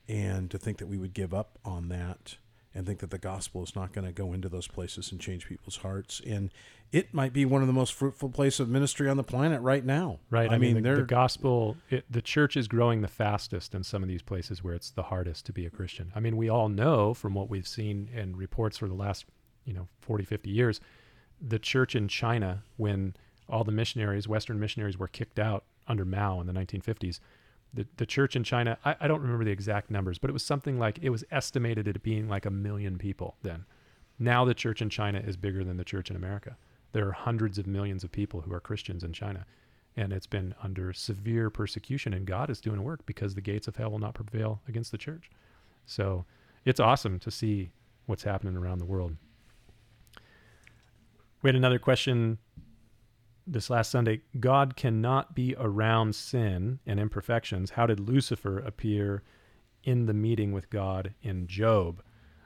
and 0.08 0.50
to 0.52 0.58
think 0.58 0.78
that 0.78 0.88
we 0.88 0.98
would 0.98 1.14
give 1.14 1.34
up 1.34 1.60
on 1.66 1.90
that 1.90 2.38
and 2.74 2.86
think 2.86 3.00
that 3.00 3.10
the 3.10 3.18
gospel 3.18 3.64
is 3.64 3.76
not 3.76 3.92
going 3.92 4.06
to 4.06 4.14
go 4.14 4.34
into 4.34 4.48
those 4.48 4.68
places 4.68 5.12
and 5.12 5.20
change 5.20 5.48
people's 5.48 5.78
hearts. 5.78 6.22
And 6.28 6.52
it 6.92 7.12
might 7.12 7.34
be 7.34 7.44
one 7.44 7.62
of 7.62 7.68
the 7.68 7.74
most 7.74 7.92
fruitful 7.94 8.30
places 8.30 8.60
of 8.62 8.70
ministry 8.70 9.10
on 9.10 9.18
the 9.18 9.24
planet 9.24 9.62
right 9.62 9.84
now. 9.84 10.20
Right. 10.30 10.52
I, 10.52 10.60
mean, 10.60 10.84
the, 10.84 10.96
the 10.98 11.02
gospel, 11.02 11.76
it, 11.90 12.06
the 12.10 12.22
church 12.22 12.56
is 12.56 12.68
growing 12.68 13.02
the 13.02 13.08
fastest 13.08 13.74
in 13.74 13.84
some 13.84 14.04
of 14.04 14.10
these 14.10 14.22
places 14.22 14.64
where 14.64 14.76
it's 14.76 14.92
the 14.92 15.04
hardest 15.04 15.48
to 15.48 15.54
be 15.54 15.66
a 15.66 15.72
Christian. 15.72 16.12
I 16.16 16.20
mean, 16.20 16.38
we 16.38 16.50
all 16.50 16.70
know 16.70 17.16
from 17.16 17.34
what 17.34 17.50
we've 17.50 17.68
seen 17.68 18.10
in 18.14 18.36
reports 18.36 18.78
for 18.78 18.88
the 18.88 18.94
last, 18.94 19.26
you 19.66 19.74
know, 19.74 19.88
40, 20.02 20.24
50 20.24 20.50
years, 20.52 20.80
the 21.42 21.60
church 21.60 21.96
in 21.96 22.08
China, 22.08 22.64
when 22.78 23.16
all 23.50 23.64
the 23.64 23.72
missionaries, 23.72 24.28
Western 24.28 24.60
missionaries, 24.60 24.98
were 24.98 25.08
kicked 25.08 25.40
out 25.40 25.64
under 25.88 26.06
Mao 26.06 26.42
in 26.42 26.48
the 26.48 26.54
1950s, 26.54 27.20
the, 27.74 27.86
the 27.98 28.06
church 28.06 28.36
in 28.36 28.44
China, 28.44 28.78
I, 28.84 28.96
I 29.02 29.08
don't 29.08 29.22
remember 29.22 29.46
the 29.46 29.52
exact 29.52 29.92
numbers, 29.92 30.18
but 30.18 30.30
it 30.30 30.34
was 30.34 30.46
something 30.46 30.80
like, 30.80 31.00
it 31.02 31.10
was 31.10 31.24
estimated 31.32 31.88
at 31.88 32.02
being 32.02 32.28
like 32.28 32.46
a 32.46 32.52
million 32.52 32.98
people 32.98 33.36
then. 33.44 33.66
Now 34.20 34.46
the 34.46 34.54
church 34.54 34.82
in 34.82 34.90
China 34.90 35.20
is 35.20 35.38
bigger 35.38 35.64
than 35.64 35.78
the 35.78 35.84
church 35.84 36.10
in 36.10 36.16
America. 36.16 36.58
There 36.92 37.08
are 37.08 37.12
hundreds 37.12 37.58
of 37.58 37.68
millions 37.68 38.04
of 38.04 38.12
people 38.12 38.42
who 38.42 38.54
are 38.54 38.60
Christians 38.60 39.04
in 39.04 39.14
China 39.14 39.46
and 39.98 40.14
it's 40.14 40.28
been 40.28 40.54
under 40.62 40.94
severe 40.94 41.50
persecution 41.50 42.14
and 42.14 42.26
god 42.26 42.50
is 42.50 42.62
doing 42.62 42.84
work 42.84 43.06
because 43.06 43.34
the 43.34 43.42
gates 43.42 43.68
of 43.68 43.76
hell 43.76 43.92
will 43.92 44.00
not 44.00 44.14
prevail 44.14 44.62
against 44.68 44.92
the 44.92 44.98
church 44.98 45.30
so 45.86 46.24
it's 46.64 46.80
awesome 46.80 47.20
to 47.20 47.32
see 47.32 47.72
what's 48.06 48.24
happening 48.24 48.56
around 48.56 48.78
the 48.78 48.86
world 48.86 49.16
we 51.42 51.48
had 51.48 51.56
another 51.56 51.80
question 51.80 52.38
this 53.46 53.70
last 53.70 53.92
sunday 53.92 54.22
god 54.40 54.76
cannot 54.76 55.36
be 55.36 55.56
around 55.58 56.14
sin 56.14 56.80
and 56.86 57.00
imperfections 57.00 57.72
how 57.72 57.86
did 57.86 58.00
lucifer 58.00 58.60
appear 58.60 59.24
in 59.84 60.06
the 60.06 60.14
meeting 60.14 60.52
with 60.52 60.70
god 60.70 61.14
in 61.22 61.48
job 61.48 62.02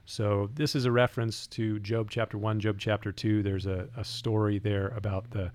so 0.05 0.49
this 0.53 0.75
is 0.75 0.85
a 0.85 0.91
reference 0.91 1.47
to 1.47 1.79
job 1.79 2.09
chapter 2.09 2.37
1 2.37 2.59
job 2.59 2.75
chapter 2.77 3.11
2 3.11 3.43
there's 3.43 3.65
a, 3.65 3.87
a 3.97 4.03
story 4.03 4.59
there 4.59 4.89
about 4.89 5.29
the 5.31 5.51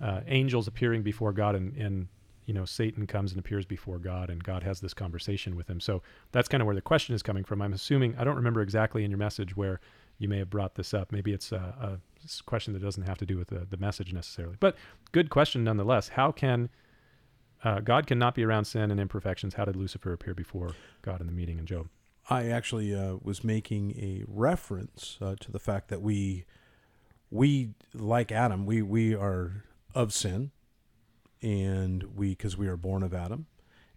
uh, 0.00 0.20
angels 0.26 0.68
appearing 0.68 1.02
before 1.02 1.32
God, 1.32 1.54
and, 1.54 1.76
and 1.76 2.08
you 2.46 2.54
know 2.54 2.64
Satan 2.64 3.06
comes 3.06 3.32
and 3.32 3.38
appears 3.38 3.66
before 3.66 3.98
God, 3.98 4.30
and 4.30 4.42
God 4.42 4.62
has 4.62 4.80
this 4.80 4.94
conversation 4.94 5.56
with 5.56 5.68
him. 5.68 5.80
So 5.80 6.02
that's 6.32 6.48
kind 6.48 6.60
of 6.60 6.66
where 6.66 6.74
the 6.74 6.80
question 6.80 7.14
is 7.14 7.22
coming 7.22 7.44
from. 7.44 7.60
I'm 7.60 7.72
assuming 7.72 8.16
I 8.18 8.24
don't 8.24 8.36
remember 8.36 8.62
exactly 8.62 9.04
in 9.04 9.10
your 9.10 9.18
message 9.18 9.56
where 9.56 9.80
you 10.18 10.28
may 10.28 10.38
have 10.38 10.50
brought 10.50 10.74
this 10.74 10.94
up. 10.94 11.12
Maybe 11.12 11.32
it's 11.32 11.52
a, 11.52 11.56
a 11.56 12.07
question 12.46 12.72
that 12.74 12.82
doesn't 12.82 13.04
have 13.04 13.18
to 13.18 13.26
do 13.26 13.36
with 13.36 13.48
the, 13.48 13.66
the 13.68 13.76
message 13.76 14.12
necessarily, 14.12 14.56
but 14.60 14.76
good 15.12 15.30
question 15.30 15.64
nonetheless. 15.64 16.08
How 16.08 16.32
can 16.32 16.68
uh, 17.64 17.80
God 17.80 18.06
cannot 18.06 18.34
be 18.34 18.44
around 18.44 18.66
sin 18.66 18.90
and 18.90 19.00
imperfections? 19.00 19.54
How 19.54 19.64
did 19.64 19.76
Lucifer 19.76 20.12
appear 20.12 20.34
before 20.34 20.74
God 21.02 21.20
in 21.20 21.26
the 21.26 21.32
meeting 21.32 21.58
in 21.58 21.66
Job? 21.66 21.88
I 22.30 22.48
actually 22.48 22.94
uh, 22.94 23.16
was 23.22 23.42
making 23.42 23.92
a 23.92 24.22
reference 24.28 25.16
uh, 25.20 25.34
to 25.40 25.50
the 25.50 25.58
fact 25.58 25.88
that 25.88 26.02
we, 26.02 26.44
we 27.30 27.70
like 27.94 28.30
Adam, 28.30 28.66
we 28.66 28.82
we 28.82 29.14
are 29.14 29.64
of 29.94 30.12
sin, 30.12 30.50
and 31.42 32.02
we 32.14 32.30
because 32.30 32.56
we 32.56 32.68
are 32.68 32.76
born 32.76 33.02
of 33.02 33.14
Adam, 33.14 33.46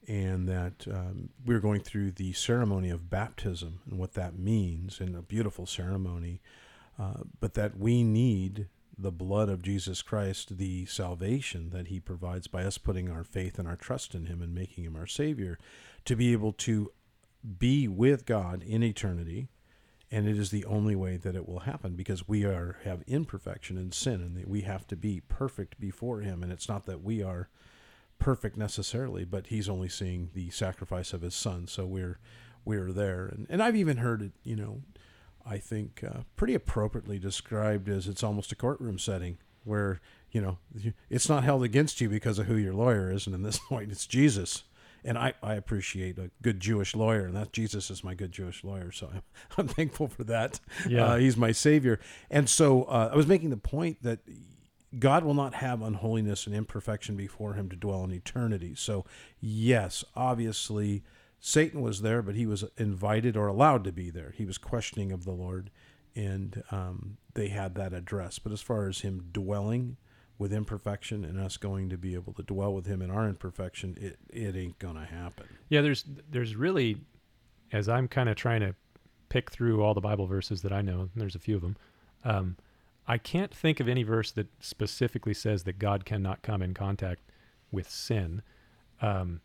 and 0.08 0.48
that 0.48 0.88
um, 0.90 1.30
we're 1.46 1.60
going 1.60 1.82
through 1.82 2.12
the 2.12 2.34
ceremony 2.34 2.90
of 2.90 3.10
baptism 3.10 3.82
and 3.90 4.00
what 4.00 4.14
that 4.14 4.40
means, 4.40 5.00
and 5.00 5.16
a 5.16 5.22
beautiful 5.22 5.66
ceremony, 5.66 6.42
uh, 7.00 7.24
but 7.40 7.54
that 7.56 7.78
we 7.78 8.04
need 8.04 8.68
the 8.98 9.12
blood 9.12 9.50
of 9.50 9.62
Jesus 9.62 10.02
Christ, 10.02 10.58
the 10.58 10.86
salvation 10.86 11.70
that 11.72 11.88
He 11.88 12.00
provides 12.00 12.48
by 12.48 12.64
us 12.64 12.78
putting 12.78 13.10
our 13.10 13.24
faith 13.24 13.58
and 13.58 13.68
our 13.68 13.76
trust 13.76 14.14
in 14.14 14.26
Him 14.26 14.42
and 14.42 14.54
making 14.54 14.84
Him 14.84 14.96
our 14.96 15.08
Savior, 15.08 15.58
to 16.06 16.16
be 16.16 16.32
able 16.32 16.54
to 16.54 16.92
be 17.58 17.88
with 17.88 18.26
God 18.26 18.62
in 18.64 18.84
eternity, 18.84 19.50
and 20.12 20.28
it 20.28 20.38
is 20.38 20.52
the 20.52 20.66
only 20.66 20.96
way 20.96 21.18
that 21.18 21.36
it 21.36 21.48
will 21.48 21.60
happen 21.60 21.96
because 21.96 22.28
we 22.28 22.44
are 22.46 22.78
have 22.84 23.02
imperfection 23.08 23.78
and 23.78 23.94
sin, 23.94 24.22
and 24.22 24.46
we 24.46 24.62
have 24.62 24.86
to 24.88 24.96
be 24.96 25.22
perfect 25.28 25.80
before 25.80 26.20
Him. 26.22 26.44
And 26.44 26.52
it's 26.52 26.70
not 26.70 26.86
that 26.86 27.04
we 27.04 27.24
are 27.24 27.50
perfect 28.20 28.58
necessarily, 28.58 29.26
but 29.26 29.48
He's 29.48 29.70
only 29.70 29.90
seeing 29.90 30.30
the 30.34 30.50
sacrifice 30.50 31.14
of 31.14 31.22
His 31.22 31.34
Son, 31.34 31.68
so 31.68 31.86
we're 31.86 32.20
we're 32.66 32.92
there. 32.92 33.26
And 33.26 33.48
and 33.50 33.64
I've 33.64 33.76
even 33.76 33.98
heard 33.98 34.22
it, 34.22 34.34
you 34.44 34.56
know, 34.56 34.82
I 35.46 35.58
think 35.58 36.04
uh, 36.04 36.22
pretty 36.36 36.54
appropriately 36.54 37.20
described 37.20 37.90
as 37.90 38.08
it's 38.08 38.24
almost 38.24 38.52
a 38.52 38.56
courtroom 38.56 39.00
setting 39.00 39.38
where 39.64 40.02
you 40.32 40.42
know 40.42 40.58
it's 41.10 41.30
not 41.30 41.44
held 41.44 41.64
against 41.64 42.02
you 42.02 42.10
because 42.10 42.40
of 42.40 42.48
who 42.48 42.56
your 42.56 42.74
lawyer 42.74 43.12
is, 43.12 43.26
and 43.26 43.36
in 43.36 43.44
this 43.44 43.60
point, 43.70 43.92
it's 43.92 44.06
Jesus 44.06 44.64
and 45.04 45.18
I, 45.18 45.34
I 45.42 45.56
appreciate 45.56 46.18
a 46.18 46.30
good 46.42 46.60
Jewish 46.60 46.96
lawyer, 46.96 47.26
and 47.26 47.36
that 47.36 47.54
Jesus 47.54 47.90
is 47.90 48.04
my 48.04 48.14
good 48.14 48.32
Jewish 48.32 48.64
lawyer, 48.64 48.92
so 48.92 49.10
I'm, 49.14 49.22
I'm 49.58 49.68
thankful 49.68 50.08
for 50.08 50.24
that. 50.26 50.60
Yeah. 50.88 51.06
Uh, 51.06 51.18
he's 51.18 51.38
my 51.38 51.52
savior. 51.52 52.00
And 52.30 52.48
so 52.50 52.84
uh, 52.84 53.10
I 53.12 53.16
was 53.16 53.28
making 53.28 53.50
the 53.50 53.58
point 53.58 54.04
that 54.04 54.20
God 54.98 55.24
will 55.24 55.34
not 55.34 55.56
have 55.56 55.82
unholiness 55.82 56.46
and 56.46 56.56
imperfection 56.56 57.16
before 57.16 57.54
him 57.54 57.70
to 57.70 57.76
dwell 57.76 58.04
in 58.04 58.12
eternity. 58.12 58.76
So, 58.76 59.06
yes, 59.40 60.04
obviously, 60.16 61.04
Satan 61.44 61.82
was 61.82 62.04
there, 62.04 62.22
but 62.22 62.36
he 62.36 62.46
was 62.46 62.64
invited 62.78 63.36
or 63.36 63.48
allowed 63.48 63.84
to 63.84 63.92
be 63.92 64.12
there. 64.12 64.32
He 64.38 64.46
was 64.46 64.60
questioning 64.60 65.12
of 65.12 65.26
the 65.26 65.32
Lord, 65.32 65.72
and 66.16 66.64
um, 66.70 67.18
they 67.34 67.48
had 67.48 67.74
that 67.76 67.94
address. 67.94 68.38
But 68.38 68.54
as 68.54 68.62
far 68.62 68.88
as 68.88 69.00
him 69.00 69.30
dwelling 69.34 69.98
with 70.38 70.54
imperfection 70.54 71.26
and 71.26 71.40
us 71.40 71.58
going 71.58 71.90
to 71.90 71.98
be 71.98 72.14
able 72.14 72.34
to 72.34 72.44
dwell 72.44 72.74
with 72.74 72.86
him 72.86 73.02
in 73.02 73.10
our 73.10 73.28
imperfection, 73.28 73.98
it, 74.00 74.20
it 74.30 74.56
ain't 74.56 74.78
to 74.80 75.06
happen. 75.06 75.48
Yeah, 75.68 75.82
there's 75.82 76.06
there's 76.30 76.56
really, 76.56 76.98
as 77.72 77.90
I'm 77.90 78.08
kind 78.08 78.30
of 78.30 78.36
trying 78.36 78.62
to 78.62 78.76
pick 79.30 79.50
through 79.50 79.82
all 79.82 79.96
the 79.96 80.02
Bible 80.02 80.28
verses 80.28 80.62
that 80.62 80.72
I 80.72 80.82
know, 80.84 81.10
there's 81.16 81.36
a 81.36 81.40
few 81.40 81.56
of 81.56 81.64
them. 81.64 81.76
Um, 82.24 82.58
I 83.08 83.18
can't 83.18 83.54
think 83.54 83.80
of 83.80 83.88
any 83.88 84.04
verse 84.04 84.30
that 84.32 84.48
specifically 84.60 85.34
says 85.34 85.64
that 85.64 85.80
God 85.80 86.06
cannot 86.06 86.44
come 86.44 86.62
in 86.62 86.76
contact 86.76 87.22
with 87.72 87.90
sin. 87.90 88.44
Um, 89.02 89.42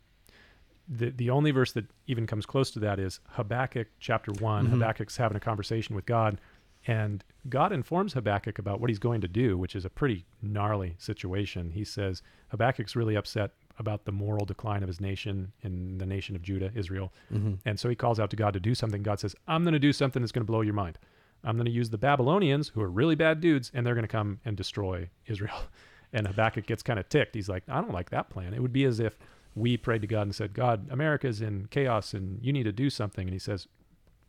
the 0.87 1.09
the 1.11 1.29
only 1.29 1.51
verse 1.51 1.71
that 1.73 1.85
even 2.07 2.25
comes 2.27 2.45
close 2.45 2.71
to 2.71 2.79
that 2.79 2.99
is 2.99 3.19
Habakkuk 3.31 3.87
chapter 3.99 4.31
one. 4.33 4.67
Mhm. 4.67 4.71
Habakkuk's 4.71 5.17
having 5.17 5.35
a 5.37 5.39
conversation 5.39 5.95
with 5.95 6.05
God, 6.05 6.39
and 6.85 7.23
God 7.49 7.71
informs 7.73 8.13
Habakkuk 8.13 8.57
about 8.59 8.79
what 8.79 8.89
he's 8.89 8.99
going 8.99 9.21
to 9.21 9.27
do, 9.27 9.57
which 9.57 9.75
is 9.75 9.85
a 9.85 9.89
pretty 9.89 10.25
gnarly 10.41 10.95
situation. 10.97 11.71
He 11.71 11.83
says 11.83 12.21
Habakkuk's 12.49 12.95
really 12.95 13.15
upset 13.15 13.51
about 13.79 14.05
the 14.05 14.11
moral 14.11 14.45
decline 14.45 14.81
of 14.81 14.87
his 14.87 14.99
nation 15.01 15.51
in 15.61 15.97
the 15.99 16.05
nation 16.05 16.35
of 16.35 16.41
Judah, 16.41 16.71
Israel, 16.73 17.13
Mm-hmm. 17.31 17.55
and 17.65 17.79
so 17.79 17.89
he 17.89 17.95
calls 17.95 18.19
out 18.19 18.29
to 18.31 18.35
God 18.35 18.53
to 18.53 18.59
do 18.59 18.73
something. 18.73 19.03
God 19.03 19.19
says, 19.19 19.35
"I'm 19.47 19.63
going 19.63 19.73
to 19.73 19.79
do 19.79 19.93
something 19.93 20.21
that's 20.21 20.31
going 20.31 20.45
to 20.45 20.51
blow 20.51 20.61
your 20.61 20.73
mind. 20.73 20.97
I'm 21.43 21.55
going 21.57 21.65
to 21.65 21.71
use 21.71 21.89
the 21.91 21.97
Babylonians, 21.99 22.69
who 22.69 22.81
are 22.81 22.89
really 22.89 23.13
bad 23.15 23.39
dudes, 23.41 23.69
and 23.73 23.85
they're 23.85 23.93
going 23.93 24.03
to 24.03 24.07
come 24.07 24.39
and 24.45 24.55
destroy 24.57 25.09
Israel." 25.25 25.59
And 26.13 26.25
Habakkuk 26.25 26.65
gets 26.65 26.81
kind 26.83 26.99
of 26.99 27.09
ticked. 27.09 27.35
He's 27.35 27.49
like, 27.49 27.63
"I 27.67 27.81
don't 27.81 27.91
like 27.91 28.11
that 28.11 28.29
plan. 28.29 28.53
It 28.53 28.61
would 28.61 28.71
be 28.71 28.85
as 28.85 29.01
if 29.01 29.17
we 29.57 29.75
prayed 29.77 30.01
to 30.01 30.07
God 30.07 30.23
and 30.23 30.35
said, 30.35 30.53
God, 30.53 30.87
America's 30.91 31.41
in 31.41 31.67
chaos 31.71 32.13
and 32.13 32.39
you 32.43 32.53
need 32.53 32.63
to 32.63 32.71
do 32.71 32.89
something. 32.89 33.27
And 33.27 33.33
he 33.33 33.39
says, 33.39 33.67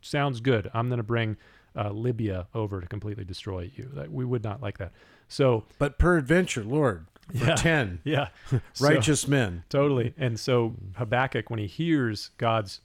Sounds 0.01 0.39
good. 0.39 0.71
I'm 0.73 0.87
going 0.87 0.97
to 0.97 1.03
bring 1.03 1.35
uh, 1.75 1.89
Libya 1.91 2.47
over 2.55 2.79
to 2.81 2.87
completely 2.87 3.25
destroy 3.25 3.69
you. 3.75 3.89
That 3.93 4.11
we 4.11 4.23
would 4.25 4.43
not 4.43 4.61
like 4.61 4.77
that. 4.77 4.93
So, 5.27 5.65
But 5.77 5.99
peradventure, 5.99 6.63
Lord, 6.63 7.05
for 7.37 7.45
Yeah. 7.47 7.55
10 7.55 7.99
yeah, 8.05 8.29
So- 8.73 8.87
righteous 8.87 9.27
men. 9.27 9.63
totally. 9.69 10.13
And 10.17 10.39
so 10.39 10.75
Habakkuk, 10.95 11.49
when 11.49 11.59
he 11.59 11.67
hears 11.67 12.31
God's 12.37 12.81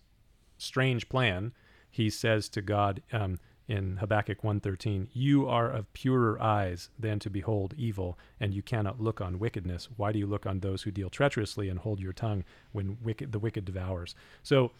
strange 0.58 1.08
plan, 1.08 1.52
he 1.90 2.10
says 2.10 2.48
to 2.50 2.60
God 2.62 3.00
um, 3.12 3.38
in 3.66 3.96
Habakkuk 3.96 4.42
1.13, 4.42 5.08
You 5.12 5.48
are 5.48 5.70
of 5.70 5.92
purer 5.92 6.40
eyes 6.40 6.90
than 6.98 7.18
to 7.20 7.30
behold 7.30 7.74
evil, 7.76 8.18
and 8.38 8.52
you 8.52 8.62
cannot 8.62 9.00
look 9.00 9.20
on 9.20 9.38
wickedness. 9.38 9.88
Why 9.96 10.12
do 10.12 10.18
you 10.18 10.26
look 10.26 10.46
on 10.46 10.60
those 10.60 10.82
who 10.82 10.90
deal 10.90 11.10
treacherously 11.10 11.68
and 11.68 11.78
hold 11.78 12.00
your 12.00 12.12
tongue 12.12 12.44
when 12.72 12.98
wicked, 13.02 13.32
the 13.32 13.38
wicked 13.38 13.64
devours? 13.64 14.14
So 14.42 14.72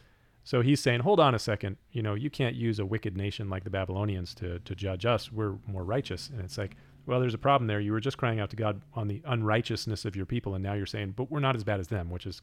so 0.47 0.61
he's 0.61 0.79
saying, 0.79 1.01
hold 1.01 1.21
on 1.21 1.35
a 1.35 1.39
second. 1.39 1.79
You 1.91 2.03
know, 2.03 2.15
you 2.15 2.29
can't 2.29 2.55
use 2.55 2.79
a 2.79 2.85
wicked 2.85 3.17
nation 3.17 3.49
like 3.49 3.65
the 3.65 3.71
Babylonians 3.71 4.35
to, 4.35 4.59
to 4.61 4.75
judge 4.75 5.07
us. 5.07 5.33
We're 5.33 5.55
more 5.67 5.85
righteous. 5.85 6.29
And 6.29 6.43
it's 6.43 6.59
like, 6.59 6.77
well, 7.07 7.19
there's 7.19 7.35
a 7.35 7.39
problem 7.39 7.67
there. 7.67 7.81
You 7.81 7.93
were 7.93 8.01
just 8.01 8.19
crying 8.19 8.41
out 8.41 8.51
to 8.51 8.57
God 8.57 8.83
on 8.93 9.09
the 9.09 9.23
unrighteousness 9.25 10.05
of 10.05 10.15
your 10.15 10.27
people. 10.27 10.55
And 10.55 10.63
now 10.63 10.75
you're 10.75 10.85
saying, 10.85 11.15
but 11.17 11.31
we're 11.31 11.41
not 11.41 11.57
as 11.57 11.65
bad 11.65 11.81
as 11.81 11.89
them, 11.89 12.11
which 12.11 12.27
is 12.27 12.43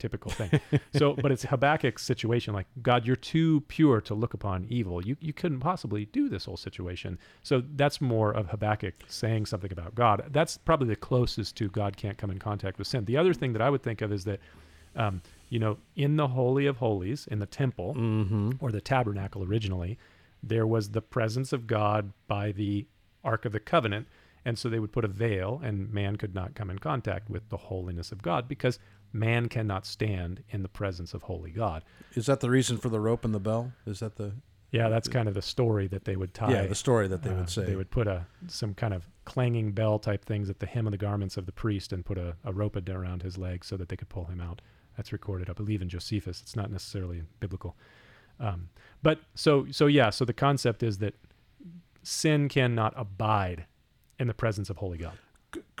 typical 0.00 0.32
thing. 0.32 0.60
so, 0.96 1.12
but 1.22 1.30
it's 1.30 1.44
Habakkuk's 1.44 2.02
situation. 2.02 2.52
Like, 2.54 2.66
God, 2.82 3.06
you're 3.06 3.14
too 3.16 3.60
pure 3.68 4.00
to 4.00 4.14
look 4.14 4.34
upon 4.34 4.66
evil. 4.68 5.04
You, 5.06 5.16
you 5.20 5.32
couldn't 5.32 5.60
possibly 5.60 6.06
do 6.06 6.28
this 6.28 6.46
whole 6.46 6.56
situation. 6.56 7.18
So 7.42 7.62
that's 7.76 8.00
more 8.00 8.32
of 8.32 8.48
Habakkuk 8.48 8.94
saying 9.06 9.46
something 9.46 9.70
about 9.70 9.94
God. 9.94 10.24
That's 10.30 10.56
probably 10.56 10.88
the 10.88 10.96
closest 10.96 11.56
to 11.58 11.68
God 11.68 11.96
can't 11.96 12.18
come 12.18 12.30
in 12.30 12.38
contact 12.38 12.78
with 12.78 12.88
sin. 12.88 13.04
The 13.04 13.16
other 13.16 13.34
thing 13.34 13.52
that 13.52 13.62
I 13.62 13.70
would 13.70 13.82
think 13.82 14.00
of 14.02 14.12
is 14.12 14.24
that, 14.24 14.40
um, 14.96 15.22
you 15.50 15.58
know, 15.60 15.78
in 15.94 16.16
the 16.16 16.28
Holy 16.28 16.66
of 16.66 16.78
Holies, 16.78 17.28
in 17.30 17.38
the 17.38 17.46
temple, 17.46 17.94
Mm-hmm. 17.94 18.52
or 18.60 18.72
the 18.72 18.80
tabernacle 18.80 19.44
originally, 19.44 19.98
there 20.42 20.66
was 20.66 20.90
the 20.90 21.02
presence 21.02 21.52
of 21.52 21.66
God 21.66 22.12
by 22.26 22.50
the 22.52 22.86
Ark 23.22 23.44
of 23.44 23.52
the 23.52 23.60
Covenant. 23.60 24.08
And 24.42 24.58
so 24.58 24.70
they 24.70 24.78
would 24.78 24.90
put 24.92 25.04
a 25.04 25.08
veil, 25.08 25.60
and 25.62 25.92
man 25.92 26.16
could 26.16 26.34
not 26.34 26.54
come 26.54 26.70
in 26.70 26.78
contact 26.78 27.28
with 27.28 27.50
the 27.50 27.58
holiness 27.58 28.10
of 28.10 28.22
God 28.22 28.48
because 28.48 28.78
man 29.12 29.48
cannot 29.48 29.86
stand 29.86 30.42
in 30.50 30.62
the 30.62 30.68
presence 30.68 31.14
of 31.14 31.22
holy 31.22 31.50
God. 31.50 31.82
Is 32.14 32.26
that 32.26 32.40
the 32.40 32.50
reason 32.50 32.78
for 32.78 32.88
the 32.88 33.00
rope 33.00 33.24
and 33.24 33.34
the 33.34 33.40
bell? 33.40 33.72
Is 33.86 34.00
that 34.00 34.16
the 34.16 34.32
Yeah, 34.70 34.88
that's 34.88 35.08
kind 35.08 35.26
of 35.28 35.34
the 35.34 35.42
story 35.42 35.86
that 35.88 36.04
they 36.04 36.16
would 36.16 36.32
tie. 36.34 36.52
yeah 36.52 36.66
the 36.66 36.74
story 36.74 37.08
that 37.08 37.22
they 37.22 37.30
Uh, 37.30 37.36
would 37.36 37.50
say? 37.50 37.64
They 37.64 37.76
would 37.76 37.90
put 37.90 38.06
a 38.06 38.26
some 38.46 38.74
kind 38.74 38.94
of 38.94 39.08
clanging 39.24 39.72
bell 39.72 39.98
type 39.98 40.24
things 40.24 40.48
at 40.50 40.58
the 40.60 40.66
hem 40.66 40.86
of 40.86 40.90
the 40.92 40.96
garments 40.98 41.36
of 41.36 41.46
the 41.46 41.52
priest 41.52 41.92
and 41.92 42.04
put 42.04 42.18
a, 42.18 42.36
a 42.44 42.52
rope 42.52 42.76
around 42.88 43.22
his 43.22 43.36
leg 43.38 43.64
so 43.64 43.76
that 43.76 43.88
they 43.88 43.96
could 43.96 44.08
pull 44.08 44.24
him 44.26 44.40
out. 44.40 44.60
That's 44.96 45.12
recorded, 45.12 45.48
I 45.50 45.54
believe, 45.54 45.82
in 45.82 45.88
Josephus. 45.88 46.40
It's 46.40 46.56
not 46.56 46.70
necessarily 46.70 47.22
biblical. 47.40 47.76
Um, 48.38 48.68
but 49.02 49.20
so 49.34 49.66
so 49.70 49.86
yeah, 49.86 50.10
so 50.10 50.24
the 50.24 50.32
concept 50.32 50.82
is 50.82 50.98
that 50.98 51.14
sin 52.02 52.48
cannot 52.48 52.92
abide 52.96 53.66
in 54.18 54.26
the 54.28 54.34
presence 54.34 54.70
of 54.70 54.76
holy 54.78 54.98
God. 54.98 55.18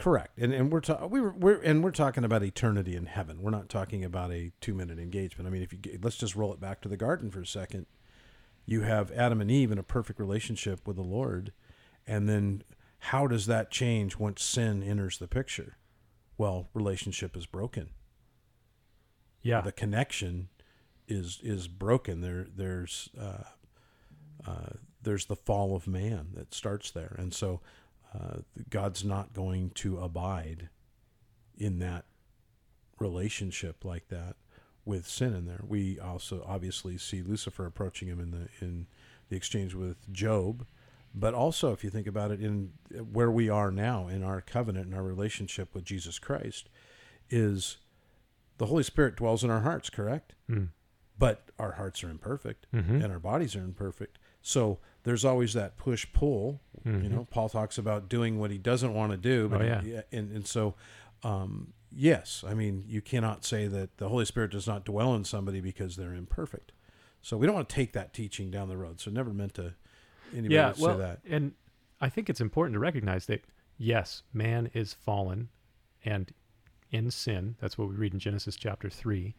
Correct, 0.00 0.38
and 0.38 0.52
and 0.54 0.72
we're 0.72 0.80
ta- 0.80 1.06
we 1.06 1.20
were 1.20 1.32
we're 1.32 1.60
and 1.60 1.84
we're 1.84 1.90
talking 1.90 2.24
about 2.24 2.42
eternity 2.42 2.96
in 2.96 3.04
heaven. 3.04 3.42
We're 3.42 3.50
not 3.50 3.68
talking 3.68 4.02
about 4.02 4.32
a 4.32 4.50
two 4.60 4.72
minute 4.74 4.98
engagement. 4.98 5.46
I 5.46 5.50
mean, 5.50 5.62
if 5.62 5.72
you 5.72 5.78
get, 5.78 6.02
let's 6.02 6.16
just 6.16 6.34
roll 6.34 6.54
it 6.54 6.60
back 6.60 6.80
to 6.82 6.88
the 6.88 6.96
garden 6.96 7.30
for 7.30 7.40
a 7.40 7.46
second. 7.46 7.84
You 8.64 8.80
have 8.82 9.12
Adam 9.12 9.40
and 9.40 9.50
Eve 9.50 9.70
in 9.70 9.78
a 9.78 9.82
perfect 9.82 10.18
relationship 10.18 10.86
with 10.86 10.96
the 10.96 11.02
Lord, 11.02 11.52
and 12.06 12.28
then 12.28 12.62
how 12.98 13.26
does 13.26 13.44
that 13.46 13.70
change 13.70 14.16
once 14.16 14.42
sin 14.42 14.82
enters 14.82 15.18
the 15.18 15.28
picture? 15.28 15.76
Well, 16.38 16.68
relationship 16.72 17.36
is 17.36 17.44
broken. 17.44 17.90
Yeah, 19.42 19.60
the 19.60 19.72
connection 19.72 20.48
is 21.08 21.40
is 21.42 21.68
broken. 21.68 22.22
There 22.22 22.46
there's 22.54 23.10
uh, 23.20 23.44
uh, 24.46 24.70
there's 25.02 25.26
the 25.26 25.36
fall 25.36 25.76
of 25.76 25.86
man 25.86 26.28
that 26.34 26.54
starts 26.54 26.90
there, 26.90 27.14
and 27.18 27.34
so 27.34 27.60
uh, 28.14 28.38
God's 28.70 29.04
not 29.04 29.32
going 29.32 29.70
to 29.76 29.98
abide 29.98 30.68
in 31.56 31.78
that 31.78 32.04
relationship 32.98 33.84
like 33.84 34.08
that 34.08 34.36
with 34.84 35.06
sin 35.06 35.34
in 35.34 35.46
there. 35.46 35.60
We 35.66 35.98
also 35.98 36.44
obviously 36.46 36.98
see 36.98 37.22
Lucifer 37.22 37.66
approaching 37.66 38.08
him 38.08 38.20
in 38.20 38.30
the 38.30 38.48
in 38.60 38.86
the 39.28 39.36
exchange 39.36 39.74
with 39.74 40.12
Job, 40.12 40.66
but 41.14 41.34
also 41.34 41.72
if 41.72 41.84
you 41.84 41.90
think 41.90 42.06
about 42.06 42.30
it 42.30 42.40
in 42.40 42.72
where 43.12 43.30
we 43.30 43.48
are 43.48 43.70
now 43.70 44.08
in 44.08 44.22
our 44.24 44.40
covenant 44.40 44.86
and 44.86 44.94
our 44.94 45.02
relationship 45.04 45.72
with 45.74 45.84
Jesus 45.84 46.18
Christ 46.18 46.68
is 47.28 47.76
the 48.58 48.66
Holy 48.66 48.82
Spirit 48.82 49.16
dwells 49.16 49.44
in 49.44 49.50
our 49.50 49.60
hearts, 49.60 49.88
correct? 49.88 50.34
Mm. 50.50 50.68
But 51.18 51.50
our 51.58 51.72
hearts 51.72 52.02
are 52.02 52.10
imperfect 52.10 52.66
Mhm. 52.74 53.02
and 53.04 53.12
our 53.12 53.20
bodies 53.20 53.54
are 53.54 53.62
imperfect. 53.62 54.18
So 54.42 54.80
there's 55.04 55.24
always 55.24 55.54
that 55.54 55.76
push 55.76 56.06
pull. 56.12 56.60
You 56.84 56.92
Mhm. 56.92 57.10
know, 57.10 57.24
Paul 57.30 57.48
talks 57.48 57.78
about 57.78 58.08
doing 58.08 58.38
what 58.38 58.50
he 58.50 58.58
doesn't 58.58 58.94
want 58.94 59.12
to 59.12 59.18
do. 59.18 59.48
But 59.48 59.62
Oh, 59.62 59.64
yeah. 59.64 59.80
he- 59.82 60.16
and 60.16 60.30
and 60.32 60.46
so, 60.46 60.74
um, 61.22 61.72
yes, 61.92 62.44
I 62.46 62.54
mean 62.54 62.84
you 62.86 63.00
cannot 63.02 63.44
say 63.44 63.66
that 63.66 63.96
the 63.98 64.08
Holy 64.08 64.24
Spirit 64.24 64.50
does 64.52 64.66
not 64.66 64.84
dwell 64.84 65.14
in 65.14 65.24
somebody 65.24 65.60
because 65.60 65.96
they're 65.96 66.14
imperfect. 66.14 66.72
So 67.22 67.36
we 67.36 67.46
don't 67.46 67.54
want 67.54 67.68
to 67.68 67.74
take 67.74 67.92
that 67.92 68.12
teaching 68.14 68.50
down 68.50 68.68
the 68.68 68.76
road. 68.78 68.98
So 69.00 69.10
never 69.10 69.32
meant 69.34 69.54
to 69.54 69.74
anybody 70.32 70.54
yeah, 70.54 70.72
to 70.72 70.80
well, 70.80 70.94
say 70.96 71.02
that. 71.02 71.20
and 71.28 71.52
I 72.00 72.08
think 72.08 72.30
it's 72.30 72.40
important 72.40 72.74
to 72.74 72.78
recognize 72.78 73.26
that 73.26 73.44
yes, 73.76 74.22
man 74.32 74.70
is 74.72 74.94
fallen 74.94 75.48
and 76.04 76.32
in 76.90 77.10
sin. 77.10 77.56
That's 77.60 77.76
what 77.76 77.88
we 77.88 77.94
read 77.96 78.14
in 78.14 78.18
Genesis 78.20 78.56
chapter 78.56 78.88
three, 78.88 79.34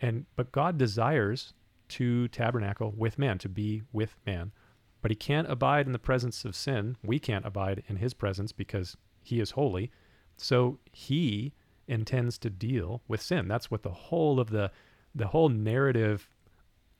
and 0.00 0.26
but 0.36 0.52
God 0.52 0.76
desires 0.78 1.54
to 1.88 2.28
tabernacle 2.28 2.92
with 2.96 3.18
man, 3.18 3.38
to 3.38 3.48
be 3.48 3.82
with 3.92 4.16
man, 4.26 4.52
but 5.02 5.10
He 5.10 5.16
can't 5.16 5.50
abide 5.50 5.86
in 5.86 5.92
the 5.92 5.98
presence 5.98 6.44
of 6.44 6.56
sin. 6.56 6.96
We 7.04 7.18
can't 7.18 7.44
abide 7.44 7.82
in 7.88 7.96
His 7.96 8.14
presence 8.14 8.52
because 8.52 8.96
He 9.22 9.40
is 9.40 9.52
holy. 9.52 9.90
So 10.36 10.78
He 10.92 11.52
intends 11.86 12.38
to 12.38 12.50
deal 12.50 13.02
with 13.06 13.20
sin. 13.20 13.48
That's 13.48 13.70
what 13.70 13.82
the 13.82 13.90
whole 13.90 14.40
of 14.40 14.50
the 14.50 14.70
the 15.14 15.26
whole 15.26 15.50
narrative 15.50 16.28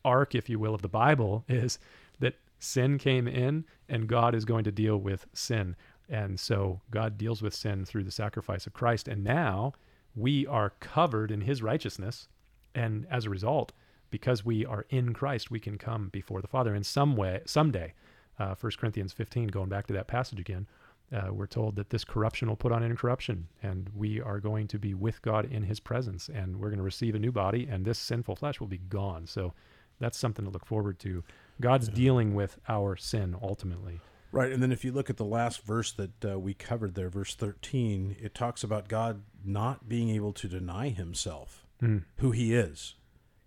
arc, 0.04 0.34
if 0.34 0.50
you 0.50 0.58
will, 0.58 0.74
of 0.74 0.82
the 0.82 0.88
Bible 0.88 1.44
is 1.48 1.78
that 2.20 2.34
sin 2.58 2.98
came 2.98 3.26
in 3.26 3.64
and 3.88 4.06
God 4.06 4.34
is 4.34 4.44
going 4.44 4.64
to 4.64 4.72
deal 4.72 4.98
with 4.98 5.26
sin. 5.32 5.76
And 6.08 6.38
so 6.38 6.80
God 6.90 7.16
deals 7.16 7.40
with 7.40 7.54
sin 7.54 7.84
through 7.84 8.04
the 8.04 8.10
sacrifice 8.10 8.66
of 8.66 8.72
Christ. 8.72 9.08
And 9.08 9.24
now 9.24 9.72
we 10.14 10.46
are 10.46 10.74
covered 10.80 11.30
in 11.30 11.42
his 11.42 11.62
righteousness. 11.62 12.28
And 12.74 13.06
as 13.10 13.24
a 13.24 13.30
result, 13.30 13.72
because 14.12 14.44
we 14.44 14.64
are 14.64 14.86
in 14.90 15.12
Christ, 15.12 15.50
we 15.50 15.58
can 15.58 15.76
come 15.76 16.08
before 16.10 16.40
the 16.40 16.46
Father 16.46 16.72
in 16.76 16.84
some 16.84 17.16
way, 17.16 17.40
someday. 17.44 17.94
Uh, 18.38 18.54
1 18.54 18.72
Corinthians 18.78 19.12
15, 19.12 19.48
going 19.48 19.68
back 19.68 19.88
to 19.88 19.92
that 19.94 20.06
passage 20.06 20.38
again, 20.38 20.68
uh, 21.12 21.32
we're 21.32 21.46
told 21.46 21.74
that 21.76 21.90
this 21.90 22.04
corruption 22.04 22.48
will 22.48 22.56
put 22.56 22.72
on 22.72 22.82
incorruption, 22.82 23.48
and 23.62 23.90
we 23.94 24.20
are 24.20 24.38
going 24.40 24.66
to 24.68 24.78
be 24.78 24.94
with 24.94 25.20
God 25.22 25.44
in 25.50 25.64
his 25.64 25.80
presence, 25.80 26.30
and 26.32 26.56
we're 26.58 26.68
going 26.70 26.78
to 26.78 26.82
receive 26.84 27.14
a 27.14 27.18
new 27.18 27.32
body, 27.32 27.66
and 27.70 27.84
this 27.84 27.98
sinful 27.98 28.36
flesh 28.36 28.60
will 28.60 28.68
be 28.68 28.78
gone. 28.78 29.26
So 29.26 29.52
that's 29.98 30.16
something 30.16 30.44
to 30.44 30.50
look 30.50 30.64
forward 30.64 30.98
to. 31.00 31.22
God's 31.60 31.88
Yeah. 31.88 31.94
dealing 31.94 32.34
with 32.34 32.58
our 32.68 32.96
sin 32.96 33.36
ultimately. 33.42 34.00
Right, 34.32 34.50
and 34.50 34.62
then 34.62 34.72
if 34.72 34.82
you 34.82 34.92
look 34.92 35.10
at 35.10 35.18
the 35.18 35.26
last 35.26 35.62
verse 35.62 35.92
that 35.92 36.24
uh, 36.24 36.38
we 36.38 36.54
covered 36.54 36.94
there, 36.94 37.10
verse 37.10 37.34
13, 37.34 38.16
it 38.18 38.34
talks 38.34 38.64
about 38.64 38.88
God 38.88 39.22
not 39.44 39.88
being 39.90 40.08
able 40.08 40.32
to 40.32 40.48
deny 40.48 40.88
himself, 40.88 41.66
Mm. 41.82 42.04
who 42.18 42.30
he 42.30 42.54
is, 42.54 42.94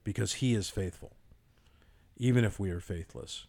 because 0.06 0.36
he 0.36 0.54
is 0.54 0.70
faithful, 0.70 1.18
even 2.16 2.46
if 2.46 2.58
we 2.58 2.70
are 2.72 2.80
faithless. 2.80 3.48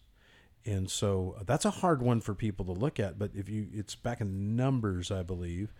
And 0.65 0.91
so 0.91 1.35
uh, 1.39 1.43
that's 1.45 1.63
a 1.63 1.71
hard 1.71 2.01
one 2.01 2.19
for 2.19 2.33
people 2.35 2.65
to 2.65 2.73
look 2.73 2.99
at, 2.99 3.17
but 3.17 3.31
if 3.33 3.47
you 3.47 3.67
it's 3.73 3.95
back 3.95 4.19
in 4.19 4.57
Numbers, 4.57 5.09
I 5.09 5.23
believe. 5.23 5.73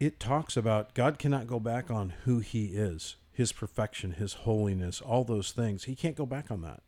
It 0.00 0.18
talks 0.18 0.56
about 0.56 0.94
God 0.94 1.18
cannot 1.18 1.46
go 1.46 1.60
back 1.60 1.90
on 1.90 2.14
who 2.24 2.38
he 2.38 2.68
is, 2.68 3.16
his 3.30 3.52
perfection, 3.52 4.12
his 4.12 4.32
holiness, 4.32 5.02
all 5.02 5.24
those 5.24 5.52
things. 5.52 5.84
He 5.84 5.94
can't 5.94 6.16
go 6.16 6.26
back 6.26 6.50
on 6.50 6.62
that. 6.62 6.82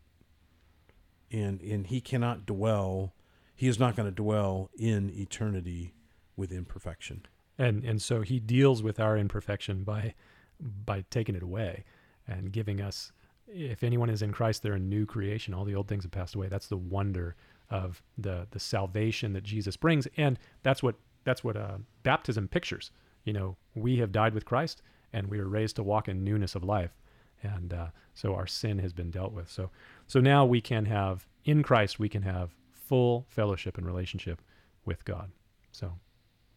And 1.30 1.60
and 1.60 1.86
he 1.88 2.00
cannot 2.00 2.46
dwell 2.46 3.12
he 3.54 3.68
is 3.68 3.78
not 3.78 3.96
going 3.96 4.08
to 4.08 4.14
dwell 4.14 4.70
in 4.78 5.10
eternity 5.10 5.94
with 6.36 6.52
imperfection. 6.52 7.26
and 7.58 7.84
and 7.84 8.00
so 8.02 8.22
he 8.22 8.38
deals 8.40 8.82
with 8.82 9.00
our 9.00 9.16
imperfection 9.16 9.84
by 9.84 10.14
by 10.60 11.04
taking 11.10 11.34
it 11.34 11.42
away 11.42 11.84
and 12.26 12.52
giving 12.52 12.80
us 12.80 13.12
if 13.48 13.84
anyone 13.84 14.10
is 14.10 14.22
in 14.22 14.32
Christ 14.32 14.62
they're 14.62 14.74
a 14.74 14.78
new 14.78 15.06
creation. 15.06 15.54
All 15.54 15.64
the 15.64 15.74
old 15.74 15.88
things 15.88 16.04
have 16.04 16.10
passed 16.10 16.34
away. 16.34 16.48
That's 16.48 16.68
the 16.68 16.76
wonder 16.76 17.36
of 17.70 18.02
the 18.18 18.46
the 18.50 18.60
salvation 18.60 19.32
that 19.32 19.44
Jesus 19.44 19.76
brings. 19.76 20.06
And 20.16 20.38
that's 20.62 20.82
what 20.82 20.96
that's 21.24 21.44
what 21.44 21.56
uh, 21.56 21.78
baptism 22.02 22.48
pictures. 22.48 22.90
You 23.24 23.32
know 23.32 23.56
we 23.74 23.96
have 23.98 24.12
died 24.12 24.34
with 24.34 24.44
Christ 24.44 24.82
and 25.12 25.28
we 25.28 25.38
are 25.38 25.48
raised 25.48 25.76
to 25.76 25.82
walk 25.82 26.08
in 26.08 26.24
newness 26.24 26.54
of 26.54 26.64
life. 26.64 26.96
And 27.42 27.72
uh, 27.72 27.88
so 28.14 28.34
our 28.34 28.46
sin 28.46 28.78
has 28.78 28.92
been 28.92 29.10
dealt 29.10 29.32
with. 29.32 29.50
So 29.50 29.70
so 30.06 30.20
now 30.20 30.44
we 30.44 30.60
can 30.60 30.86
have 30.86 31.26
in 31.44 31.62
Christ 31.62 31.98
we 31.98 32.08
can 32.08 32.22
have 32.22 32.54
full 32.72 33.26
fellowship 33.28 33.78
and 33.78 33.86
relationship 33.86 34.40
with 34.84 35.04
God. 35.04 35.30
So 35.72 35.92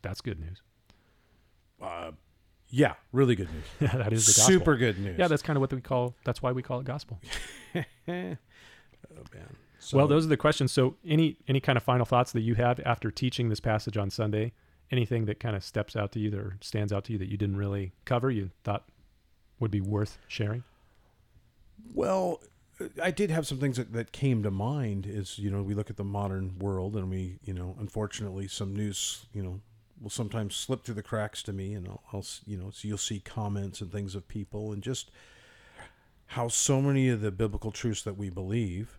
that's 0.01 0.21
good 0.21 0.39
news. 0.39 0.61
Uh, 1.81 2.11
yeah, 2.69 2.93
really 3.11 3.35
good 3.35 3.49
news. 3.51 3.65
Yeah, 3.79 3.97
that 3.97 4.13
is 4.13 4.25
the 4.25 4.31
gospel. 4.31 4.59
Super 4.59 4.77
good 4.77 4.99
news. 4.99 5.17
Yeah, 5.17 5.27
that's 5.27 5.41
kind 5.41 5.57
of 5.57 5.61
what 5.61 5.73
we 5.73 5.81
call. 5.81 6.15
That's 6.23 6.41
why 6.41 6.51
we 6.51 6.61
call 6.61 6.79
it 6.79 6.85
gospel. 6.85 7.19
oh 7.75 7.83
man. 8.07 8.37
So, 9.79 9.97
well, 9.97 10.07
those 10.07 10.25
are 10.25 10.29
the 10.29 10.37
questions. 10.37 10.71
So, 10.71 10.95
any 11.05 11.37
any 11.47 11.59
kind 11.59 11.77
of 11.77 11.83
final 11.83 12.05
thoughts 12.05 12.31
that 12.33 12.41
you 12.41 12.55
have 12.55 12.79
after 12.85 13.11
teaching 13.11 13.49
this 13.49 13.59
passage 13.59 13.97
on 13.97 14.09
Sunday? 14.09 14.53
Anything 14.91 15.25
that 15.25 15.39
kind 15.39 15.55
of 15.55 15.63
steps 15.63 15.95
out 15.95 16.11
to 16.13 16.19
you 16.19 16.35
or 16.35 16.57
stands 16.61 16.91
out 16.91 17.03
to 17.05 17.13
you 17.13 17.19
that 17.19 17.29
you 17.29 17.37
didn't 17.37 17.57
really 17.57 17.93
cover? 18.05 18.29
You 18.29 18.49
thought 18.63 18.89
would 19.59 19.71
be 19.71 19.81
worth 19.81 20.17
sharing? 20.27 20.63
Well, 21.93 22.41
uh, 22.81 22.87
I 23.01 23.11
did 23.11 23.29
have 23.29 23.45
some 23.45 23.59
things 23.59 23.77
that, 23.77 23.93
that 23.93 24.11
came 24.11 24.43
to 24.43 24.51
mind. 24.51 25.05
Is 25.05 25.39
you 25.39 25.49
know 25.49 25.61
we 25.61 25.73
look 25.73 25.89
at 25.89 25.97
the 25.97 26.03
modern 26.03 26.57
world 26.59 26.95
and 26.95 27.09
we 27.09 27.39
you 27.43 27.53
know 27.53 27.75
unfortunately 27.79 28.47
some 28.47 28.75
news 28.75 29.25
you 29.33 29.41
know 29.43 29.61
will 30.01 30.09
sometimes 30.09 30.55
slip 30.55 30.83
through 30.83 30.95
the 30.95 31.03
cracks 31.03 31.41
to 31.43 31.53
me 31.53 31.73
and 31.73 31.87
I'll, 31.87 32.03
I'll 32.13 32.25
you 32.45 32.57
know 32.57 32.69
so 32.71 32.87
you'll 32.87 32.97
see 32.97 33.19
comments 33.19 33.81
and 33.81 33.91
things 33.91 34.15
of 34.15 34.27
people 34.27 34.71
and 34.71 34.81
just 34.83 35.11
how 36.27 36.47
so 36.47 36.81
many 36.81 37.09
of 37.09 37.21
the 37.21 37.31
biblical 37.31 37.71
truths 37.71 38.03
that 38.03 38.17
we 38.17 38.29
believe 38.29 38.97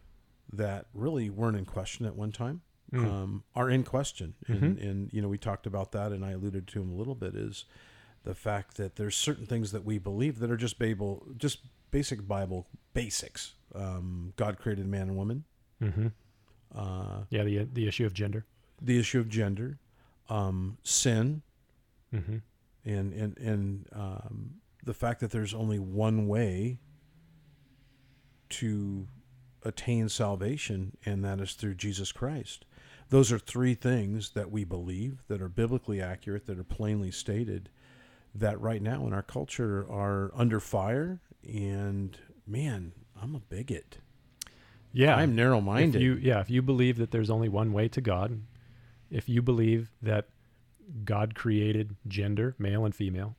that 0.52 0.86
really 0.92 1.30
weren't 1.30 1.56
in 1.56 1.64
question 1.64 2.06
at 2.06 2.16
one 2.16 2.32
time 2.32 2.62
Mm. 2.92 3.06
um, 3.06 3.44
are 3.54 3.70
in 3.70 3.84
question 3.84 4.34
and, 4.48 4.76
and 4.78 5.12
you 5.12 5.22
know 5.22 5.28
we 5.28 5.38
talked 5.38 5.64
about 5.64 5.92
that 5.92 6.10
and 6.10 6.24
I 6.24 6.32
alluded 6.32 6.66
to 6.66 6.80
them 6.80 6.90
a 6.90 6.96
little 6.96 7.14
bit 7.14 7.36
is 7.36 7.64
the 8.24 8.34
fact 8.34 8.76
that 8.78 8.96
there's 8.96 9.14
certain 9.14 9.46
things 9.46 9.70
that 9.70 9.84
we 9.84 9.98
believe 9.98 10.40
that 10.40 10.50
are 10.50 10.56
just 10.56 10.76
Bible, 10.76 11.24
just 11.36 11.60
basic 11.92 12.26
Bible 12.26 12.66
basics. 12.92 13.54
Um, 13.76 14.32
God 14.34 14.58
created 14.58 14.86
man 14.88 15.02
and 15.02 15.16
woman. 15.16 15.44
Mm-hmm. 15.80 16.08
Uh, 16.74 17.20
Yeah, 17.30 17.44
the 17.44 17.68
the 17.72 17.86
issue 17.86 18.06
of 18.06 18.12
gender. 18.12 18.44
the 18.82 18.98
issue 18.98 19.20
of 19.20 19.28
gender, 19.28 19.78
um, 20.30 20.78
sin, 20.82 21.42
Mm-hmm. 22.14 22.38
and 22.84 23.12
and 23.12 23.38
and 23.38 23.86
um, 23.92 24.50
the 24.84 24.94
fact 24.94 25.20
that 25.20 25.30
there's 25.30 25.54
only 25.54 25.78
one 25.78 26.26
way 26.26 26.78
to 28.48 29.06
attain 29.62 30.08
salvation, 30.08 30.96
and 31.04 31.24
that 31.24 31.40
is 31.40 31.54
through 31.54 31.74
Jesus 31.74 32.12
Christ. 32.12 32.64
Those 33.10 33.30
are 33.32 33.38
three 33.38 33.74
things 33.74 34.30
that 34.30 34.50
we 34.50 34.64
believe 34.64 35.22
that 35.28 35.40
are 35.42 35.48
biblically 35.48 36.00
accurate, 36.00 36.46
that 36.46 36.58
are 36.58 36.64
plainly 36.64 37.10
stated, 37.10 37.68
that 38.34 38.60
right 38.60 38.80
now 38.82 39.06
in 39.06 39.12
our 39.12 39.22
culture 39.22 39.86
are 39.90 40.30
under 40.34 40.60
fire. 40.60 41.20
And 41.46 42.16
man, 42.46 42.92
I'm 43.20 43.34
a 43.34 43.40
bigot. 43.40 43.98
Yeah, 44.92 45.14
I'm 45.14 45.36
narrow 45.36 45.60
if 45.94 45.94
you 46.02 46.14
yeah, 46.14 46.40
if 46.40 46.50
you 46.50 46.62
believe 46.62 46.98
that 46.98 47.10
there's 47.12 47.30
only 47.30 47.48
one 47.48 47.72
way 47.72 47.86
to 47.88 48.00
God, 48.00 48.40
if 49.10 49.28
you 49.28 49.42
believe 49.42 49.90
that 50.02 50.26
God 51.04 51.34
created 51.34 51.96
gender, 52.08 52.54
male 52.58 52.84
and 52.84 52.94
female, 52.94 53.36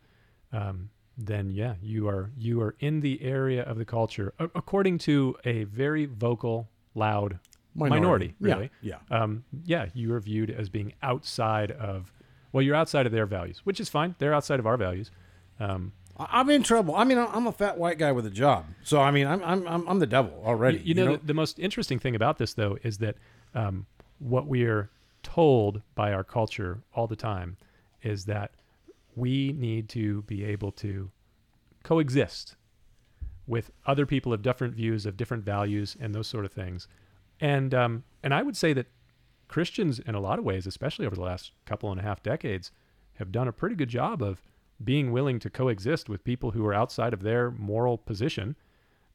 um, 0.54 0.90
then 1.18 1.52
yeah, 1.52 1.76
you 1.82 2.08
are 2.08 2.32
you 2.38 2.62
are 2.62 2.76
in 2.80 3.02
the 3.02 3.22
area 3.22 3.64
of 3.64 3.78
the 3.78 3.86
culture 3.86 4.34
a- 4.40 4.50
according 4.56 4.98
to 5.00 5.36
a 5.46 5.66
very 5.66 6.06
vocal, 6.06 6.70
loud 6.96 7.40
minority, 7.76 8.36
really. 8.40 8.70
Yeah. 8.82 8.98
yeah. 9.10 9.22
um, 9.22 9.44
yeah, 9.66 9.88
you 9.94 10.14
are 10.14 10.20
viewed 10.20 10.50
as 10.50 10.70
being 10.70 10.94
outside 11.02 11.72
of, 11.72 12.12
well, 12.52 12.62
you're 12.62 12.76
outside 12.76 13.06
of 13.06 13.12
their 13.12 13.26
values, 13.26 13.62
which 13.64 13.80
is 13.80 13.88
fine. 13.88 14.16
They're 14.18 14.34
outside 14.34 14.60
of 14.60 14.68
our 14.68 14.78
values. 14.78 15.10
Um, 15.60 15.94
I'm 16.18 16.50
in 16.50 16.64
trouble. 16.64 16.96
I 16.96 17.04
mean, 17.04 17.18
I'm 17.18 17.48
a 17.48 17.52
fat 17.52 17.78
white 17.78 17.98
guy 17.98 18.12
with 18.12 18.26
a 18.26 18.30
job, 18.30 18.66
so 18.84 19.02
I 19.02 19.12
mean, 19.12 19.26
I'm 19.28 19.42
I'm 19.44 19.68
I'm, 19.68 19.88
I'm 19.88 20.00
the 20.00 20.08
devil 20.08 20.42
already. 20.46 20.78
you, 20.80 20.84
you 20.86 20.94
know, 20.94 21.16
The, 21.18 21.28
the 21.28 21.34
most 21.34 21.60
interesting 21.60 21.98
thing 22.00 22.16
about 22.16 22.38
this, 22.38 22.54
though, 22.54 22.78
is 22.84 22.98
that 23.00 23.16
um, 23.56 23.86
what 24.20 24.48
we 24.48 24.66
are 24.66 24.90
told 25.24 25.82
by 25.96 26.14
our 26.14 26.24
culture 26.24 26.84
all 26.94 27.08
the 27.08 27.16
time 27.16 27.58
is 28.02 28.26
that 28.26 28.52
we 29.16 29.54
need 29.54 29.90
to 29.90 30.22
be 30.24 30.44
able 30.44 30.72
to 30.72 31.12
coexist 31.84 32.56
with 33.48 33.72
other 33.86 34.06
people 34.06 34.32
of 34.34 34.42
different 34.42 34.74
views, 34.74 35.06
of 35.06 35.18
different 35.18 35.44
values, 35.44 35.98
and 36.00 36.16
those 36.16 36.28
sort 36.28 36.46
of 36.46 36.52
things. 36.52 36.88
And 37.40 37.74
um, 37.74 38.04
and 38.24 38.34
I 38.34 38.44
would 38.44 38.56
say 38.56 38.74
that 38.74 38.88
Christians, 39.48 40.00
in 40.00 40.16
a 40.16 40.20
lot 40.22 40.40
of 40.40 40.46
ways, 40.46 40.66
especially 40.66 41.06
over 41.06 41.16
the 41.16 41.24
last 41.24 41.52
couple 41.66 41.92
and 41.92 42.00
a 42.00 42.04
half 42.04 42.24
decades, 42.24 42.72
have 43.16 43.32
done 43.32 43.48
a 43.48 43.52
pretty 43.54 43.76
good 43.76 43.90
job 43.90 44.22
of 44.22 44.42
being 44.84 45.12
willing 45.12 45.40
to 45.40 45.50
coexist 45.50 46.08
with 46.08 46.24
people 46.24 46.52
who 46.52 46.66
are 46.66 46.74
outside 46.74 47.14
of 47.14 47.22
their 47.22 47.52
moral 47.52 47.98
position. 47.98 48.56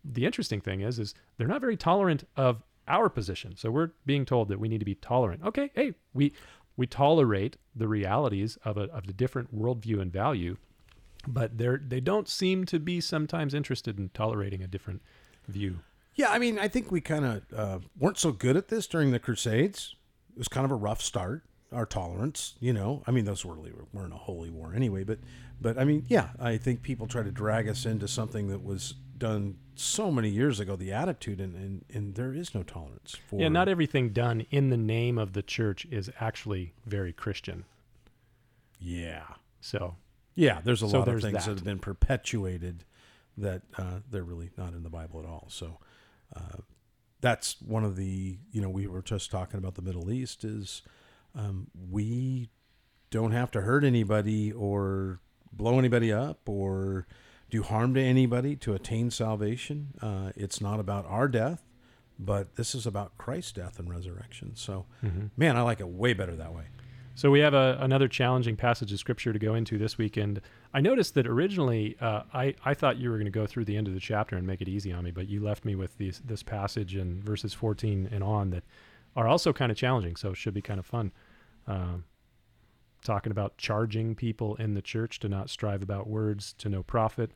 The 0.05 0.27
interesting 0.27 0.61
thing 0.61 0.83
is, 0.83 0.99
is 0.99 1.15
they're 1.37 1.49
not 1.49 1.61
very 1.61 1.77
tolerant 1.77 2.29
of 2.37 2.63
our 2.89 3.09
position. 3.09 3.57
So 3.57 3.71
we're 3.71 3.91
being 4.05 4.25
told 4.25 4.49
that 4.49 4.61
we 4.61 4.69
need 4.69 4.79
to 4.79 4.85
be 4.85 4.95
tolerant. 4.95 5.43
Okay, 5.45 5.71
hey, 5.75 5.95
we 6.15 6.33
we 6.77 6.87
tolerate 6.87 7.57
the 7.75 7.89
realities 7.89 8.59
of 8.65 8.77
a 8.77 8.85
of 8.85 9.07
the 9.07 9.13
different 9.13 9.55
worldview 9.55 10.01
and 10.01 10.13
value, 10.13 10.57
but 11.27 11.59
they're 11.59 11.81
they 11.85 12.01
don't 12.01 12.29
seem 12.29 12.65
to 12.67 12.79
be 12.79 13.01
sometimes 13.01 13.55
interested 13.55 13.99
in 13.99 14.11
tolerating 14.11 14.63
a 14.63 14.67
different 14.67 15.03
view. 15.49 15.81
Yeah, 16.17 16.31
I 16.31 16.39
mean, 16.39 16.59
I 16.59 16.69
think 16.69 16.91
we 16.91 17.03
kind 17.03 17.25
of 17.25 17.43
uh, 17.55 17.79
weren't 17.99 18.19
so 18.19 18.33
good 18.33 18.57
at 18.57 18.69
this 18.69 18.87
during 18.87 19.11
the 19.11 19.19
Crusades. 19.19 19.95
It 20.33 20.39
was 20.39 20.49
kind 20.49 20.65
of 20.65 20.71
a 20.71 20.77
rough 20.77 21.03
start. 21.03 21.43
Our 21.73 21.85
tolerance, 21.85 22.55
you 22.61 22.73
know, 22.73 23.03
I 23.07 23.11
mean, 23.11 23.25
those 23.27 23.45
were 23.45 23.55
really 23.55 23.73
weren't 23.93 24.15
a 24.15 24.17
holy 24.17 24.51
war 24.51 24.73
anyway. 24.75 25.05
But, 25.05 25.19
but 25.61 25.77
I 25.77 25.85
mean, 25.85 26.05
yeah, 26.09 26.29
I 26.41 26.57
think 26.57 26.83
people 26.83 27.07
try 27.07 27.23
to 27.23 27.31
drag 27.31 27.69
us 27.69 27.85
into 27.85 28.09
something 28.09 28.49
that 28.49 28.63
was 28.63 28.95
done 29.19 29.57
so 29.75 30.11
many 30.11 30.29
years 30.31 30.61
ago. 30.61 30.77
The 30.77 30.93
attitude, 30.93 31.41
and 31.41 31.55
and, 31.55 31.85
and 31.93 32.15
there 32.15 32.33
is 32.33 32.55
no 32.55 32.63
tolerance 32.63 33.17
for. 33.29 33.41
Yeah, 33.41 33.49
not 33.49 33.69
everything 33.69 34.11
done 34.11 34.47
in 34.51 34.71
the 34.71 34.77
name 34.77 35.19
of 35.19 35.33
the 35.33 35.43
church 35.43 35.87
is 35.91 36.11
actually 36.21 36.75
very 36.87 37.13
Christian. 37.13 37.65
Yeah, 38.79 39.25
So 39.61 39.97
yeah. 40.35 40.61
There's 40.63 40.83
a 40.83 40.89
So 40.89 40.99
lot 40.99 41.09
of 41.09 41.21
things 41.23 41.33
that. 41.33 41.45
that. 41.47 41.51
have 41.57 41.65
been 41.65 41.79
perpetuated 41.79 42.85
that 43.39 43.63
uh, 43.79 44.01
they're 44.11 44.23
really 44.25 44.51
not 44.57 44.73
in 44.75 44.83
the 44.83 44.91
Bible 44.91 45.21
at 45.21 45.27
all. 45.27 45.47
So. 45.49 45.79
Uh, 46.35 46.59
that's 47.23 47.57
one 47.63 47.83
of 47.83 47.97
the 47.97 48.37
you 48.53 48.61
know 48.61 48.69
we 48.69 48.87
were 48.87 49.01
just 49.01 49.31
talking 49.31 49.57
about 49.59 49.75
the 49.75 49.81
Middle 49.83 50.11
East 50.13 50.45
is 50.45 50.83
um, 51.35 51.69
we 51.91 52.51
don't 53.11 53.33
have 53.33 53.51
to 53.53 53.63
hurt 53.63 53.85
anybody 53.85 54.53
or 54.53 55.21
blow 55.51 55.79
anybody 55.79 56.13
up 56.13 56.47
or 56.47 57.07
do 57.51 57.63
harm 57.63 57.95
to 57.95 58.01
anybody 58.01 58.57
to 58.57 58.75
attain 58.75 59.11
salvation. 59.11 59.89
Uh, 60.03 60.33
it's 60.37 60.61
not 60.61 60.81
about 60.81 61.07
our 61.07 61.29
death, 61.29 61.63
but 62.19 62.57
this 62.57 62.75
is 62.75 62.87
about 62.87 63.17
Christ's 63.19 63.53
death 63.53 63.79
and 63.79 63.89
resurrection. 63.91 64.53
So, 64.57 64.87
man, 65.37 65.57
I 65.57 65.63
like 65.63 65.81
it 65.81 65.89
way 65.89 66.13
better 66.13 66.35
that 66.37 66.53
way. 66.55 66.65
So 67.15 67.31
we 67.31 67.41
have 67.41 67.55
a, 67.55 67.79
another 67.81 68.09
challenging 68.09 68.57
passage 68.57 68.93
of 68.93 68.99
scripture 68.99 69.33
to 69.33 69.39
go 69.39 69.55
into 69.55 69.79
this 69.79 69.97
weekend. 69.97 70.43
I 70.75 70.81
noticed 70.83 71.15
that 71.15 71.27
originally 71.27 71.97
uh, 71.99 72.23
I, 72.35 72.55
I 72.63 72.75
thought 72.75 72.99
you 72.99 73.09
were 73.09 73.17
going 73.17 73.25
to 73.25 73.31
go 73.31 73.47
through 73.47 73.65
the 73.65 73.77
end 73.77 73.89
of 73.89 73.95
the 73.95 74.01
chapter 74.01 74.37
and 74.37 74.47
make 74.47 74.61
it 74.61 74.69
easy 74.69 74.93
on 74.93 75.05
me, 75.05 75.13
but 75.13 75.27
you 75.27 75.43
left 75.43 75.65
me 75.65 75.75
with 75.75 75.97
these, 75.97 76.21
this 76.25 76.43
passage 76.43 76.95
in 76.95 77.23
verses 77.23 77.55
14 77.55 78.11
and 78.13 78.23
on 78.23 78.51
that 78.51 78.65
are 79.15 79.27
also 79.27 79.53
kind 79.55 79.73
of 79.73 79.79
challenging. 79.79 80.15
So 80.17 80.31
it 80.31 80.37
should 80.37 80.53
be 80.53 80.61
kind 80.61 80.79
of 80.79 80.85
fun. 80.85 81.11
Um, 81.67 82.05
talking 83.07 83.31
about 83.31 83.57
charging 83.57 84.15
people 84.15 84.57
in 84.57 84.75
the 84.75 84.83
church 84.83 85.21
to 85.21 85.29
not 85.29 85.49
strive 85.49 85.83
about 85.83 86.09
words 86.09 86.53
to 86.59 86.69
no 86.69 86.83
profit, 86.83 87.31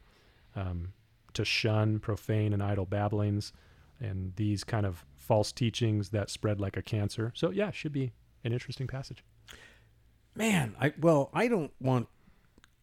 um, 0.57 0.93
to 1.33 1.45
shun 1.45 2.01
profane 2.01 2.53
and 2.53 2.63
idle 2.63 2.85
babblings, 2.85 3.53
and 4.01 4.35
these 4.37 4.65
kind 4.65 4.85
of 4.85 5.07
false 5.17 5.53
teachings 5.53 6.11
that 6.11 6.29
spread 6.29 6.61
like 6.61 6.77
a 6.77 6.83
cancer. 6.83 7.33
So 7.35 7.51
yeah, 7.51 7.71
should 7.71 7.93
be 7.93 8.13
an 8.45 8.53
interesting 8.53 8.89
passage. 8.89 9.25
Man, 10.35 10.75
I 10.81 10.93
well, 11.01 11.31
I 11.33 11.49
don't 11.49 11.73
want 11.81 12.09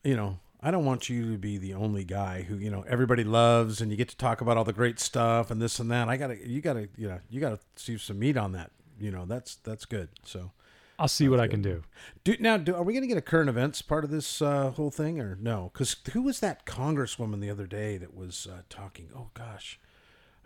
you 0.04 0.16
know, 0.16 0.40
I 0.62 0.72
don't 0.72 0.86
want 0.86 1.10
you 1.10 1.34
to 1.34 1.38
be 1.38 1.58
the 1.58 1.74
only 1.74 2.06
guy 2.06 2.44
who, 2.44 2.58
you 2.58 2.72
know, 2.72 2.86
everybody 2.88 3.26
loves 3.26 3.82
and 3.82 3.92
you 3.92 3.98
get 3.98 4.08
to 4.10 4.18
talk 4.18 4.40
about 4.40 4.56
all 4.56 4.64
the 4.64 4.74
great 4.74 5.00
stuff 5.00 5.52
and 5.52 5.62
this 5.62 5.80
and 5.80 5.92
that. 5.92 6.08
I 6.08 6.16
got 6.16 6.28
to 6.28 6.48
you 6.48 6.62
got 6.62 6.74
to, 6.74 6.88
you 6.96 7.10
know, 7.10 7.20
you 7.30 7.42
got 7.42 7.50
to 7.50 7.60
see 7.76 7.98
some 7.98 8.20
meat 8.20 8.38
on 8.38 8.54
that. 8.54 8.72
You 8.98 9.12
know, 9.12 9.26
that's 9.26 9.56
that's 9.56 9.84
good. 9.84 10.10
So 10.24 10.52
I'll 11.00 11.08
see 11.08 11.30
what 11.30 11.40
I 11.40 11.48
can 11.48 11.62
do. 11.62 11.84
Do, 12.24 12.36
now, 12.40 12.58
do, 12.58 12.74
are 12.76 12.84
we 12.84 12.94
going 12.94 13.04
to 13.04 13.08
get 13.08 13.18
a 13.18 13.22
current 13.22 13.50
events 13.50 13.82
part 13.84 14.04
of 14.04 14.10
this 14.10 14.42
uh, 14.42 14.72
whole 14.72 14.90
thing 14.90 15.20
or 15.20 15.38
no? 15.40 15.70
Because 15.72 15.96
who 16.14 16.24
was 16.24 16.40
that 16.40 16.66
congresswoman 16.66 17.40
the 17.40 17.52
other 17.52 17.68
day 17.68 17.98
that 17.98 18.16
was 18.16 18.48
uh, 18.52 18.62
talking? 18.68 19.10
Oh 19.16 19.30
gosh, 19.36 19.80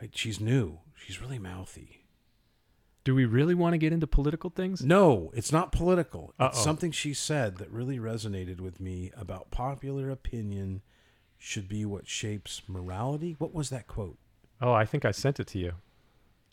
I, 0.02 0.10
she's 0.14 0.40
new. 0.42 0.80
She's 0.96 1.22
really 1.22 1.40
mouthy. 1.40 2.00
Do 3.04 3.16
we 3.16 3.26
really 3.26 3.56
want 3.56 3.74
to 3.74 3.80
get 3.80 3.94
into 3.94 4.06
political 4.06 4.50
things? 4.52 4.84
No, 4.84 5.32
it's 5.34 5.52
not 5.52 5.72
political. 5.72 6.34
It's 6.40 6.58
Uh-oh. 6.58 6.64
something 6.64 6.92
she 6.92 7.14
said 7.16 7.58
that 7.58 7.72
really 7.72 7.98
resonated 7.98 8.60
with 8.60 8.80
me 8.80 9.12
about 9.18 9.50
popular 9.50 10.12
opinion 10.12 10.82
should 11.40 11.68
be 11.68 11.84
what 11.84 12.08
shapes 12.08 12.62
morality. 12.68 13.36
What 13.40 13.56
was 13.56 13.72
that 13.72 13.88
quote? 13.88 14.20
Oh, 14.62 14.74
I 14.74 14.86
think 14.86 15.04
I 15.06 15.12
sent 15.12 15.40
it 15.40 15.48
to 15.48 15.58
you. 15.60 15.74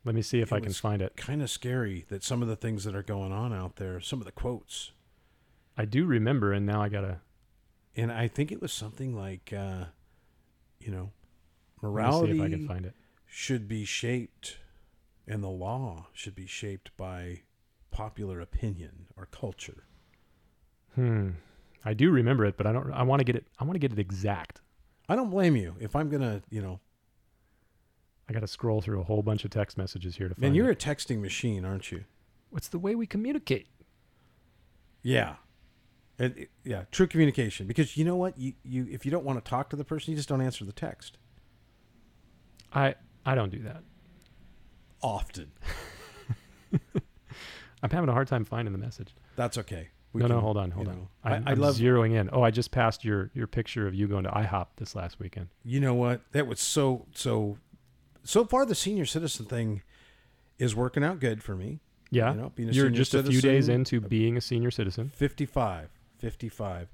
Let 0.04 0.14
me 0.14 0.22
see 0.22 0.40
if 0.40 0.52
It 0.52 0.56
I 0.56 0.60
can 0.60 0.72
find 0.72 1.02
it. 1.02 1.16
Kind 1.16 1.42
of 1.42 1.50
scary 1.50 2.06
that 2.08 2.22
some 2.24 2.40
of 2.42 2.48
the 2.48 2.56
things 2.56 2.84
that 2.84 2.94
are 2.94 3.02
going 3.02 3.32
on 3.32 3.52
out 3.52 3.76
there, 3.76 4.00
some 4.00 4.20
of 4.20 4.24
the 4.24 4.32
quotes, 4.32 4.92
I 5.76 5.84
do 5.84 6.06
remember, 6.06 6.52
and 6.52 6.64
now 6.64 6.82
I 6.82 6.88
gotta. 6.88 7.20
and 7.96 8.10
I 8.12 8.28
think 8.28 8.50
it 8.52 8.60
was 8.62 8.72
something 8.72 9.14
like, 9.16 9.52
uh, 9.52 9.86
you 10.80 10.90
know, 10.90 11.10
morality 11.82 12.38
if 12.38 12.44
I 12.44 12.48
can 12.48 12.66
find 12.66 12.86
it. 12.86 12.94
should 13.26 13.68
be 13.68 13.84
shaped, 13.84 14.58
and 15.26 15.42
the 15.42 15.48
law 15.48 16.06
should 16.12 16.34
be 16.34 16.46
shaped 16.46 16.96
by 16.96 17.42
popular 17.90 18.40
opinion 18.40 19.06
or 19.16 19.26
culture. 19.26 19.84
Hmm. 20.94 21.30
I 21.84 21.94
do 21.94 22.10
remember 22.10 22.44
it, 22.44 22.56
but 22.56 22.66
I 22.66 22.72
don't. 22.72 22.92
I 22.92 23.02
want 23.02 23.20
to 23.20 23.24
get 23.24 23.36
it. 23.36 23.46
I 23.58 23.64
want 23.64 23.74
to 23.74 23.78
get 23.78 23.92
it 23.92 23.98
exact. 23.98 24.60
I 25.08 25.16
don't 25.16 25.30
blame 25.30 25.56
you 25.56 25.74
if 25.80 25.94
I'm 25.96 26.08
gonna, 26.08 26.42
you 26.50 26.60
know, 26.60 26.80
I 28.28 28.32
got 28.32 28.40
to 28.40 28.46
scroll 28.48 28.80
through 28.82 29.00
a 29.00 29.04
whole 29.04 29.22
bunch 29.22 29.44
of 29.44 29.50
text 29.50 29.78
messages 29.78 30.16
here 30.16 30.28
to 30.28 30.34
find. 30.34 30.42
man, 30.42 30.54
you're 30.54 30.70
it. 30.70 30.84
a 30.84 30.88
texting 30.88 31.20
machine, 31.20 31.64
aren't 31.64 31.90
you? 31.90 32.04
What's 32.50 32.68
the 32.68 32.78
way 32.78 32.94
we 32.94 33.06
communicate? 33.06 33.66
Yeah. 35.02 35.36
And 36.18 36.36
it- 36.36 36.50
yeah, 36.64 36.84
true 36.90 37.06
communication. 37.06 37.66
Because 37.66 37.96
you 37.96 38.04
know 38.04 38.16
what? 38.16 38.38
You, 38.38 38.52
you 38.64 38.86
if 38.90 39.04
you 39.04 39.10
don't 39.10 39.24
want 39.24 39.42
to 39.42 39.48
talk 39.48 39.70
to 39.70 39.76
the 39.76 39.84
person, 39.84 40.10
you 40.10 40.16
just 40.16 40.28
don't 40.28 40.40
answer 40.42 40.64
the 40.64 40.72
text. 40.72 41.16
I 42.72 42.96
I 43.24 43.34
don't 43.34 43.50
do 43.50 43.62
that. 43.62 43.82
Often. 45.02 45.52
I'm 47.82 47.90
having 47.90 48.08
a 48.08 48.12
hard 48.12 48.26
time 48.28 48.44
finding 48.44 48.72
the 48.72 48.78
message. 48.78 49.14
That's 49.36 49.56
okay. 49.58 49.88
We 50.12 50.22
no, 50.22 50.26
no, 50.26 50.40
hold 50.40 50.56
on, 50.56 50.70
hold 50.70 50.88
on. 50.88 50.94
know, 50.96 51.08
I'm, 51.22 51.32
I, 51.46 51.50
I 51.50 51.52
I'm 51.52 51.60
love 51.60 51.76
zeroing 51.76 52.14
in. 52.14 52.30
Oh, 52.32 52.42
I 52.42 52.50
just 52.50 52.70
passed 52.70 53.04
your 53.04 53.30
your 53.34 53.46
picture 53.46 53.86
of 53.86 53.94
you 53.94 54.08
going 54.08 54.24
to 54.24 54.30
IHOP 54.30 54.66
this 54.76 54.94
last 54.96 55.20
weekend. 55.20 55.48
you 55.64 55.78
know 55.80 55.94
what? 55.94 56.22
That 56.32 56.46
was 56.46 56.60
so 56.60 57.06
so 57.14 57.58
so 58.28 58.44
far 58.44 58.66
the 58.66 58.74
senior 58.74 59.06
citizen 59.06 59.46
thing 59.46 59.82
is 60.58 60.76
working 60.76 61.02
out 61.02 61.18
good 61.18 61.42
for 61.42 61.56
me. 61.56 61.80
Yeah, 62.10 62.32
You 62.32 62.40
know, 62.40 62.52
being 62.54 62.68
a 62.68 62.72
you're 62.72 62.90
just 62.90 63.14
a 63.14 63.22
few 63.22 63.40
days 63.40 63.70
into 63.70 64.02
being 64.02 64.36
a 64.36 64.40
senior 64.42 64.70
citizen. 64.70 65.10
55. 65.14 65.88
55. 66.18 66.88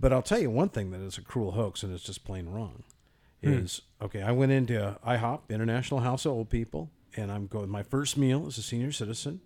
But 0.00 0.12
I'll 0.12 0.22
tell 0.22 0.40
you 0.40 0.50
one 0.50 0.68
thing 0.68 0.90
that 0.90 1.00
is 1.00 1.16
a 1.16 1.22
cruel 1.22 1.52
hoax 1.52 1.84
and 1.84 1.94
it's 1.94 2.02
just 2.02 2.24
plain 2.24 2.48
wrong. 2.48 2.82
Hmm. 3.42 3.52
Is 3.52 3.82
okay, 4.02 4.20
I 4.22 4.32
went 4.32 4.50
into 4.50 4.98
IHOP, 5.06 5.42
International 5.48 6.00
House 6.00 6.26
of 6.26 6.32
Old 6.32 6.50
People, 6.50 6.90
and 7.16 7.30
I'm 7.30 7.46
going 7.46 7.70
my 7.70 7.84
first 7.84 8.16
meal 8.16 8.44
as 8.48 8.58
a 8.58 8.62
senior 8.62 8.90
citizen, 8.90 9.40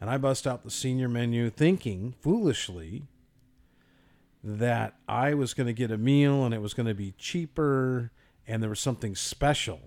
and 0.00 0.10
I 0.10 0.18
bust 0.18 0.44
out 0.44 0.64
the 0.64 0.70
senior 0.72 1.08
menu 1.08 1.50
thinking 1.50 2.14
foolishly 2.20 3.04
that 4.42 4.96
I 5.08 5.34
was 5.34 5.54
going 5.54 5.68
to 5.68 5.72
get 5.72 5.92
a 5.92 5.98
meal 5.98 6.44
and 6.44 6.52
it 6.52 6.60
was 6.60 6.74
going 6.74 6.86
to 6.86 6.94
be 6.94 7.12
cheaper 7.16 8.10
and 8.46 8.60
there 8.62 8.70
was 8.70 8.80
something 8.80 9.14
special. 9.14 9.82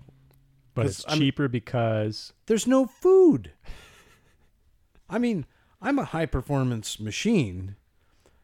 But 0.74 0.86
it's 0.86 1.06
I'm- 1.08 1.18
cheaper 1.18 1.48
because 1.48 2.32
There's 2.46 2.66
no 2.66 2.86
food. 2.86 3.52
I 5.08 5.18
mean, 5.18 5.46
I'm 5.80 5.98
a 5.98 6.04
high 6.04 6.26
performance 6.26 6.98
machine. 6.98 7.76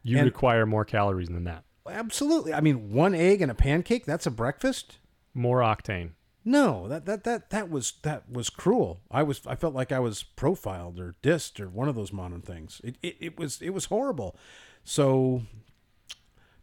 you 0.03 0.21
require 0.21 0.65
more 0.65 0.85
calories 0.85 1.27
than 1.27 1.43
that. 1.45 1.63
Absolutely. 1.87 2.53
I 2.53 2.61
mean, 2.61 2.91
one 2.93 3.13
egg 3.15 3.41
and 3.41 3.51
a 3.51 3.55
pancake, 3.55 4.05
that's 4.05 4.25
a 4.25 4.31
breakfast? 4.31 4.97
More 5.33 5.59
octane. 5.59 6.11
No, 6.43 6.87
that 6.87 7.05
that 7.05 7.23
that 7.23 7.49
that 7.51 7.69
was 7.69 7.93
that 8.01 8.27
was 8.29 8.49
cruel. 8.49 9.01
I 9.11 9.21
was 9.21 9.41
I 9.45 9.55
felt 9.55 9.75
like 9.75 9.91
I 9.91 9.99
was 9.99 10.23
profiled 10.23 10.99
or 10.99 11.15
dissed 11.21 11.59
or 11.59 11.69
one 11.69 11.87
of 11.87 11.93
those 11.95 12.11
modern 12.11 12.41
things. 12.41 12.81
It 12.83 12.95
it, 13.03 13.15
it 13.19 13.37
was 13.39 13.61
it 13.61 13.69
was 13.71 13.85
horrible. 13.85 14.35
So 14.83 15.43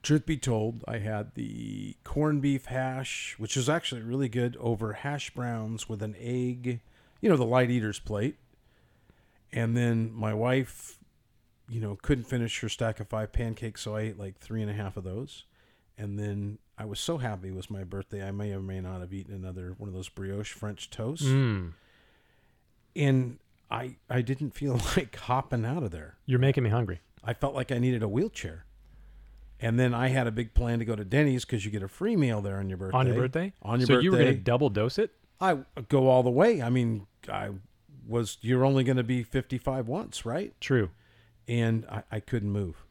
truth 0.02 0.26
be 0.26 0.36
told, 0.36 0.84
I 0.86 0.98
had 0.98 1.34
the 1.34 1.96
corned 2.04 2.42
beef 2.42 2.66
hash, 2.66 3.34
which 3.38 3.56
was 3.56 3.68
actually 3.68 4.02
really 4.02 4.28
good 4.28 4.56
over 4.60 4.92
hash 4.94 5.30
browns 5.30 5.88
with 5.88 6.02
an 6.02 6.14
egg, 6.18 6.80
you 7.20 7.28
know, 7.28 7.36
the 7.36 7.44
light 7.44 7.70
eater's 7.70 7.98
plate. 7.98 8.36
And 9.52 9.76
then 9.76 10.12
my 10.12 10.34
wife, 10.34 10.98
you 11.68 11.80
know, 11.80 11.98
couldn't 12.00 12.24
finish 12.24 12.60
her 12.60 12.68
stack 12.68 13.00
of 13.00 13.08
five 13.08 13.32
pancakes, 13.32 13.82
so 13.82 13.96
I 13.96 14.02
ate 14.02 14.18
like 14.18 14.38
three 14.38 14.62
and 14.62 14.70
a 14.70 14.74
half 14.74 14.96
of 14.96 15.04
those. 15.04 15.44
And 15.96 16.18
then 16.18 16.58
I 16.76 16.84
was 16.84 17.00
so 17.00 17.18
happy 17.18 17.48
it 17.48 17.54
was 17.54 17.70
my 17.70 17.82
birthday, 17.82 18.26
I 18.26 18.30
may 18.30 18.52
or 18.52 18.60
may 18.60 18.80
not 18.80 19.00
have 19.00 19.12
eaten 19.12 19.34
another 19.34 19.74
one 19.78 19.88
of 19.88 19.94
those 19.94 20.08
brioche 20.08 20.52
French 20.52 20.90
toasts. 20.90 21.26
Mm. 21.26 21.72
And 22.94 23.38
I 23.70 23.96
I 24.08 24.22
didn't 24.22 24.50
feel 24.50 24.80
like 24.96 25.16
hopping 25.16 25.64
out 25.64 25.82
of 25.82 25.90
there. 25.90 26.18
You're 26.24 26.38
making 26.38 26.64
me 26.64 26.70
hungry. 26.70 27.00
I 27.24 27.34
felt 27.34 27.54
like 27.54 27.72
I 27.72 27.78
needed 27.78 28.02
a 28.02 28.08
wheelchair. 28.08 28.64
And 29.60 29.78
then 29.78 29.92
I 29.92 30.08
had 30.08 30.26
a 30.26 30.30
big 30.30 30.54
plan 30.54 30.78
to 30.78 30.84
go 30.84 30.94
to 30.94 31.04
Denny's 31.04 31.44
because 31.44 31.64
you 31.64 31.70
get 31.70 31.82
a 31.82 31.88
free 31.88 32.16
meal 32.16 32.40
there 32.40 32.58
on 32.58 32.68
your 32.68 32.78
birthday. 32.78 32.98
On 32.98 33.06
your 33.06 33.16
birthday? 33.16 33.52
On 33.62 33.80
your 33.80 33.86
so 33.86 33.94
birthday. 33.94 34.04
you 34.04 34.12
were 34.12 34.18
going 34.18 34.34
to 34.34 34.40
double 34.40 34.70
dose 34.70 34.98
it? 34.98 35.10
I 35.40 35.58
go 35.88 36.08
all 36.08 36.22
the 36.22 36.30
way. 36.30 36.62
I 36.62 36.70
mean, 36.70 37.06
I 37.32 37.50
was. 38.06 38.38
You're 38.40 38.64
only 38.64 38.84
going 38.84 38.96
to 38.96 39.02
be 39.02 39.22
55 39.22 39.88
once, 39.88 40.24
right? 40.24 40.54
True. 40.60 40.90
And 41.46 41.86
I, 41.90 42.02
I 42.10 42.20
couldn't 42.20 42.50
move. 42.50 42.84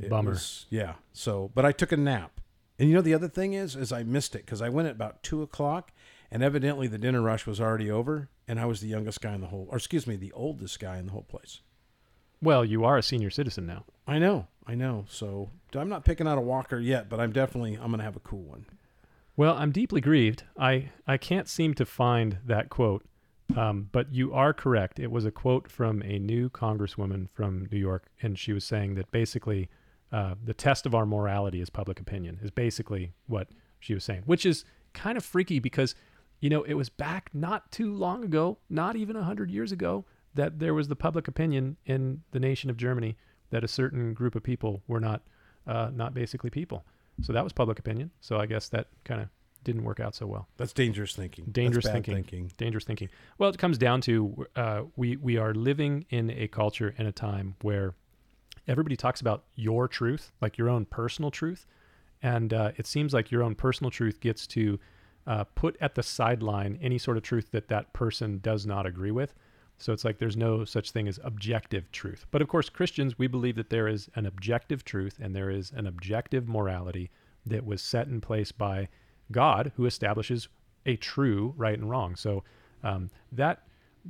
It 0.00 0.10
Bummer. 0.10 0.30
was- 0.30 0.66
yeah. 0.70 0.94
So, 1.12 1.50
but 1.54 1.64
I 1.64 1.72
took 1.72 1.92
a 1.92 1.96
nap. 1.96 2.40
And 2.78 2.88
you 2.88 2.94
know 2.94 3.02
the 3.02 3.14
other 3.14 3.28
thing 3.28 3.52
is, 3.52 3.76
is 3.76 3.92
I 3.92 4.04
missed 4.04 4.34
it 4.34 4.46
because 4.46 4.62
I 4.62 4.70
went 4.70 4.88
at 4.88 4.94
about 4.94 5.22
two 5.22 5.42
o'clock, 5.42 5.92
and 6.30 6.42
evidently 6.42 6.86
the 6.86 6.96
dinner 6.96 7.20
rush 7.20 7.46
was 7.46 7.60
already 7.60 7.90
over, 7.90 8.30
and 8.48 8.58
I 8.58 8.64
was 8.64 8.80
the 8.80 8.88
youngest 8.88 9.20
guy 9.20 9.34
in 9.34 9.42
the 9.42 9.48
whole, 9.48 9.68
or 9.70 9.76
excuse 9.76 10.06
me, 10.06 10.16
the 10.16 10.32
oldest 10.32 10.80
guy 10.80 10.96
in 10.96 11.06
the 11.06 11.12
whole 11.12 11.24
place. 11.24 11.60
Well, 12.42 12.64
you 12.64 12.84
are 12.84 12.96
a 12.96 13.02
senior 13.02 13.30
citizen 13.30 13.66
now. 13.66 13.84
I 14.06 14.18
know, 14.18 14.46
I 14.66 14.74
know. 14.74 15.04
So 15.08 15.50
I'm 15.74 15.88
not 15.88 16.04
picking 16.04 16.26
out 16.26 16.38
a 16.38 16.42
walker 16.42 16.78
yet, 16.78 17.08
but 17.08 17.20
I'm 17.20 17.32
definitely 17.32 17.74
I'm 17.74 17.90
gonna 17.90 18.02
have 18.02 18.16
a 18.16 18.20
cool 18.20 18.42
one. 18.42 18.66
Well, 19.36 19.56
I'm 19.56 19.72
deeply 19.72 20.00
grieved. 20.00 20.44
I, 20.58 20.90
I 21.06 21.16
can't 21.16 21.48
seem 21.48 21.74
to 21.74 21.86
find 21.86 22.38
that 22.44 22.68
quote, 22.68 23.04
um, 23.56 23.88
but 23.90 24.12
you 24.12 24.34
are 24.34 24.52
correct. 24.52 24.98
It 24.98 25.10
was 25.10 25.24
a 25.24 25.30
quote 25.30 25.70
from 25.70 26.02
a 26.02 26.18
new 26.18 26.50
congresswoman 26.50 27.28
from 27.32 27.66
New 27.70 27.78
York, 27.78 28.08
and 28.20 28.38
she 28.38 28.52
was 28.52 28.64
saying 28.64 28.96
that 28.96 29.10
basically 29.12 29.68
uh, 30.12 30.34
the 30.44 30.52
test 30.52 30.84
of 30.84 30.94
our 30.94 31.06
morality 31.06 31.60
is 31.60 31.70
public 31.70 32.00
opinion, 32.00 32.38
is 32.42 32.50
basically 32.50 33.12
what 33.28 33.48
she 33.78 33.94
was 33.94 34.04
saying, 34.04 34.22
which 34.26 34.44
is 34.44 34.64
kind 34.92 35.16
of 35.16 35.24
freaky 35.24 35.58
because, 35.58 35.94
you 36.40 36.50
know, 36.50 36.62
it 36.64 36.74
was 36.74 36.88
back 36.88 37.30
not 37.32 37.70
too 37.70 37.94
long 37.94 38.24
ago, 38.24 38.58
not 38.68 38.96
even 38.96 39.16
a 39.16 39.20
100 39.20 39.50
years 39.50 39.72
ago, 39.72 40.04
that 40.34 40.58
there 40.58 40.74
was 40.74 40.88
the 40.88 40.96
public 40.96 41.28
opinion 41.28 41.76
in 41.86 42.22
the 42.30 42.40
nation 42.40 42.70
of 42.70 42.76
Germany 42.76 43.16
that 43.50 43.64
a 43.64 43.68
certain 43.68 44.14
group 44.14 44.34
of 44.34 44.42
people 44.42 44.82
were 44.86 45.00
not, 45.00 45.22
uh, 45.66 45.90
not 45.92 46.14
basically 46.14 46.50
people. 46.50 46.84
So 47.22 47.32
that 47.32 47.44
was 47.44 47.52
public 47.52 47.78
opinion. 47.78 48.10
So 48.20 48.38
I 48.38 48.46
guess 48.46 48.68
that 48.68 48.88
kind 49.04 49.20
of 49.20 49.28
didn't 49.64 49.84
work 49.84 50.00
out 50.00 50.14
so 50.14 50.26
well. 50.26 50.48
That's 50.56 50.72
dangerous 50.72 51.14
thinking. 51.14 51.46
Dangerous 51.50 51.86
thinking. 51.86 52.14
thinking. 52.14 52.52
Dangerous 52.56 52.84
thinking. 52.84 53.08
Well, 53.38 53.50
it 53.50 53.58
comes 53.58 53.78
down 53.78 54.00
to 54.02 54.46
uh, 54.56 54.82
we 54.96 55.16
we 55.16 55.36
are 55.36 55.54
living 55.54 56.06
in 56.10 56.30
a 56.30 56.48
culture 56.48 56.94
and 56.96 57.06
a 57.06 57.12
time 57.12 57.56
where 57.60 57.94
everybody 58.66 58.96
talks 58.96 59.20
about 59.20 59.44
your 59.56 59.88
truth, 59.88 60.32
like 60.40 60.56
your 60.56 60.68
own 60.68 60.86
personal 60.86 61.30
truth, 61.30 61.66
and 62.22 62.54
uh, 62.54 62.72
it 62.76 62.86
seems 62.86 63.12
like 63.12 63.30
your 63.30 63.42
own 63.42 63.54
personal 63.54 63.90
truth 63.90 64.20
gets 64.20 64.46
to 64.46 64.78
uh, 65.26 65.44
put 65.54 65.76
at 65.80 65.94
the 65.94 66.02
sideline 66.02 66.78
any 66.80 66.98
sort 66.98 67.16
of 67.16 67.22
truth 67.22 67.50
that 67.50 67.68
that 67.68 67.92
person 67.92 68.38
does 68.42 68.66
not 68.66 68.86
agree 68.86 69.10
with. 69.10 69.34
So 69.80 69.94
it's 69.94 70.04
like 70.04 70.18
there's 70.18 70.36
no 70.36 70.64
such 70.64 70.90
thing 70.90 71.08
as 71.08 71.18
objective 71.24 71.90
truth. 71.90 72.26
But 72.30 72.42
of 72.42 72.48
course, 72.48 72.68
Christians, 72.68 73.18
we 73.18 73.26
believe 73.26 73.56
that 73.56 73.70
there 73.70 73.88
is 73.88 74.10
an 74.14 74.26
objective 74.26 74.84
truth 74.84 75.18
and 75.20 75.34
there 75.34 75.50
is 75.50 75.72
an 75.74 75.86
objective 75.86 76.46
morality 76.46 77.10
that 77.46 77.64
was 77.64 77.80
set 77.80 78.06
in 78.06 78.20
place 78.20 78.52
by 78.52 78.88
God, 79.32 79.72
who 79.76 79.86
establishes 79.86 80.48
a 80.84 80.96
true 80.96 81.54
right 81.56 81.78
and 81.78 81.88
wrong. 81.88 82.14
So 82.14 82.44
um, 82.82 83.10
that 83.32 83.62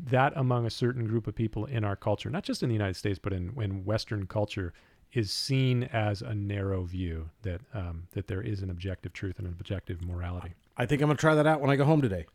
that 0.07 0.33
among 0.37 0.66
a 0.66 0.71
certain 0.71 1.07
group 1.07 1.27
of 1.27 1.35
people 1.35 1.66
in 1.66 1.85
our 1.85 1.97
culture, 1.97 2.31
not 2.31 2.45
just 2.45 2.62
in 2.62 2.68
the 2.68 2.75
United 2.75 2.95
States, 2.95 3.18
but 3.21 3.33
in, 3.33 3.53
in 3.61 3.85
Western 3.85 4.25
culture, 4.27 4.73
is 5.12 5.33
seen 5.33 5.85
as 5.85 6.23
a 6.23 6.33
narrow 6.33 6.85
view 6.85 7.29
that 7.43 7.61
um, 7.75 8.05
that 8.12 8.27
there 8.27 8.43
is 8.43 8.62
an 8.62 8.71
objective 8.71 9.12
truth 9.12 9.39
and 9.39 9.47
an 9.47 9.57
objective 9.59 10.03
morality. 10.03 10.55
I 10.77 10.87
think 10.87 11.01
I'm 11.01 11.09
gonna 11.09 11.16
try 11.16 11.35
that 11.35 11.47
out 11.47 11.61
when 11.61 11.71
I 11.71 11.77
go 11.77 11.85
home 11.85 12.03
today. 12.03 12.27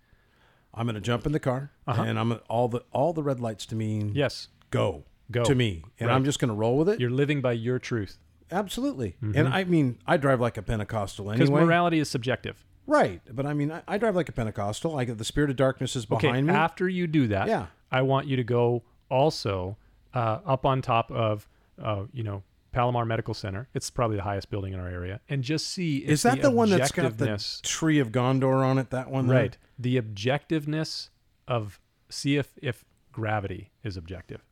I'm 0.76 0.86
going 0.86 0.96
to 0.96 1.02
jump 1.02 1.26
in 1.26 1.32
the 1.32 1.40
car, 1.40 1.72
Uh-huh. 1.88 2.04
and 2.04 2.20
I'm 2.20 2.40
all 2.50 2.68
the 2.68 2.84
all 2.92 3.14
the 3.14 3.24
red 3.24 3.40
lights 3.40 3.66
to 3.68 3.76
mean 3.76 4.12
Yes. 4.14 4.50
go 4.72 5.04
Go. 5.32 5.44
to 5.46 5.56
me, 5.56 5.84
and 6.00 6.10
Right. 6.10 6.16
I'm 6.16 6.26
just 6.26 6.40
going 6.40 6.50
to 6.50 6.56
roll 6.56 6.78
with 6.78 6.90
it. 6.90 7.00
You're 7.00 7.10
living 7.10 7.42
by 7.42 7.54
your 7.54 7.80
truth. 7.80 8.20
Absolutely. 8.52 9.16
And 9.22 9.48
I 9.48 9.64
mean, 9.64 9.98
I 10.06 10.18
drive 10.18 10.40
like 10.40 10.58
a 10.58 10.62
Pentecostal 10.62 11.32
anyway. 11.32 11.46
Because 11.48 11.50
morality 11.66 12.00
is 12.00 12.10
subjective. 12.10 12.64
right. 12.88 13.22
But 13.32 13.46
I 13.48 13.54
mean, 13.56 13.72
I, 13.72 13.82
I 13.88 13.98
drive 13.98 14.16
like 14.16 14.30
a 14.30 14.32
Pentecostal. 14.32 14.98
I 15.00 15.06
get 15.06 15.18
the 15.18 15.26
spirit 15.26 15.50
of 15.50 15.56
darkness 15.56 15.96
is 15.96 16.06
Okay. 16.12 16.28
behind 16.28 16.46
me. 16.48 16.54
After 16.54 16.88
you 16.88 17.08
do 17.08 17.28
that, 17.30 17.48
Yeah. 17.48 17.68
I 17.92 18.04
want 18.04 18.28
you 18.28 18.36
to 18.36 18.44
go 18.44 18.84
also 19.10 19.78
uh, 20.14 20.40
up 20.46 20.66
on 20.66 20.82
top 20.82 21.10
of, 21.12 21.48
uh, 21.82 22.04
you 22.14 22.24
know, 22.24 22.44
Palomar 22.76 23.06
Medical 23.06 23.34
Center. 23.34 23.70
It's 23.74 23.90
probably 23.90 24.18
the 24.18 24.24
highest 24.24 24.50
building 24.50 24.74
in 24.74 24.80
our 24.80 24.90
area, 24.90 25.22
and 25.30 25.44
just 25.44 25.68
see 25.70 26.00
if 26.00 26.10
is 26.12 26.24
that 26.24 26.42
the, 26.42 26.52
one 26.52 26.70
that's 26.70 26.92
got 26.92 27.18
the 27.18 27.60
tree 27.64 28.00
of 28.00 28.12
Gondor 28.12 28.66
on 28.66 28.78
it? 28.78 28.90
That 28.90 29.10
one, 29.10 29.28
there? 29.28 29.38
right? 29.40 29.58
The 29.80 30.00
objectiveness 30.00 31.10
of 31.48 31.80
see 32.10 32.36
if 32.36 32.52
if 32.62 32.84
gravity 33.14 33.72
is 33.84 33.96
objective. 33.96 34.44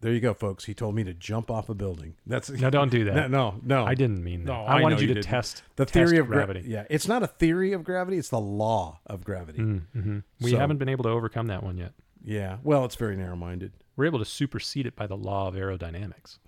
There 0.00 0.12
you 0.12 0.20
go, 0.20 0.32
folks. 0.34 0.64
He 0.64 0.74
told 0.74 0.94
me 0.94 1.02
to 1.04 1.14
jump 1.14 1.50
off 1.50 1.68
a 1.68 1.74
building. 1.74 2.14
That's 2.24 2.50
No, 2.50 2.70
don't 2.70 2.90
do 2.90 3.04
that. 3.04 3.30
No, 3.38 3.60
no. 3.64 3.84
I 3.84 3.94
didn't 3.94 4.22
mean 4.22 4.44
that. 4.44 4.52
No, 4.52 4.60
I 4.60 4.78
I 4.78 4.82
wanted 4.82 5.00
you 5.00 5.08
you 5.08 5.14
to 5.14 5.22
test 5.22 5.62
the 5.76 5.84
test 5.84 5.94
theory 5.94 6.18
of 6.18 6.26
gra- 6.26 6.36
gravity. 6.36 6.68
yeah, 6.68 6.84
it's 6.90 7.08
not 7.08 7.22
a 7.22 7.26
theory 7.26 7.72
of 7.72 7.82
gravity. 7.84 8.16
It's 8.18 8.28
the 8.28 8.40
law 8.40 9.00
of 9.06 9.24
gravity. 9.24 9.58
Mm-hmm. 9.58 10.18
We 10.40 10.50
So- 10.52 10.58
haven't 10.58 10.78
been 10.78 10.88
able 10.88 11.04
to 11.04 11.10
overcome 11.10 11.46
that 11.48 11.62
one 11.64 11.76
yet. 11.76 11.94
Yeah. 12.24 12.58
Well, 12.64 12.84
it's 12.84 12.96
very 12.96 13.16
narrow-minded. 13.16 13.72
We're 13.96 14.06
able 14.06 14.18
to 14.20 14.24
supersede 14.24 14.86
it 14.86 14.94
by 14.96 15.06
the 15.06 15.16
law 15.16 15.48
of 15.48 15.54
aerodynamics. 15.54 16.38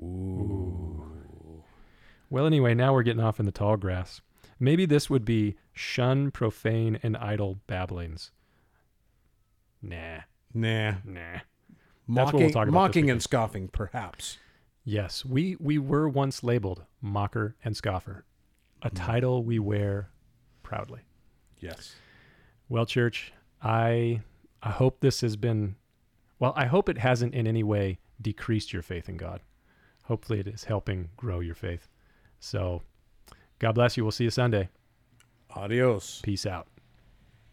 Ooh. 0.00 1.62
Well, 2.28 2.46
anyway, 2.46 2.74
now 2.74 2.92
we're 2.92 3.02
getting 3.02 3.22
off 3.22 3.40
in 3.40 3.46
the 3.46 3.52
tall 3.52 3.76
grass. 3.76 4.20
Maybe 4.58 4.86
this 4.86 5.10
would 5.10 5.24
be 5.24 5.56
shun 5.72 6.30
profane 6.30 6.98
and 7.02 7.16
idle 7.16 7.58
babblings. 7.66 8.30
Nah, 9.82 10.20
Nah. 10.52 10.94
nah. 11.04 11.40
Mocking, 12.06 12.24
what 12.24 12.34
we'll 12.34 12.50
talk 12.50 12.68
about 12.68 12.72
mocking 12.72 13.10
and 13.10 13.22
scoffing, 13.22 13.68
perhaps. 13.68 14.38
Yes, 14.84 15.24
we 15.24 15.56
we 15.60 15.78
were 15.78 16.08
once 16.08 16.42
labeled 16.42 16.84
mocker 17.00 17.54
and 17.64 17.76
scoffer, 17.76 18.24
a 18.82 18.88
hmm. 18.88 18.96
title 18.96 19.44
we 19.44 19.58
wear 19.58 20.10
proudly. 20.62 21.02
Yes. 21.58 21.94
Well, 22.68 22.84
church, 22.84 23.32
I 23.62 24.22
I 24.62 24.70
hope 24.70 25.00
this 25.00 25.20
has 25.20 25.36
been 25.36 25.76
well, 26.38 26.52
I 26.56 26.66
hope 26.66 26.88
it 26.88 26.98
hasn't 26.98 27.34
in 27.34 27.46
any 27.46 27.62
way 27.62 27.98
decreased 28.20 28.72
your 28.72 28.82
faith 28.82 29.08
in 29.08 29.16
God. 29.16 29.40
Hopefully 30.10 30.40
it 30.40 30.48
is 30.48 30.64
helping 30.64 31.08
grow 31.16 31.38
your 31.38 31.54
faith. 31.54 31.86
So 32.40 32.82
God 33.60 33.76
bless 33.76 33.96
you. 33.96 34.02
We'll 34.02 34.10
see 34.10 34.24
you 34.24 34.30
Sunday. 34.30 34.68
Adios. 35.54 36.20
Peace 36.24 36.46
out. 36.46 36.66